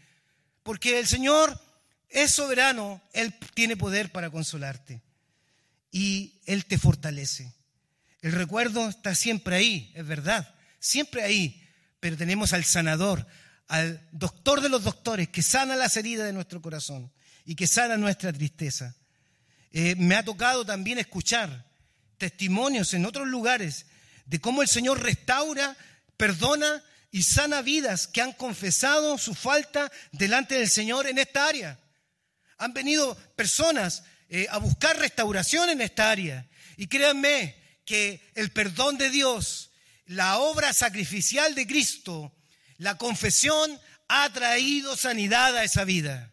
porque 0.64 1.00
el 1.00 1.08
Señor 1.08 1.60
es 2.10 2.32
soberano, 2.32 3.02
Él 3.14 3.34
tiene 3.54 3.78
poder 3.78 4.12
para 4.12 4.30
consolarte. 4.30 5.02
Y 5.92 6.42
Él 6.46 6.66
te 6.66 6.78
fortalece. 6.78 7.54
El 8.22 8.34
recuerdo 8.34 8.90
está 8.90 9.16
siempre 9.16 9.56
ahí, 9.56 9.94
es 9.96 10.06
verdad, 10.06 10.54
siempre 10.78 11.24
ahí, 11.24 11.66
pero 12.02 12.18
tenemos 12.18 12.52
al 12.52 12.66
sanador, 12.66 13.26
al 13.70 14.06
doctor 14.12 14.60
de 14.60 14.68
los 14.68 14.84
doctores 14.84 15.30
que 15.30 15.42
sana 15.42 15.78
las 15.78 15.96
heridas 15.96 16.26
de 16.26 16.34
nuestro 16.34 16.62
corazón 16.62 17.14
y 17.46 17.56
que 17.56 17.66
sana 17.66 17.96
nuestra 17.96 18.34
tristeza. 18.34 18.94
Eh, 19.72 19.96
me 19.98 20.16
ha 20.16 20.24
tocado 20.24 20.66
también 20.66 21.00
escuchar 21.00 21.66
testimonios 22.18 22.94
en 22.94 23.06
otros 23.06 23.28
lugares 23.28 23.86
de 24.26 24.40
cómo 24.40 24.62
el 24.62 24.68
Señor 24.68 25.02
restaura, 25.02 25.78
perdona 26.18 26.84
y 27.12 27.24
sana 27.24 27.62
vidas 27.62 28.08
que 28.08 28.22
han 28.22 28.34
confesado 28.34 29.18
su 29.18 29.34
falta 29.34 29.92
delante 30.12 30.56
del 30.56 30.70
Señor 30.70 31.08
en 31.08 31.18
esta 31.18 31.48
área. 31.48 31.80
Han 32.58 32.74
venido 32.74 33.16
personas 33.36 34.04
eh, 34.30 34.48
a 34.50 34.58
buscar 34.58 34.98
restauración 34.98 35.70
en 35.70 35.82
esta 35.82 36.12
área. 36.12 36.46
Y 36.76 36.88
créanme 36.88 37.56
que 37.86 38.22
el 38.36 38.52
perdón 38.52 38.98
de 38.98 39.10
Dios, 39.10 39.72
la 40.06 40.38
obra 40.38 40.74
sacrificial 40.74 41.56
de 41.56 41.66
Cristo, 41.66 42.34
la 42.78 42.98
confesión 42.98 43.80
ha 44.10 44.30
traído 44.32 44.98
sanidad 44.98 45.56
a 45.56 45.64
esa 45.64 45.86
vida. 45.86 46.32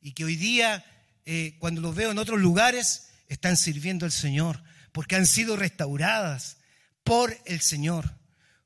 Y 0.00 0.12
que 0.12 0.24
hoy 0.24 0.36
día, 0.36 0.84
eh, 1.26 1.56
cuando 1.58 1.80
los 1.80 1.94
veo 1.94 2.12
en 2.12 2.18
otros 2.18 2.40
lugares, 2.40 3.08
están 3.28 3.56
sirviendo 3.56 4.06
al 4.06 4.12
Señor, 4.12 4.62
porque 4.92 5.16
han 5.16 5.26
sido 5.26 5.56
restauradas 5.56 6.58
por 7.02 7.36
el 7.44 7.60
Señor. 7.60 8.16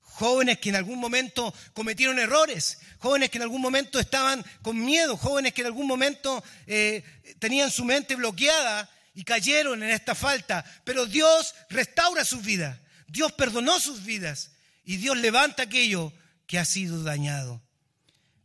Jóvenes 0.00 0.58
que 0.58 0.68
en 0.68 0.76
algún 0.76 0.98
momento 0.98 1.54
cometieron 1.72 2.18
errores, 2.18 2.78
jóvenes 2.98 3.30
que 3.30 3.38
en 3.38 3.42
algún 3.42 3.62
momento 3.62 3.98
estaban 3.98 4.44
con 4.60 4.78
miedo, 4.78 5.16
jóvenes 5.16 5.54
que 5.54 5.62
en 5.62 5.68
algún 5.68 5.86
momento 5.86 6.44
eh, 6.66 7.02
tenían 7.38 7.70
su 7.70 7.86
mente 7.86 8.16
bloqueada 8.16 8.90
y 9.14 9.24
cayeron 9.24 9.82
en 9.82 9.90
esta 9.90 10.14
falta. 10.14 10.62
Pero 10.84 11.06
Dios 11.06 11.54
restaura 11.70 12.26
sus 12.26 12.44
vidas, 12.44 12.78
Dios 13.08 13.32
perdonó 13.32 13.80
sus 13.80 14.04
vidas 14.04 14.52
y 14.84 14.98
Dios 14.98 15.16
levanta 15.16 15.62
aquello 15.62 16.12
que 16.46 16.58
ha 16.58 16.66
sido 16.66 17.02
dañado. 17.02 17.62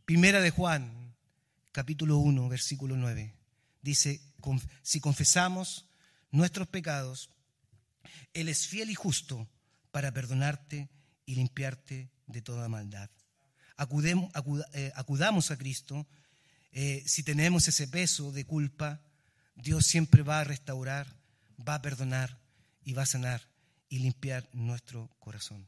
Primera 0.06 0.40
de 0.40 0.50
Juan, 0.50 1.14
capítulo 1.72 2.16
1, 2.16 2.48
versículo 2.48 2.96
9. 2.96 3.35
Dice, 3.86 4.20
si 4.82 4.98
confesamos 4.98 5.88
nuestros 6.32 6.66
pecados, 6.66 7.30
Él 8.34 8.48
es 8.48 8.66
fiel 8.66 8.90
y 8.90 8.96
justo 8.96 9.48
para 9.92 10.10
perdonarte 10.10 10.88
y 11.24 11.36
limpiarte 11.36 12.10
de 12.26 12.42
toda 12.42 12.68
maldad. 12.68 13.08
Eh, 14.72 14.92
acudamos 14.96 15.52
a 15.52 15.56
Cristo. 15.56 16.04
Eh, 16.72 17.04
si 17.06 17.22
tenemos 17.22 17.68
ese 17.68 17.86
peso 17.86 18.32
de 18.32 18.44
culpa, 18.44 19.00
Dios 19.54 19.86
siempre 19.86 20.24
va 20.24 20.40
a 20.40 20.44
restaurar, 20.44 21.06
va 21.56 21.76
a 21.76 21.82
perdonar 21.82 22.40
y 22.82 22.92
va 22.92 23.02
a 23.02 23.06
sanar 23.06 23.40
y 23.88 24.00
limpiar 24.00 24.48
nuestro 24.52 25.14
corazón. 25.20 25.64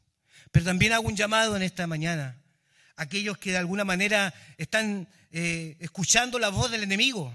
Pero 0.51 0.65
también 0.65 0.91
hago 0.91 1.07
un 1.07 1.15
llamado 1.15 1.55
en 1.55 1.63
esta 1.63 1.87
mañana 1.87 2.35
a 2.97 3.03
aquellos 3.03 3.37
que 3.37 3.51
de 3.51 3.59
alguna 3.59 3.85
manera 3.85 4.33
están 4.57 5.07
eh, 5.31 5.77
escuchando 5.79 6.37
la 6.37 6.49
voz 6.49 6.69
del 6.69 6.83
enemigo, 6.83 7.33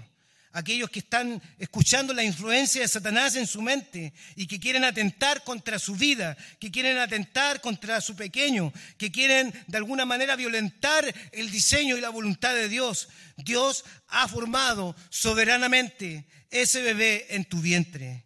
aquellos 0.55 0.89
que 0.89 0.99
están 0.99 1.41
escuchando 1.59 2.13
la 2.13 2.23
influencia 2.23 2.81
de 2.81 2.87
Satanás 2.87 3.35
en 3.35 3.45
su 3.45 3.61
mente 3.61 4.13
y 4.37 4.47
que 4.47 4.57
quieren 4.57 4.85
atentar 4.85 5.43
contra 5.43 5.77
su 5.79 5.95
vida, 5.95 6.37
que 6.61 6.71
quieren 6.71 6.97
atentar 6.97 7.59
contra 7.59 7.99
su 7.99 8.15
pequeño, 8.15 8.71
que 8.97 9.11
quieren 9.11 9.53
de 9.67 9.77
alguna 9.77 10.05
manera 10.05 10.37
violentar 10.37 11.13
el 11.33 11.51
diseño 11.51 11.97
y 11.97 12.01
la 12.01 12.09
voluntad 12.09 12.55
de 12.55 12.69
Dios. 12.69 13.09
Dios 13.35 13.83
ha 14.07 14.29
formado 14.29 14.95
soberanamente 15.09 16.25
ese 16.49 16.81
bebé 16.81 17.27
en 17.31 17.43
tu 17.43 17.59
vientre. 17.59 18.23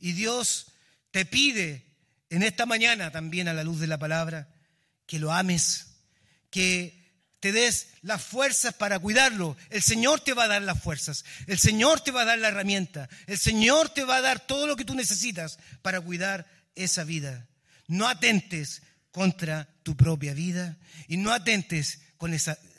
Y 0.00 0.12
Dios 0.12 0.72
te 1.12 1.26
pide 1.26 1.86
en 2.28 2.42
esta 2.42 2.66
mañana 2.66 3.12
también 3.12 3.46
a 3.46 3.54
la 3.54 3.62
luz 3.62 3.78
de 3.78 3.86
la 3.86 3.98
palabra, 3.98 4.48
que 5.06 5.20
lo 5.20 5.32
ames, 5.32 5.94
que 6.50 6.97
te 7.40 7.52
des 7.52 7.88
las 8.02 8.22
fuerzas 8.22 8.74
para 8.74 8.98
cuidarlo. 8.98 9.56
El 9.70 9.82
Señor 9.82 10.20
te 10.20 10.34
va 10.34 10.44
a 10.44 10.48
dar 10.48 10.62
las 10.62 10.82
fuerzas, 10.82 11.24
el 11.46 11.58
Señor 11.58 12.00
te 12.00 12.10
va 12.10 12.22
a 12.22 12.26
dar 12.26 12.38
la 12.38 12.48
herramienta, 12.48 13.08
el 13.26 13.38
Señor 13.38 13.90
te 13.90 14.04
va 14.04 14.16
a 14.16 14.20
dar 14.20 14.46
todo 14.46 14.66
lo 14.66 14.76
que 14.76 14.84
tú 14.84 14.94
necesitas 14.94 15.58
para 15.82 16.00
cuidar 16.00 16.46
esa 16.74 17.04
vida. 17.04 17.48
No 17.86 18.08
atentes 18.08 18.82
contra 19.10 19.68
tu 19.82 19.96
propia 19.96 20.34
vida 20.34 20.76
y 21.06 21.16
no 21.16 21.32
atentes 21.32 22.00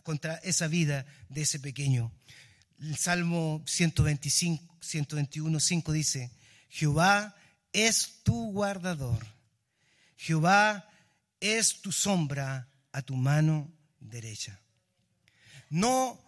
contra 0.04 0.36
esa 0.44 0.68
vida 0.68 1.06
de 1.30 1.42
ese 1.42 1.60
pequeño. 1.60 2.12
El 2.80 2.98
Salmo 2.98 3.64
125, 3.66 4.78
121, 4.80 5.60
5 5.60 5.92
dice, 5.92 6.32
Jehová 6.70 7.36
es 7.74 8.22
tu 8.24 8.52
guardador 8.52 9.40
Jehová 10.20 10.86
es 11.40 11.82
tu 11.82 11.94
sombra 11.94 12.68
a 12.92 13.02
tu 13.02 13.16
mano 13.16 13.72
derecha. 14.00 14.60
No 15.70 16.20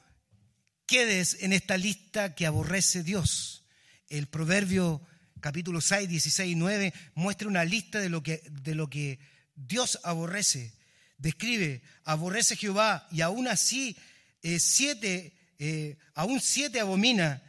quedes 0.86 1.38
en 1.42 1.54
esta 1.54 1.78
lista 1.78 2.36
que 2.36 2.46
aborrece 2.46 3.04
Dios. 3.04 3.64
El 4.10 4.28
proverbio 4.28 5.02
capítulo 5.40 5.82
6, 5.82 6.08
16 6.08 6.52
y 6.52 6.56
9 6.56 6.94
muestra 7.16 7.48
una 7.48 7.66
lista 7.66 8.00
de 8.00 8.10
lo 8.10 8.22
que, 8.24 8.44
de 8.50 8.76
lo 8.76 8.90
que 8.90 9.20
Dios 9.56 10.00
aborrece. 10.04 10.74
Describe, 11.18 11.82
aborrece 12.04 12.56
Jehová 12.56 13.08
y 13.12 13.22
aún 13.22 13.48
así 13.48 13.98
eh, 14.42 14.60
siete, 14.60 15.34
eh, 15.60 15.98
aún 16.16 16.40
siete 16.40 16.80
abomina 16.80 17.44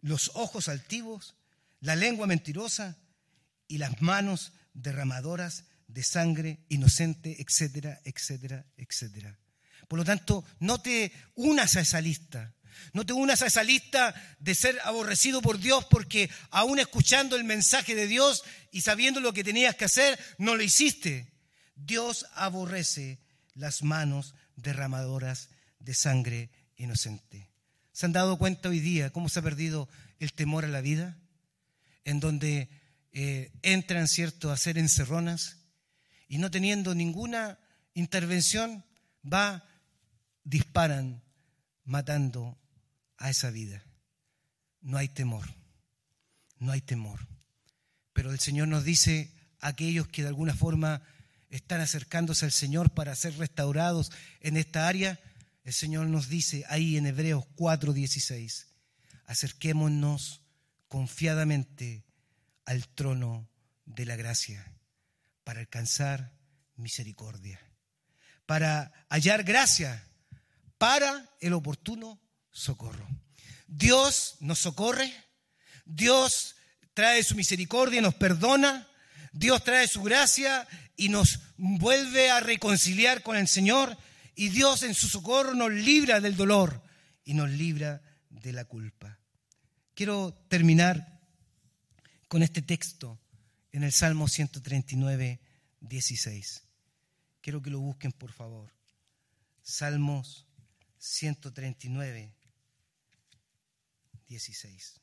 los 0.00 0.32
ojos 0.34 0.68
altivos, 0.68 1.36
la 1.80 1.96
lengua 1.96 2.26
mentirosa 2.26 2.98
y 3.68 3.78
las 3.78 4.02
manos 4.02 4.52
derramadoras 4.74 5.64
de 5.92 6.02
sangre 6.02 6.60
inocente, 6.68 7.36
etcétera, 7.40 8.00
etcétera, 8.04 8.64
etcétera. 8.76 9.38
Por 9.88 9.98
lo 9.98 10.04
tanto, 10.04 10.44
no 10.60 10.80
te 10.80 11.12
unas 11.34 11.76
a 11.76 11.80
esa 11.80 12.00
lista. 12.00 12.54
No 12.94 13.04
te 13.04 13.12
unas 13.12 13.42
a 13.42 13.46
esa 13.46 13.62
lista 13.62 14.14
de 14.38 14.54
ser 14.54 14.78
aborrecido 14.84 15.42
por 15.42 15.58
Dios 15.58 15.84
porque 15.90 16.30
aún 16.50 16.78
escuchando 16.78 17.36
el 17.36 17.44
mensaje 17.44 17.94
de 17.94 18.06
Dios 18.06 18.42
y 18.70 18.80
sabiendo 18.80 19.20
lo 19.20 19.34
que 19.34 19.44
tenías 19.44 19.76
que 19.76 19.84
hacer, 19.84 20.18
no 20.38 20.56
lo 20.56 20.62
hiciste. 20.62 21.30
Dios 21.74 22.26
aborrece 22.34 23.18
las 23.54 23.82
manos 23.82 24.34
derramadoras 24.56 25.50
de 25.78 25.94
sangre 25.94 26.50
inocente. 26.76 27.50
¿Se 27.92 28.06
han 28.06 28.12
dado 28.12 28.38
cuenta 28.38 28.70
hoy 28.70 28.80
día 28.80 29.10
cómo 29.10 29.28
se 29.28 29.40
ha 29.40 29.42
perdido 29.42 29.88
el 30.18 30.32
temor 30.32 30.64
a 30.64 30.68
la 30.68 30.80
vida? 30.80 31.18
En 32.04 32.18
donde 32.18 32.70
eh, 33.12 33.52
entran, 33.60 34.08
¿cierto?, 34.08 34.50
a 34.50 34.54
hacer 34.54 34.78
encerronas 34.78 35.61
y 36.32 36.38
no 36.38 36.50
teniendo 36.50 36.94
ninguna 36.94 37.58
intervención, 37.92 38.86
va, 39.22 39.68
disparan, 40.44 41.22
matando 41.84 42.58
a 43.18 43.28
esa 43.28 43.50
vida. 43.50 43.84
No 44.80 44.96
hay 44.96 45.08
temor, 45.08 45.44
no 46.58 46.72
hay 46.72 46.80
temor. 46.80 47.28
Pero 48.14 48.32
el 48.32 48.40
Señor 48.40 48.68
nos 48.68 48.82
dice 48.82 49.30
aquellos 49.60 50.08
que 50.08 50.22
de 50.22 50.28
alguna 50.28 50.54
forma 50.54 51.02
están 51.50 51.82
acercándose 51.82 52.46
al 52.46 52.52
Señor 52.52 52.94
para 52.94 53.14
ser 53.14 53.36
restaurados 53.36 54.10
en 54.40 54.56
esta 54.56 54.88
área, 54.88 55.20
el 55.64 55.74
Señor 55.74 56.06
nos 56.06 56.30
dice 56.30 56.64
ahí 56.70 56.96
en 56.96 57.04
Hebreos 57.04 57.44
4:16, 57.56 58.68
acerquémonos 59.26 60.40
confiadamente 60.88 62.06
al 62.64 62.88
trono 62.88 63.50
de 63.84 64.06
la 64.06 64.16
gracia 64.16 64.72
para 65.44 65.60
alcanzar 65.60 66.32
misericordia, 66.76 67.60
para 68.46 68.92
hallar 69.08 69.44
gracia 69.44 70.08
para 70.82 71.30
el 71.40 71.52
oportuno 71.52 72.20
socorro. 72.50 73.06
Dios 73.68 74.34
nos 74.40 74.58
socorre, 74.58 75.14
Dios 75.84 76.56
trae 76.92 77.22
su 77.22 77.36
misericordia, 77.36 78.02
nos 78.02 78.14
perdona, 78.14 78.88
Dios 79.32 79.62
trae 79.62 79.86
su 79.86 80.02
gracia 80.02 80.66
y 80.96 81.08
nos 81.08 81.38
vuelve 81.56 82.30
a 82.30 82.40
reconciliar 82.40 83.22
con 83.22 83.36
el 83.36 83.46
Señor 83.46 83.96
y 84.34 84.48
Dios 84.48 84.82
en 84.82 84.94
su 84.94 85.08
socorro 85.08 85.54
nos 85.54 85.70
libra 85.70 86.20
del 86.20 86.36
dolor 86.36 86.82
y 87.24 87.34
nos 87.34 87.48
libra 87.48 88.02
de 88.28 88.52
la 88.52 88.64
culpa. 88.64 89.20
Quiero 89.94 90.34
terminar 90.48 91.20
con 92.26 92.42
este 92.42 92.60
texto 92.60 93.21
en 93.72 93.84
el 93.84 93.92
Salmo 93.92 94.28
139, 94.28 95.40
16. 95.80 96.62
Quiero 97.40 97.62
que 97.62 97.70
lo 97.70 97.80
busquen, 97.80 98.12
por 98.12 98.30
favor. 98.30 98.70
Salmos 99.62 100.46
139, 100.98 102.32
16. 104.28 105.00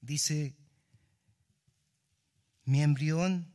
Dice, 0.00 0.56
mi 2.64 2.82
embrión 2.82 3.52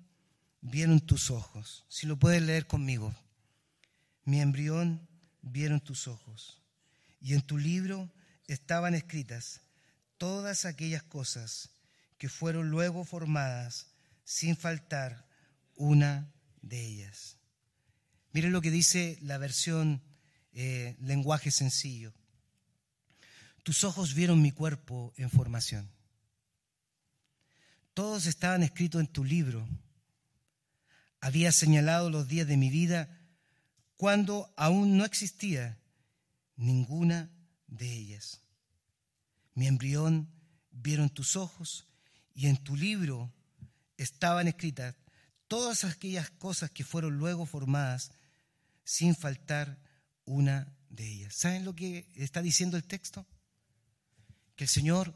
vieron 0.61 0.99
tus 0.99 1.31
ojos. 1.31 1.85
Si 1.87 2.05
lo 2.07 2.17
puedes 2.17 2.41
leer 2.41 2.67
conmigo. 2.67 3.15
Mi 4.23 4.39
embrión 4.41 5.07
vieron 5.41 5.79
tus 5.79 6.07
ojos. 6.07 6.60
Y 7.21 7.35
en 7.35 7.41
tu 7.41 7.57
libro 7.57 8.11
estaban 8.47 8.95
escritas 8.95 9.61
todas 10.17 10.65
aquellas 10.65 11.03
cosas 11.03 11.69
que 12.17 12.29
fueron 12.29 12.69
luego 12.69 13.05
formadas 13.05 13.87
sin 14.23 14.57
faltar 14.57 15.27
una 15.75 16.33
de 16.61 16.85
ellas. 16.85 17.37
Miren 18.33 18.51
lo 18.51 18.61
que 18.61 18.71
dice 18.71 19.17
la 19.21 19.37
versión 19.37 20.01
eh, 20.53 20.95
lenguaje 20.99 21.51
sencillo. 21.51 22.13
Tus 23.63 23.83
ojos 23.83 24.13
vieron 24.13 24.41
mi 24.41 24.51
cuerpo 24.51 25.13
en 25.17 25.29
formación. 25.29 25.89
Todos 27.93 28.25
estaban 28.25 28.63
escritos 28.63 29.01
en 29.01 29.07
tu 29.07 29.23
libro. 29.23 29.67
Había 31.19 31.51
señalado 31.51 32.09
los 32.09 32.27
días 32.27 32.47
de 32.47 32.57
mi 32.57 32.69
vida 32.69 33.19
cuando 33.97 34.53
aún 34.57 34.97
no 34.97 35.05
existía 35.05 35.80
ninguna 36.61 37.29
de 37.67 37.91
ellas. 37.91 38.41
Mi 39.53 39.67
embrión 39.67 40.31
vieron 40.69 41.09
tus 41.09 41.35
ojos 41.35 41.87
y 42.33 42.47
en 42.47 42.57
tu 42.57 42.77
libro 42.77 43.33
estaban 43.97 44.47
escritas 44.47 44.95
todas 45.47 45.83
aquellas 45.83 46.29
cosas 46.29 46.71
que 46.71 46.83
fueron 46.83 47.17
luego 47.17 47.45
formadas 47.45 48.11
sin 48.83 49.15
faltar 49.15 49.79
una 50.23 50.73
de 50.89 51.07
ellas. 51.07 51.35
¿Saben 51.35 51.65
lo 51.65 51.75
que 51.75 52.09
está 52.15 52.41
diciendo 52.41 52.77
el 52.77 52.83
texto? 52.83 53.25
Que 54.55 54.65
el 54.65 54.69
Señor, 54.69 55.13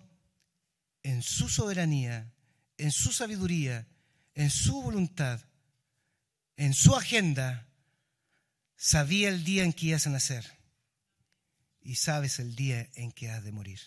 en 1.03 1.21
su 1.21 1.47
soberanía, 1.47 2.33
en 2.77 2.91
su 2.91 3.13
sabiduría, 3.13 3.87
en 4.33 4.49
su 4.49 4.81
voluntad, 4.81 5.39
en 6.57 6.73
su 6.73 6.95
agenda, 6.95 7.69
sabía 8.75 9.29
el 9.29 9.43
día 9.43 9.63
en 9.63 9.73
que 9.73 9.87
ibas 9.87 10.07
a 10.07 10.09
nacer 10.09 10.64
y 11.85 11.95
sabes 11.95 12.39
el 12.39 12.55
día 12.55 12.89
en 12.95 13.11
que 13.11 13.29
has 13.29 13.43
de 13.43 13.51
morir. 13.51 13.79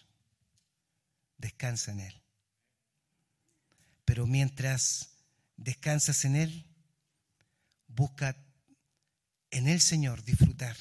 Descansa 1.37 1.91
en 1.91 2.01
Él. 2.01 2.23
Pero 4.05 4.27
mientras 4.27 5.11
descansas 5.57 6.25
en 6.25 6.37
Él, 6.37 6.65
busca 7.89 8.37
en 9.51 9.67
el 9.67 9.81
Señor 9.81 10.23
disfrutar 10.23 10.77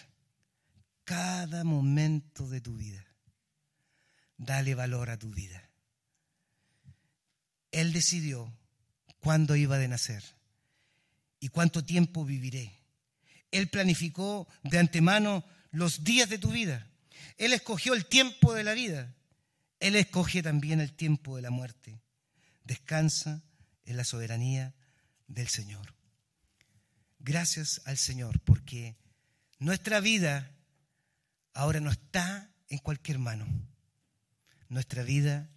cada 1.06 1.64
momento 1.64 2.48
de 2.50 2.62
tu 2.62 2.76
vida. 2.76 3.04
Dale 4.38 4.76
valor 4.76 5.10
a 5.10 5.18
tu 5.18 5.32
vida. 5.32 5.72
Él 7.72 7.94
decidió 7.94 8.56
cuándo 9.20 9.56
iba 9.56 9.80
de 9.80 9.88
nacer 9.88 10.24
y 11.40 11.50
cuánto 11.50 11.84
tiempo 11.84 12.26
viviré. 12.26 12.80
Él 13.50 13.70
planificó 13.70 14.48
de 14.62 14.78
antemano 14.78 15.44
los 15.72 16.04
días 16.04 16.30
de 16.30 16.38
tu 16.38 16.52
vida. 16.52 16.88
Él 17.38 17.54
escogió 17.54 17.94
el 17.94 18.06
tiempo 18.06 18.54
de 18.54 18.64
la 18.64 18.74
vida. 18.74 19.16
Él 19.80 19.96
escoge 19.96 20.42
también 20.42 20.80
el 20.80 20.94
tiempo 20.94 21.36
de 21.36 21.42
la 21.42 21.52
muerte. 21.52 22.02
Descansa 22.64 23.44
en 23.86 23.98
la 23.98 24.04
soberanía 24.04 24.76
del 25.28 25.48
Señor. 25.48 25.96
Gracias 27.20 27.82
al 27.86 27.98
Señor 27.98 28.40
porque 28.42 28.98
nuestra 29.60 30.00
vida 30.00 30.56
ahora 31.54 31.80
no 31.80 31.92
está 31.92 32.52
en 32.70 32.80
cualquier 32.80 33.20
mano. 33.20 33.48
Nuestra 34.70 35.04
vida 35.04 35.50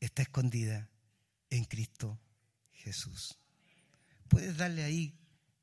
está 0.00 0.22
escondida 0.22 0.90
en 1.50 1.64
Cristo 1.64 2.20
Jesús. 2.72 3.38
¿Puedes 4.28 4.56
darle 4.56 4.82
ahí 4.82 5.18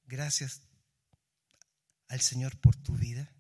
gracias 0.06 0.62
al 2.08 2.22
Señor 2.22 2.58
por 2.60 2.76
tu 2.76 2.96
vida? 2.96 3.32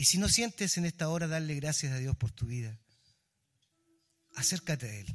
Y 0.00 0.06
si 0.06 0.16
no 0.16 0.30
sientes 0.30 0.78
en 0.78 0.86
esta 0.86 1.10
hora 1.10 1.26
darle 1.26 1.54
gracias 1.56 1.92
a 1.92 1.98
Dios 1.98 2.16
por 2.16 2.32
tu 2.32 2.46
vida, 2.46 2.80
acércate 4.34 4.88
a 4.88 4.94
Él 4.94 5.14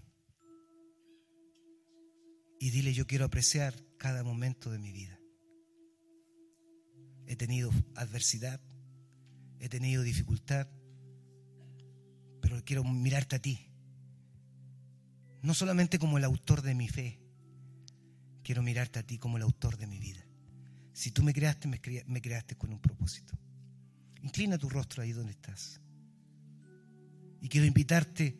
y 2.59 2.69
dile 2.69 2.93
yo 2.93 3.07
quiero 3.07 3.25
apreciar 3.25 3.73
cada 3.97 4.23
momento 4.23 4.69
de 4.69 4.77
mi 4.77 4.91
vida. 4.91 5.19
He 7.25 7.35
tenido 7.35 7.71
adversidad, 7.95 8.61
he 9.59 9.69
tenido 9.69 10.03
dificultad, 10.03 10.67
pero 12.39 12.63
quiero 12.63 12.83
mirarte 12.83 13.37
a 13.37 13.41
ti 13.41 13.71
no 15.41 15.55
solamente 15.55 15.97
como 15.97 16.19
el 16.19 16.23
autor 16.25 16.61
de 16.61 16.75
mi 16.75 16.89
fe, 16.89 17.19
quiero 18.43 18.61
mirarte 18.61 18.99
a 18.99 19.03
ti 19.03 19.17
como 19.17 19.37
el 19.37 19.43
autor 19.43 19.77
de 19.77 19.87
mi 19.87 19.97
vida. 19.97 20.23
Si 20.93 21.09
tú 21.09 21.23
me 21.23 21.33
creaste, 21.33 21.67
me, 21.67 22.21
creaste 22.21 22.55
con 22.55 22.71
un 22.71 22.79
propósito. 22.79 23.35
Inclina 24.25 24.57
tu 24.57 24.69
rostro 24.69 25.03
ahí 25.03 25.13
donde 25.13 25.33
estás. 25.33 25.79
Y 27.41 27.47
quiero 27.47 27.67
invitarte 27.67 28.35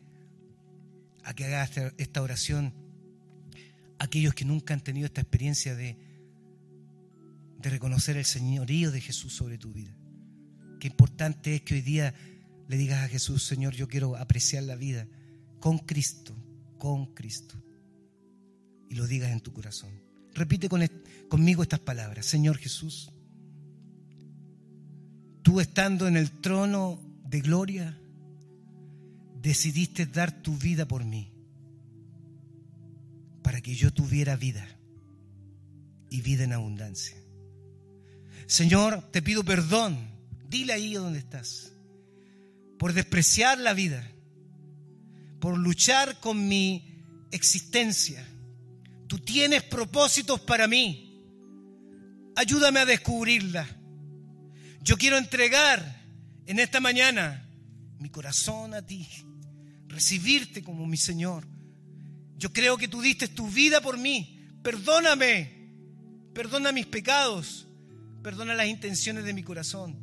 a 1.22 1.32
que 1.32 1.44
hagas 1.44 1.70
esta 1.96 2.22
oración 2.22 2.74
aquellos 4.00 4.34
que 4.34 4.44
nunca 4.44 4.74
han 4.74 4.80
tenido 4.80 5.06
esta 5.06 5.20
experiencia 5.20 5.76
de, 5.76 5.96
de 7.58 7.70
reconocer 7.70 8.16
el 8.16 8.24
señorío 8.24 8.90
de 8.90 9.00
Jesús 9.00 9.32
sobre 9.32 9.58
tu 9.58 9.72
vida. 9.72 9.96
Qué 10.80 10.88
importante 10.88 11.54
es 11.54 11.62
que 11.62 11.74
hoy 11.74 11.82
día 11.82 12.12
le 12.66 12.76
digas 12.76 13.04
a 13.04 13.08
Jesús, 13.08 13.44
Señor, 13.44 13.72
yo 13.72 13.86
quiero 13.86 14.16
apreciar 14.16 14.64
la 14.64 14.74
vida 14.74 15.06
con 15.60 15.78
Cristo, 15.78 16.36
con 16.78 17.14
Cristo. 17.14 17.62
Y 18.90 18.96
lo 18.96 19.06
digas 19.06 19.30
en 19.30 19.40
tu 19.40 19.52
corazón. 19.52 20.02
Repite 20.34 20.68
conmigo 21.28 21.62
estas 21.62 21.80
palabras. 21.80 22.26
Señor 22.26 22.58
Jesús, 22.58 23.12
tú 25.46 25.60
estando 25.60 26.08
en 26.08 26.16
el 26.16 26.32
trono 26.40 26.98
de 27.22 27.40
gloria, 27.40 27.96
decidiste 29.40 30.04
dar 30.06 30.42
tu 30.42 30.56
vida 30.56 30.88
por 30.88 31.04
mí, 31.04 31.32
para 33.44 33.60
que 33.60 33.76
yo 33.76 33.92
tuviera 33.92 34.34
vida 34.34 34.66
y 36.10 36.20
vida 36.20 36.42
en 36.42 36.52
abundancia. 36.52 37.16
Señor, 38.48 39.08
te 39.12 39.22
pido 39.22 39.44
perdón, 39.44 40.10
dile 40.48 40.72
ahí 40.72 40.94
donde 40.94 41.20
estás, 41.20 41.72
por 42.76 42.92
despreciar 42.92 43.56
la 43.60 43.72
vida 43.72 44.04
por 45.40 45.56
luchar 45.56 46.18
con 46.18 46.48
mi 46.48 47.04
existencia. 47.30 48.26
Tú 49.06 49.20
tienes 49.20 49.62
propósitos 49.62 50.40
para 50.40 50.66
mí. 50.66 51.22
Ayúdame 52.34 52.80
a 52.80 52.84
descubrirla. 52.84 53.75
Yo 54.86 54.96
quiero 54.96 55.18
entregar 55.18 56.00
en 56.46 56.60
esta 56.60 56.78
mañana 56.78 57.44
mi 57.98 58.08
corazón 58.08 58.72
a 58.72 58.86
ti, 58.86 59.08
recibirte 59.88 60.62
como 60.62 60.86
mi 60.86 60.96
Señor. 60.96 61.44
Yo 62.36 62.52
creo 62.52 62.78
que 62.78 62.86
tú 62.86 63.02
diste 63.02 63.26
tu 63.26 63.48
vida 63.48 63.80
por 63.80 63.98
mí. 63.98 64.48
Perdóname. 64.62 65.72
Perdona 66.32 66.70
mis 66.70 66.86
pecados. 66.86 67.66
Perdona 68.22 68.54
las 68.54 68.68
intenciones 68.68 69.24
de 69.24 69.34
mi 69.34 69.42
corazón. 69.42 69.98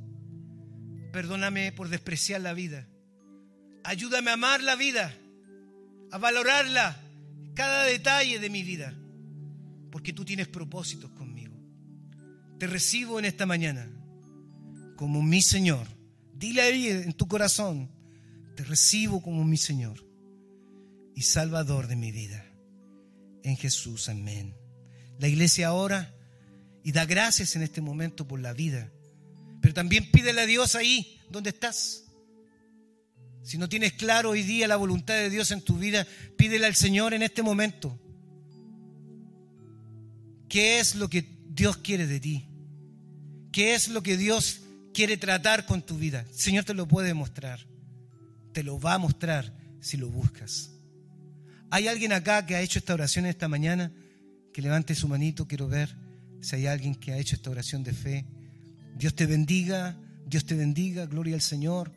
Perdóname 1.13 1.71
por 1.71 1.87
despreciar 1.87 2.41
la 2.41 2.53
vida. 2.53 2.85
Ayúdame 3.85 4.31
a 4.31 4.33
amar 4.33 4.61
la 4.61 4.75
vida 4.75 5.17
a 6.13 6.19
valorarla, 6.19 6.95
cada 7.55 7.85
detalle 7.85 8.37
de 8.37 8.47
mi 8.51 8.61
vida, 8.61 8.93
porque 9.91 10.13
tú 10.13 10.23
tienes 10.23 10.47
propósitos 10.47 11.09
conmigo. 11.13 11.55
Te 12.59 12.67
recibo 12.67 13.17
en 13.17 13.25
esta 13.25 13.47
mañana 13.47 13.89
como 14.95 15.21
mi 15.21 15.41
Señor. 15.41 15.87
Dile 16.33 16.61
ahí 16.61 16.87
en 16.87 17.13
tu 17.13 17.27
corazón, 17.27 17.89
te 18.55 18.63
recibo 18.63 19.21
como 19.21 19.43
mi 19.43 19.57
Señor 19.57 20.05
y 21.15 21.21
Salvador 21.21 21.87
de 21.87 21.95
mi 21.95 22.11
vida. 22.11 22.45
En 23.43 23.57
Jesús, 23.57 24.09
amén. 24.09 24.55
La 25.19 25.27
iglesia 25.27 25.73
ora 25.73 26.13
y 26.83 26.91
da 26.91 27.05
gracias 27.05 27.55
en 27.55 27.61
este 27.61 27.81
momento 27.81 28.27
por 28.27 28.39
la 28.39 28.53
vida, 28.53 28.91
pero 29.61 29.73
también 29.73 30.11
pídele 30.11 30.41
a 30.41 30.45
Dios 30.45 30.75
ahí 30.75 31.19
donde 31.29 31.51
estás 31.51 32.03
si 33.43 33.57
no 33.57 33.67
tienes 33.67 33.93
claro 33.93 34.31
hoy 34.31 34.41
día 34.41 34.69
la 34.69 34.77
voluntad 34.77 35.15
de 35.15 35.29
Dios 35.29 35.51
en 35.51 35.61
tu 35.61 35.77
vida, 35.77 36.07
pídele 36.37 36.65
al 36.65 36.75
Señor 36.75 37.13
en 37.13 37.23
este 37.23 37.43
momento. 37.43 37.99
¿Qué 40.47 40.79
es 40.79 40.95
lo 40.95 41.09
que 41.09 41.25
Dios 41.49 41.77
quiere 41.77 42.07
de 42.07 42.21
ti? 42.21 42.47
¿Qué 43.51 43.75
es 43.75 43.89
lo 43.89 44.01
que 44.01 44.15
Dios 44.15 44.61
quiere 44.93 45.17
tratar 45.17 45.65
con 45.65 45.81
tu 45.81 45.97
vida? 45.97 46.25
El 46.29 46.39
Señor 46.39 46.63
te 46.63 46.73
lo 46.73 46.87
puede 46.87 47.13
mostrar. 47.13 47.59
Te 48.53 48.63
lo 48.63 48.79
va 48.79 48.95
a 48.95 48.99
mostrar 48.99 49.53
si 49.81 49.97
lo 49.97 50.09
buscas. 50.09 50.71
¿Hay 51.69 51.87
alguien 51.87 52.13
acá 52.13 52.45
que 52.45 52.55
ha 52.55 52.61
hecho 52.61 52.79
esta 52.79 52.93
oración 52.93 53.25
esta 53.25 53.47
mañana 53.47 53.91
que 54.53 54.61
levante 54.61 54.95
su 54.95 55.07
manito, 55.07 55.47
quiero 55.47 55.67
ver 55.67 55.93
si 56.39 56.55
hay 56.55 56.67
alguien 56.67 56.95
que 56.95 57.11
ha 57.11 57.17
hecho 57.17 57.35
esta 57.35 57.49
oración 57.49 57.83
de 57.83 57.93
fe. 57.93 58.25
Dios 58.95 59.15
te 59.15 59.25
bendiga, 59.25 59.97
Dios 60.25 60.45
te 60.45 60.55
bendiga, 60.55 61.07
gloria 61.07 61.35
al 61.35 61.41
Señor. 61.41 61.91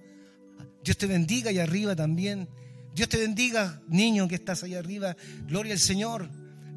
Dios 0.82 0.96
te 0.96 1.06
bendiga 1.06 1.50
allá 1.50 1.64
arriba 1.64 1.94
también. 1.94 2.48
Dios 2.94 3.08
te 3.10 3.18
bendiga, 3.18 3.82
niño 3.88 4.26
que 4.26 4.36
estás 4.36 4.62
allá 4.62 4.78
arriba, 4.78 5.16
gloria 5.46 5.74
al 5.74 5.80
Señor. 5.80 6.30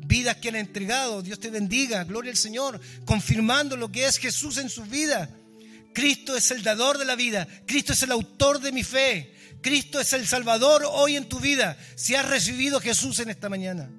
Vidas 0.06 0.36
que 0.38 0.50
han 0.50 0.58
entregado, 0.58 1.22
Dios 1.22 1.40
te 1.40 1.50
bendiga, 1.50 2.04
gloria 2.04 2.32
al 2.32 2.38
Señor, 2.38 2.82
confirmando 3.06 3.78
lo 3.78 3.92
que 3.92 4.06
es 4.06 4.18
Jesús 4.18 4.58
en 4.58 4.70
su 4.70 4.84
vida. 4.84 5.30
Cristo 6.00 6.38
es 6.38 6.50
el 6.52 6.64
dador 6.64 6.98
de 6.98 7.04
la 7.04 7.18
vida, 7.18 7.46
Cristo 7.66 7.92
es 7.92 8.02
el 8.04 8.12
autor 8.12 8.62
de 8.62 8.72
mi 8.72 8.86
fe, 8.86 9.34
Cristo 9.60 10.00
es 10.00 10.14
el 10.14 10.26
Salvador 10.26 10.84
hoy 10.90 11.18
en 11.18 11.28
tu 11.28 11.42
vida. 11.42 11.78
Si 11.96 12.16
has 12.16 12.26
recibido 12.26 12.78
a 12.78 12.82
Jesús 12.82 13.20
en 13.20 13.30
esta 13.30 13.50
mañana, 13.50 13.92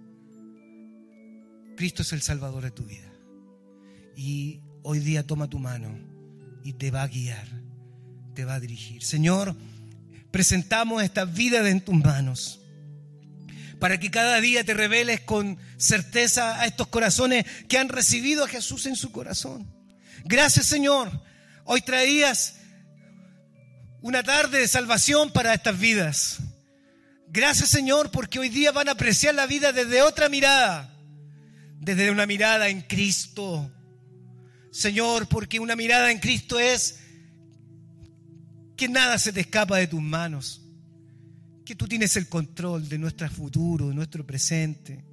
Cristo 1.77 2.01
es 2.01 2.15
el 2.15 2.23
Salvador 2.23 2.63
de 2.63 2.71
tu 2.71 2.85
vida. 2.85 3.13
Y 4.17 4.63
hoy 4.83 5.01
día 5.01 5.27
toma 5.27 5.51
tu 5.51 5.59
mano 5.59 5.95
y 6.65 6.73
te 6.73 6.91
va 6.91 7.03
a 7.03 7.09
guiar, 7.09 7.47
te 8.35 8.47
va 8.47 8.55
a 8.55 8.61
dirigir. 8.61 9.05
Señor, 9.05 9.55
presentamos 10.31 11.03
esta 11.03 11.27
vida 11.27 11.69
en 11.69 11.83
tus 11.83 11.97
manos 11.97 12.63
para 13.79 14.01
que 14.01 14.11
cada 14.11 14.41
día 14.41 14.65
te 14.65 14.73
reveles 14.73 15.21
con 15.21 15.59
certeza 15.77 16.63
a 16.63 16.65
estos 16.65 16.87
corazones 16.87 17.45
que 17.69 17.77
han 17.77 17.91
recibido 17.91 18.45
a 18.45 18.49
Jesús 18.49 18.87
en 18.87 18.97
su 18.97 19.13
corazón. 19.13 19.71
Gracias 20.25 20.65
Señor. 20.65 21.29
Hoy 21.65 21.81
traías 21.83 22.57
una 24.03 24.23
tarde 24.23 24.59
de 24.59 24.69
salvación 24.69 25.31
para 25.33 25.55
estas 25.55 25.79
vidas. 25.79 26.39
Gracias 27.29 27.69
Señor 27.69 28.11
porque 28.11 28.39
hoy 28.39 28.49
día 28.49 28.73
van 28.73 28.89
a 28.89 28.93
apreciar 28.93 29.35
la 29.35 29.47
vida 29.47 29.73
desde 29.73 30.03
otra 30.03 30.29
mirada, 30.29 30.95
desde 31.79 32.11
una 32.11 32.27
mirada 32.27 32.69
en 32.69 32.83
Cristo. 32.83 33.71
Señor, 34.73 35.29
porque 35.29 35.61
una 35.61 35.77
mirada 35.77 36.11
en 36.11 36.19
Cristo 36.19 36.59
es 36.59 37.01
que 38.77 38.89
nada 38.89 39.19
se 39.19 39.33
te 39.33 39.41
escapa 39.41 39.77
de 39.77 39.87
tus 39.87 40.01
manos, 40.01 40.63
que 41.65 41.75
tú 41.75 41.87
tienes 41.87 42.17
el 42.17 42.29
control 42.29 42.89
de 42.89 42.99
nuestro 42.99 43.29
futuro, 43.29 43.89
de 43.89 43.95
nuestro 43.95 44.27
presente, 44.27 45.05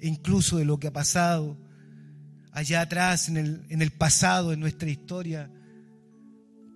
e 0.00 0.08
incluso 0.08 0.56
de 0.56 0.64
lo 0.64 0.78
que 0.78 0.86
ha 0.86 0.92
pasado 0.92 1.58
allá 2.52 2.80
atrás, 2.80 3.28
en 3.28 3.36
el, 3.36 3.66
en 3.68 3.82
el 3.82 3.90
pasado, 3.90 4.52
en 4.52 4.60
nuestra 4.60 4.88
historia. 4.88 5.50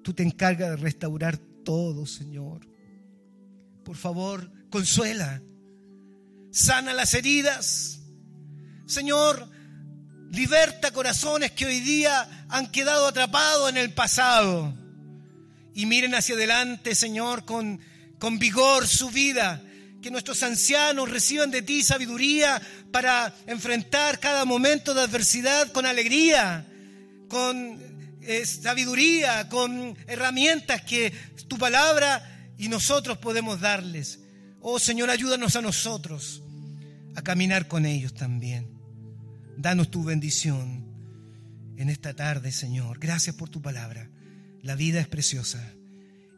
Tú 0.09 0.15
te 0.15 0.23
encargas 0.23 0.71
de 0.71 0.77
restaurar 0.77 1.37
todo, 1.37 2.07
Señor. 2.07 2.67
Por 3.85 3.95
favor, 3.95 4.51
consuela, 4.71 5.43
sana 6.51 6.95
las 6.95 7.13
heridas. 7.13 8.01
Señor, 8.87 9.51
liberta 10.31 10.93
corazones 10.93 11.51
que 11.51 11.67
hoy 11.67 11.81
día 11.81 12.47
han 12.49 12.73
quedado 12.73 13.07
atrapados 13.07 13.69
en 13.69 13.77
el 13.77 13.93
pasado. 13.93 14.73
Y 15.75 15.85
miren 15.85 16.15
hacia 16.15 16.37
adelante, 16.37 16.95
Señor, 16.95 17.45
con, 17.45 17.79
con 18.19 18.39
vigor 18.39 18.89
su 18.89 19.11
vida. 19.11 19.63
Que 20.01 20.11
nuestros 20.11 20.43
ancianos 20.43 21.11
reciban 21.11 21.51
de 21.51 21.61
ti 21.61 21.83
sabiduría 21.83 22.63
para 22.91 23.35
enfrentar 23.47 24.21
cada 24.21 24.47
momento 24.47 24.95
de 24.95 25.03
adversidad 25.03 25.71
con 25.71 25.85
alegría, 25.85 26.67
con 27.29 27.88
eh, 28.29 28.45
sabiduría, 28.45 29.49
con 29.49 29.97
herramientas 30.07 30.83
que 30.83 31.11
tu 31.49 31.57
palabra 31.57 32.53
y 32.59 32.69
nosotros 32.69 33.17
podemos 33.17 33.59
darles. 33.59 34.21
Oh 34.61 34.79
Señor, 34.79 35.09
ayúdanos 35.09 35.57
a 35.57 35.63
nosotros 35.63 36.43
a 37.17 37.23
caminar 37.23 37.69
con 37.69 37.87
ellos 37.87 38.13
también. 38.13 38.69
Danos 39.57 39.91
tu 39.91 40.05
bendición 40.05 40.85
en 41.79 41.89
esta 41.89 42.13
tarde, 42.13 42.53
Señor. 42.53 42.99
Gracias 42.99 43.35
por 43.35 43.49
tu 43.49 43.63
palabra. 43.63 44.11
La 44.61 44.75
vida 44.75 45.01
es 45.01 45.09
preciosa 45.09 45.73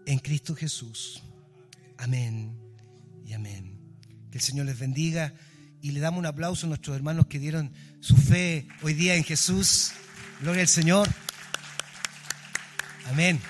en 0.06 0.20
Cristo 0.20 0.54
Jesús. 0.54 1.24
Amén 1.98 2.56
y 3.26 3.32
amén. 3.32 3.80
Que 4.30 4.38
el 4.38 4.44
Señor 4.44 4.66
les 4.66 4.78
bendiga 4.78 5.34
y 5.82 5.90
le 5.90 5.98
damos 5.98 6.20
un 6.20 6.26
aplauso 6.26 6.66
a 6.66 6.68
nuestros 6.68 6.94
hermanos 6.94 7.26
que 7.26 7.40
dieron 7.40 7.72
su 7.98 8.16
fe 8.16 8.68
hoy 8.82 8.94
día 8.94 9.16
en 9.16 9.24
Jesús. 9.24 9.90
Gloria 10.40 10.62
al 10.62 10.68
Señor. 10.68 11.08
Amén. 13.10 13.40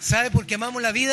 ¿Sabe 0.00 0.30
por 0.30 0.46
qué 0.46 0.54
amamos 0.54 0.80
la 0.80 0.90
vida? 0.90 1.08